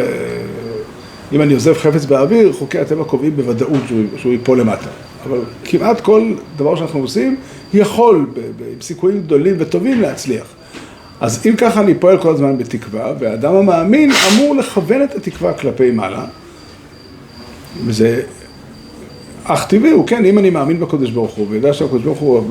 אם 1.32 1.42
אני 1.42 1.54
עוזב 1.54 1.74
חפץ 1.74 2.04
באוויר, 2.04 2.52
חוקי 2.52 2.78
הטבע 2.78 3.04
קובעים 3.04 3.36
בוודאות 3.36 3.82
שהוא, 3.86 4.04
שהוא 4.16 4.32
ייפול 4.32 4.60
למטה. 4.60 4.88
אבל 5.26 5.38
כמעט 5.64 6.00
כל 6.00 6.32
דבר 6.56 6.76
שאנחנו 6.76 7.00
עושים 7.00 7.36
יכול, 7.74 8.26
עם 8.36 8.80
סיכויים 8.80 9.20
גדולים 9.20 9.54
וטובים, 9.58 10.00
להצליח. 10.00 10.46
אז 11.20 11.46
אם 11.46 11.56
ככה 11.56 11.80
אני 11.80 11.94
פועל 11.94 12.18
כל 12.18 12.34
הזמן 12.34 12.58
בתקווה, 12.58 13.12
והאדם 13.18 13.54
המאמין 13.54 14.10
אמור 14.32 14.56
לכוון 14.56 15.02
את 15.02 15.14
התקווה 15.14 15.52
כלפי 15.52 15.90
מעלה, 15.90 16.24
וזה 17.86 18.22
אך 19.44 19.66
טבעי 19.66 19.90
הוא, 19.90 20.06
כן, 20.06 20.24
אם 20.24 20.38
אני 20.38 20.50
מאמין 20.50 20.80
בקדוש 20.80 21.10
ברוך 21.10 21.34
הוא, 21.34 21.46
ויודע 21.50 21.72
שהקדוש 21.72 22.02
ברוך 22.02 22.18
הוא 22.18 22.42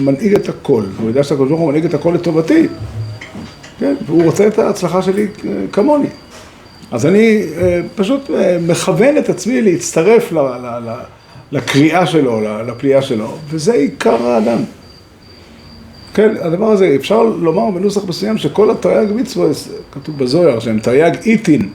מנהיג 0.00 0.34
את 0.34 0.48
הכל, 0.48 0.82
והוא 0.96 1.08
יודע 1.08 1.24
שהקדוש 1.24 1.48
ברוך 1.48 1.60
הוא 1.60 1.68
מנהיג 1.68 1.84
את 1.84 1.94
הכל 1.94 2.12
לטובתי, 2.14 2.66
כן, 3.78 3.94
והוא 4.06 4.24
רוצה 4.24 4.46
את 4.46 4.58
ההצלחה 4.58 5.02
שלי 5.02 5.26
כמוני. 5.72 6.08
אז 6.92 7.06
אני 7.06 7.42
פשוט 7.94 8.30
מכוון 8.66 9.18
את 9.18 9.28
עצמי 9.28 9.62
להצטרף 9.62 10.32
לקריאה 11.52 12.06
שלו, 12.06 12.40
לפליאה 12.66 13.02
שלו, 13.02 13.36
וזה 13.50 13.72
עיקר 13.72 14.26
האדם. 14.26 14.58
כן, 16.14 16.34
הדבר 16.40 16.70
הזה, 16.70 16.96
אפשר 16.96 17.22
לומר 17.22 17.70
בנוסח 17.70 18.04
מסוים 18.04 18.38
שכל 18.38 18.70
התרי"ג 18.70 19.12
מצוות, 19.14 19.56
כתוב 19.92 20.18
בזוהר, 20.18 20.58
שהם 20.58 20.78
תרי"ג 20.78 21.12
איתין, 21.24 21.68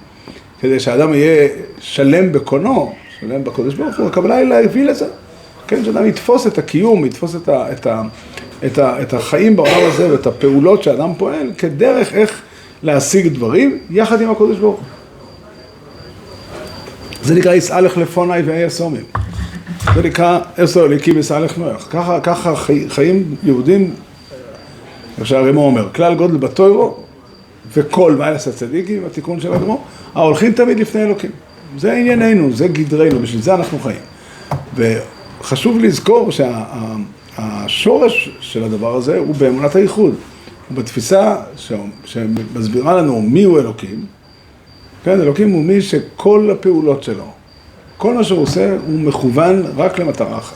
כדי 0.61 0.79
שהאדם 0.79 1.13
יהיה 1.13 1.47
שלם 1.79 2.31
בקונו, 2.31 2.93
שלם 3.19 3.43
בקודש 3.43 3.73
ברוך 3.73 3.97
הוא, 3.97 4.07
הכוונה 4.07 4.35
היא 4.35 4.47
להביא 4.47 4.85
לזה. 4.85 5.05
כן, 5.67 5.85
שאדם 5.85 6.05
יתפוס 6.05 6.47
את 6.47 6.57
הקיום, 6.57 7.05
יתפוס 7.05 7.35
את, 7.35 7.49
ה, 7.49 7.71
את, 7.71 7.87
ה, 7.87 8.01
את, 8.65 8.77
ה, 8.77 9.01
את 9.01 9.13
החיים 9.13 9.55
בעולם 9.55 9.81
הזה 9.81 10.11
ואת 10.11 10.27
הפעולות 10.27 10.83
שאדם 10.83 11.09
פועל 11.17 11.51
כדרך 11.57 12.13
איך 12.13 12.41
להשיג 12.83 13.27
דברים 13.27 13.77
יחד 13.89 14.21
עם 14.21 14.29
הקודש 14.29 14.57
ברוך 14.57 14.75
הוא. 14.75 14.94
זה 17.25 17.35
נקרא 17.35 17.53
יסהלך 17.53 17.97
לפוני 17.97 18.41
ואי 18.45 18.67
אסומים. 18.67 19.03
זה 19.95 20.01
נקרא 20.03 20.39
עשר 20.57 20.85
אליקים 20.85 21.17
יסהלך 21.17 21.57
נוח. 21.57 21.87
ככה, 21.89 22.19
ככה 22.19 22.55
חי, 22.55 22.89
חיים 22.89 23.35
יהודים, 23.43 23.93
איך 25.17 25.27
שהרמו 25.27 25.65
אומר, 25.65 25.89
כלל 25.93 26.15
גודל 26.15 26.37
בתוירו 26.37 26.97
וכל 27.73 28.15
מיילס 28.15 28.47
הצדיקים, 28.47 29.05
התיקון 29.05 29.39
של 29.39 29.53
הגמור, 29.53 29.83
ההולכים 30.15 30.51
תמיד 30.51 30.79
לפני 30.79 31.03
אלוקים. 31.03 31.31
זה 31.77 31.93
ענייננו, 31.93 32.53
זה 32.53 32.67
גדרנו, 32.67 33.19
בשביל 33.19 33.41
זה 33.41 33.55
אנחנו 33.55 33.79
חיים. 33.79 34.01
וחשוב 35.41 35.79
לזכור 35.79 36.29
שהשורש 36.31 38.29
של 38.39 38.63
הדבר 38.63 38.95
הזה 38.95 39.17
הוא 39.17 39.35
באמונת 39.35 39.75
הייחוד. 39.75 40.15
הוא 40.69 40.77
בתפיסה 40.77 41.35
שמסבירה 42.05 43.01
לנו 43.01 43.21
מיהו 43.21 43.59
אלוקים. 43.59 44.14
כן, 45.05 45.21
אלוקים 45.21 45.51
הוא 45.51 45.63
מי 45.65 45.81
שכל 45.81 46.49
הפעולות 46.51 47.03
שלו, 47.03 47.31
כל 47.97 48.13
מה 48.13 48.23
שהוא 48.23 48.41
עושה 48.41 48.77
הוא 48.87 48.99
מכוון 48.99 49.63
רק 49.75 49.99
למטרה 49.99 50.37
אחת. 50.37 50.55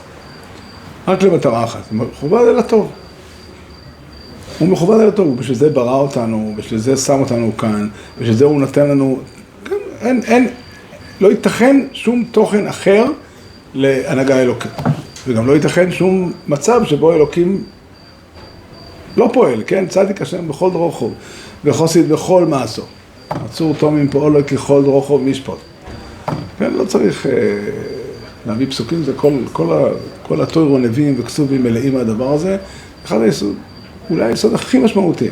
רק 1.08 1.22
למטרה 1.22 1.64
אחת, 1.64 1.80
הוא 1.90 1.98
מכוון 1.98 2.48
אל 2.48 2.58
הטוב. 2.58 2.90
הוא 4.58 4.68
מכוון 4.68 5.00
אל 5.00 5.08
הטוב, 5.08 5.36
בשביל 5.36 5.56
זה 5.56 5.70
ברא 5.70 5.96
אותנו, 5.96 6.54
בשביל 6.56 6.80
זה 6.80 6.96
שם 6.96 7.20
אותנו 7.20 7.56
כאן, 7.56 7.88
בשביל 8.20 8.34
זה 8.34 8.44
הוא 8.44 8.60
נותן 8.60 8.88
לנו... 8.88 9.18
כן, 9.64 9.74
אין, 10.00 10.20
אין, 10.26 10.48
לא 11.20 11.30
ייתכן 11.30 11.86
שום 11.92 12.24
תוכן 12.30 12.66
אחר 12.66 13.04
להנהגה 13.74 14.42
אלוקית. 14.42 14.72
וגם 15.28 15.46
לא 15.46 15.52
ייתכן 15.52 15.92
שום 15.92 16.32
מצב 16.48 16.80
שבו 16.84 17.12
אלוקים 17.12 17.64
לא 19.16 19.30
פועל, 19.32 19.62
כן? 19.66 19.86
צדיק 19.86 20.22
השם 20.22 20.48
בכל 20.48 20.70
דרוכו, 20.70 21.10
וחוסית 21.64 22.08
בכל 22.08 22.44
מעשו. 22.44 22.82
עצור 23.30 23.74
תומים 23.78 24.08
פועלו 24.08 24.46
ככל 24.46 24.82
דרוכו 24.82 25.18
משפוט. 25.18 25.58
כן, 26.58 26.72
לא 26.74 26.84
צריך 26.84 27.26
אה, 27.26 27.32
להביא 28.46 28.66
פסוקים, 28.66 29.02
זה 29.02 29.12
כל, 29.16 29.32
כל, 29.52 29.88
כל 30.22 30.40
התוירו 30.40 30.78
נביאים 30.78 31.14
וכסובים 31.18 31.62
מלאים 31.62 31.94
מהדבר 31.94 32.32
הזה. 32.32 32.56
אחד 33.04 33.20
היסוד, 33.22 33.54
אולי 34.10 34.24
היסוד 34.24 34.54
הכי 34.54 34.78
משמעותי, 34.78 35.28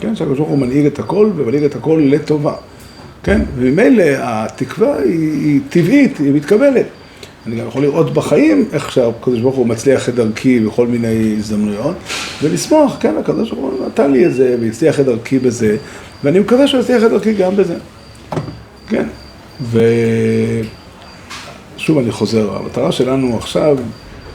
כן? 0.00 0.16
שהקדוש 0.16 0.38
ברוך 0.38 0.50
הוא 0.50 0.58
מנהיג 0.58 0.86
את 0.86 0.98
הכל 0.98 1.30
ומנהיג 1.36 1.64
את 1.64 1.74
הכל 1.74 2.02
לטובה, 2.04 2.54
כן? 3.22 3.40
וממילא 3.56 4.04
התקווה 4.18 4.98
היא, 4.98 5.30
היא 5.30 5.60
טבעית, 5.68 6.18
היא 6.18 6.32
מתקבלת. 6.32 6.86
אני 7.46 7.56
גם 7.56 7.66
יכול 7.66 7.82
לראות 7.82 8.14
בחיים 8.14 8.64
איך 8.72 8.92
שהקדוש 8.92 9.40
ברוך 9.40 9.56
הוא 9.56 9.66
מצליח 9.66 10.08
את 10.08 10.14
דרכי 10.14 10.60
בכל 10.60 10.86
מיני 10.86 11.34
הזדמנויות, 11.38 11.96
ולשמוח, 12.42 12.96
כן, 13.00 13.14
הקדוש 13.20 13.50
ברוך 13.50 13.72
הוא 13.72 13.86
נתן 13.86 14.10
לי 14.10 14.26
את 14.26 14.34
זה 14.34 14.56
והצליח 14.60 15.00
את 15.00 15.04
דרכי 15.04 15.38
בזה, 15.38 15.76
ואני 16.24 16.38
מקווה 16.38 16.66
שהוא 16.66 16.80
יצליח 16.80 17.04
את 17.04 17.10
דרכי 17.10 17.34
גם 17.34 17.56
בזה, 17.56 17.76
כן. 18.88 19.06
ושוב 21.76 21.98
אני 21.98 22.10
חוזר, 22.10 22.56
המטרה 22.56 22.92
שלנו 22.92 23.36
עכשיו 23.36 23.76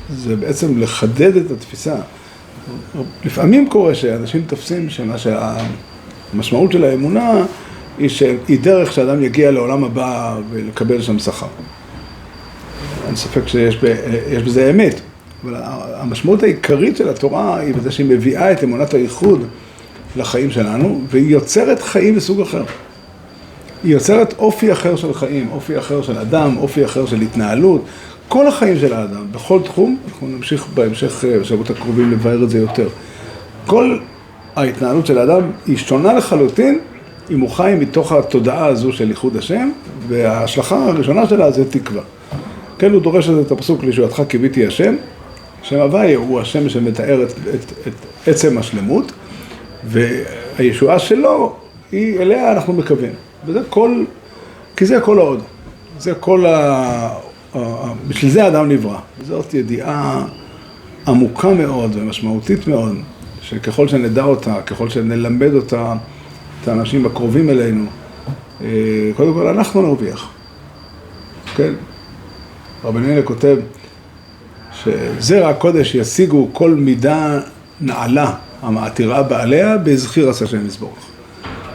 זה 0.10 0.36
בעצם 0.36 0.82
לחדד 0.82 1.38
את 1.38 1.52
התפיסה. 1.52 1.96
לפעמים 3.26 3.70
קורה 3.70 3.96
שאנשים 3.96 4.42
תופסים 4.48 4.90
שמה 4.90 5.16
שהמשמעות 5.18 6.72
של 6.72 6.84
האמונה 6.84 7.46
היא 7.98 8.10
שהיא 8.10 8.60
דרך 8.62 8.94
שאדם 8.94 9.24
יגיע 9.24 9.52
לעולם 9.52 9.84
הבא 9.84 10.38
ולקבל 10.50 11.02
שם 11.02 11.20
שכר. 11.20 11.48
אין 13.08 13.16
ספק 13.16 13.48
שיש 13.48 13.78
בזה 14.46 14.70
אמת, 14.70 15.02
אבל 15.44 15.54
המשמעות 15.96 16.44
העיקרית 16.44 16.98
של 16.98 17.10
התורה 17.10 17.60
היא 17.60 17.76
בזה 17.76 17.92
שהיא 17.92 18.06
מביאה 18.10 18.52
את 18.52 18.64
אמונת 18.64 18.94
הייחוד 18.94 19.48
לחיים 20.18 20.52
שלנו, 20.52 21.02
והיא 21.10 21.32
יוצרת 21.32 21.82
חיים 21.82 22.16
מסוג 22.16 22.42
אחר. 22.42 22.64
היא 23.84 23.94
יוצרת 23.94 24.34
אופי 24.40 24.72
אחר 24.72 24.96
של 24.96 25.14
חיים, 25.14 25.50
אופי 25.52 25.80
אחר 25.80 26.02
של 26.02 26.18
אדם, 26.18 26.58
אופי 26.58 26.86
אחר 26.86 27.06
של 27.06 27.22
התנהלות. 27.22 27.86
כל 28.28 28.48
החיים 28.48 28.80
של 28.80 28.94
האדם, 28.94 29.26
בכל 29.32 29.60
תחום, 29.64 29.98
אנחנו 30.08 30.28
נמשיך 30.28 30.68
בהמשך, 30.74 31.24
בשבועות 31.42 31.70
הקרובים 31.70 32.12
לבאר 32.12 32.44
את 32.44 32.50
זה 32.50 32.58
יותר. 32.58 32.88
כל 33.66 33.98
ההתנהלות 34.56 35.06
של 35.06 35.18
האדם 35.18 35.42
היא 35.66 35.78
שונה 35.78 36.14
לחלוטין 36.14 36.80
אם 37.32 37.40
הוא 37.40 37.50
חי 37.50 37.76
מתוך 37.80 38.12
התודעה 38.12 38.66
הזו 38.66 38.92
של 38.92 39.10
ייחוד 39.10 39.38
השם, 39.38 39.70
וההשלכה 40.08 40.86
הראשונה 40.86 41.28
שלה 41.28 41.52
זה 41.52 41.72
תקווה. 41.72 42.02
כן, 42.80 42.92
הוא 42.92 43.02
דורש 43.02 43.30
את 43.30 43.52
הפסוק 43.52 43.84
לישועתך 43.84 44.22
קיוויתי 44.28 44.68
השם, 44.68 44.96
שם 45.64 45.80
הוויה 45.80 46.18
הוא 46.18 46.40
השם 46.40 46.70
שמתאר 46.70 47.24
את, 47.24 47.32
את, 47.32 47.88
את 47.88 47.94
עצם 48.28 48.58
השלמות, 48.58 49.12
והישועה 49.88 51.00
שלו, 51.00 51.56
היא, 51.92 52.20
אליה 52.20 52.52
אנחנו 52.52 52.74
מקווים. 52.74 53.14
וזה 53.46 53.60
כל, 53.70 54.04
כי 54.76 54.86
זה 54.86 55.02
כל 55.02 55.20
העוד. 55.20 55.42
זה 56.00 56.14
כל 56.14 56.46
ה... 56.46 57.10
בשביל 58.08 58.32
זה 58.32 58.44
האדם 58.44 58.70
נברא. 58.70 59.00
זאת 59.24 59.54
ידיעה 59.54 60.26
עמוקה 61.08 61.54
מאוד 61.54 61.96
ומשמעותית 61.96 62.68
מאוד, 62.68 62.96
שככל 63.42 63.88
שנדע 63.88 64.24
אותה, 64.24 64.62
ככל 64.62 64.90
שנלמד 64.90 65.54
אותה, 65.54 65.94
את 66.62 66.68
האנשים 66.68 67.06
הקרובים 67.06 67.50
אלינו, 67.50 67.86
קודם 69.16 69.34
כל 69.34 69.48
אנחנו 69.48 69.82
נרוויח. 69.82 70.30
כן? 71.56 71.74
רבי 72.84 73.00
נהנה 73.00 73.22
כותב 73.22 73.58
שזרע 74.72 75.50
הקודש 75.50 75.96
ישיגו 75.96 76.50
כל 76.54 76.72
מידה 76.72 77.40
נעלה 77.82 78.34
המעתירה 78.62 79.24
בעליה 79.24 79.78
בהזכיר 79.78 80.30
עשה 80.30 80.46
השם 80.46 80.68
יסבורך. 80.68 81.00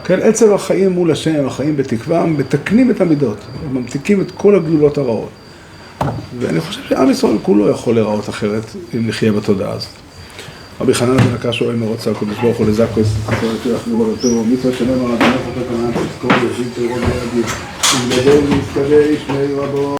כן, 0.03 0.19
עצם 0.21 0.53
החיים 0.53 0.91
מול 0.91 1.11
השם, 1.11 1.45
החיים 1.45 1.77
בתקווה, 1.77 2.25
מתקנים 2.25 2.91
את 2.91 3.01
המידות, 3.01 3.37
ממתיקים 3.71 4.21
את 4.21 4.31
כל 4.31 4.55
הגלולות 4.55 4.97
הרעות. 4.97 5.29
ואני 6.39 6.61
חושב 6.61 6.81
שעם 6.89 7.09
ישראל 7.09 7.37
כולו 7.41 7.69
יכול 7.69 7.93
להיראות 7.93 8.29
אחרת 8.29 8.63
אם 8.93 9.07
נחיה 9.07 9.31
בתודעה 9.31 9.71
הזאת. 9.71 9.89
רבי 10.81 10.93
חנן 10.93 11.17
בן 11.17 11.33
הקש 11.35 11.59
שואל 11.59 11.75
מרוצה 11.75 12.11
הקדוש 12.11 12.37
ברוך 12.41 12.57
הוא 12.57 12.67
לזקו 12.67 13.01
את 13.01 13.05
ספר 13.05 13.45
יותר 13.45 13.77
חברתו, 13.77 14.43
מצווה 14.43 14.77
שלם 14.77 15.05
על 15.05 15.11
אדמת 15.11 15.35
התקנה, 15.57 15.91
תזכור 15.91 16.31
וישיב 16.31 16.71
תירון 16.75 16.99
בידי, 16.99 17.47
ולגדל 18.07 18.53
ויתקדש 18.53 19.27
שמי 19.27 19.53
רבו 19.53 19.91